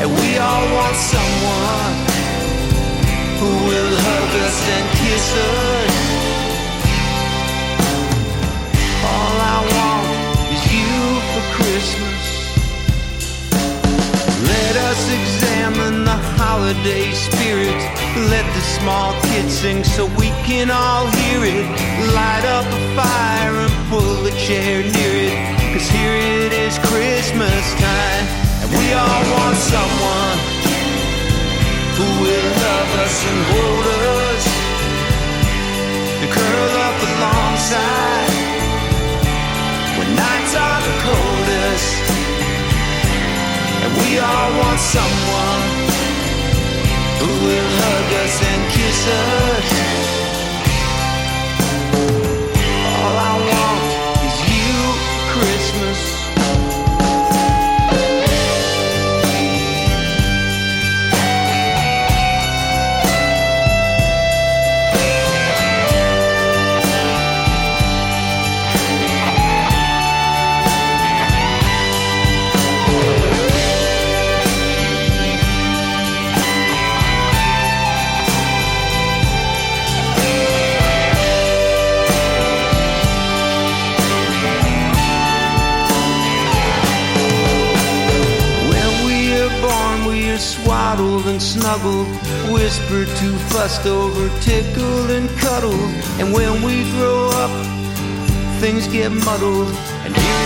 and 0.00 0.08
we 0.20 0.28
all 0.38 0.66
want 0.76 0.96
someone 0.96 1.94
who 3.40 3.50
will 3.68 3.92
hug 4.06 4.32
us 4.46 4.58
and 4.74 4.86
kiss 5.00 5.26
us. 5.50 5.96
All 9.12 9.36
I 9.54 9.58
want 9.74 10.06
is 10.54 10.62
you 10.74 10.94
for 11.30 11.44
Christmas. 11.58 12.24
Let 14.50 14.74
us 14.90 15.00
examine 15.58 16.04
the 16.04 16.18
holiday 16.38 17.10
spirit. 17.12 17.80
Let 18.30 18.46
the 18.54 18.60
small 18.78 19.12
kids 19.22 19.52
sing 19.52 19.82
so 19.82 20.06
we 20.18 20.30
can 20.46 20.70
all 20.70 21.06
hear 21.06 21.40
it. 21.42 21.66
Light 22.14 22.44
up 22.46 22.66
a 22.66 22.82
fire 22.94 23.56
and 23.66 23.74
pull 23.90 24.26
a 24.26 24.30
chair 24.46 24.82
near 24.82 25.14
it. 25.26 25.38
Cause 25.72 25.88
here 25.90 26.14
it 26.14 26.52
is 26.52 26.78
Christmas 26.90 27.64
time. 27.74 28.24
And 28.62 28.70
we 28.70 28.86
all 28.94 29.24
want 29.34 29.56
someone 29.56 30.38
who 31.98 32.06
will 32.22 32.48
love 32.62 32.90
us 33.02 33.16
and 33.30 33.40
hold 33.50 33.86
us. 34.22 34.44
To 36.20 36.26
curl 36.36 36.72
up 36.86 36.98
alongside 37.10 38.30
when 39.98 40.08
nights 40.14 40.54
are 40.54 40.80
the 40.86 40.94
coldest. 41.02 42.17
And 43.88 43.96
we 44.02 44.18
all 44.18 44.50
want 44.58 44.78
someone 44.80 45.62
who 47.20 47.30
will 47.46 47.70
hug 47.80 48.12
us 48.22 48.42
and 48.42 48.72
kiss 48.72 49.08
us. 49.08 50.17
Swaddled 90.98 91.26
and 91.26 91.40
snuggled, 91.40 92.08
whispered 92.52 93.06
to, 93.06 93.38
fussed 93.50 93.86
over, 93.86 94.28
tickled 94.40 95.10
and 95.10 95.28
cuddled. 95.38 95.74
And 96.18 96.32
when 96.32 96.62
we 96.62 96.90
grow 96.90 97.30
up, 97.34 97.50
things 98.60 98.88
get 98.88 99.12
muddled. 99.12 99.68
And 100.04 100.16
here 100.16 100.37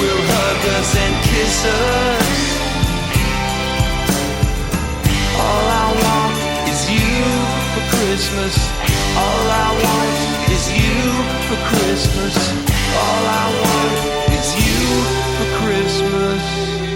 will 0.00 0.22
hug 0.34 0.60
us 0.78 0.90
and 1.04 1.14
kiss 1.28 1.56
us. 1.66 2.38
All 5.44 5.66
I 5.84 5.88
want 6.04 6.34
is 6.72 6.80
you 6.96 7.20
for 7.72 7.84
Christmas. 7.96 8.54
All 9.22 9.46
I 9.64 9.70
want 9.84 10.16
is 10.56 10.64
you 10.80 11.00
for 11.48 11.58
Christmas. 11.72 12.36
All 13.04 13.24
I 13.42 13.46
want 13.62 13.96
is 14.38 14.48
you 14.64 14.82
for 15.36 15.48
Christmas. 15.60 16.89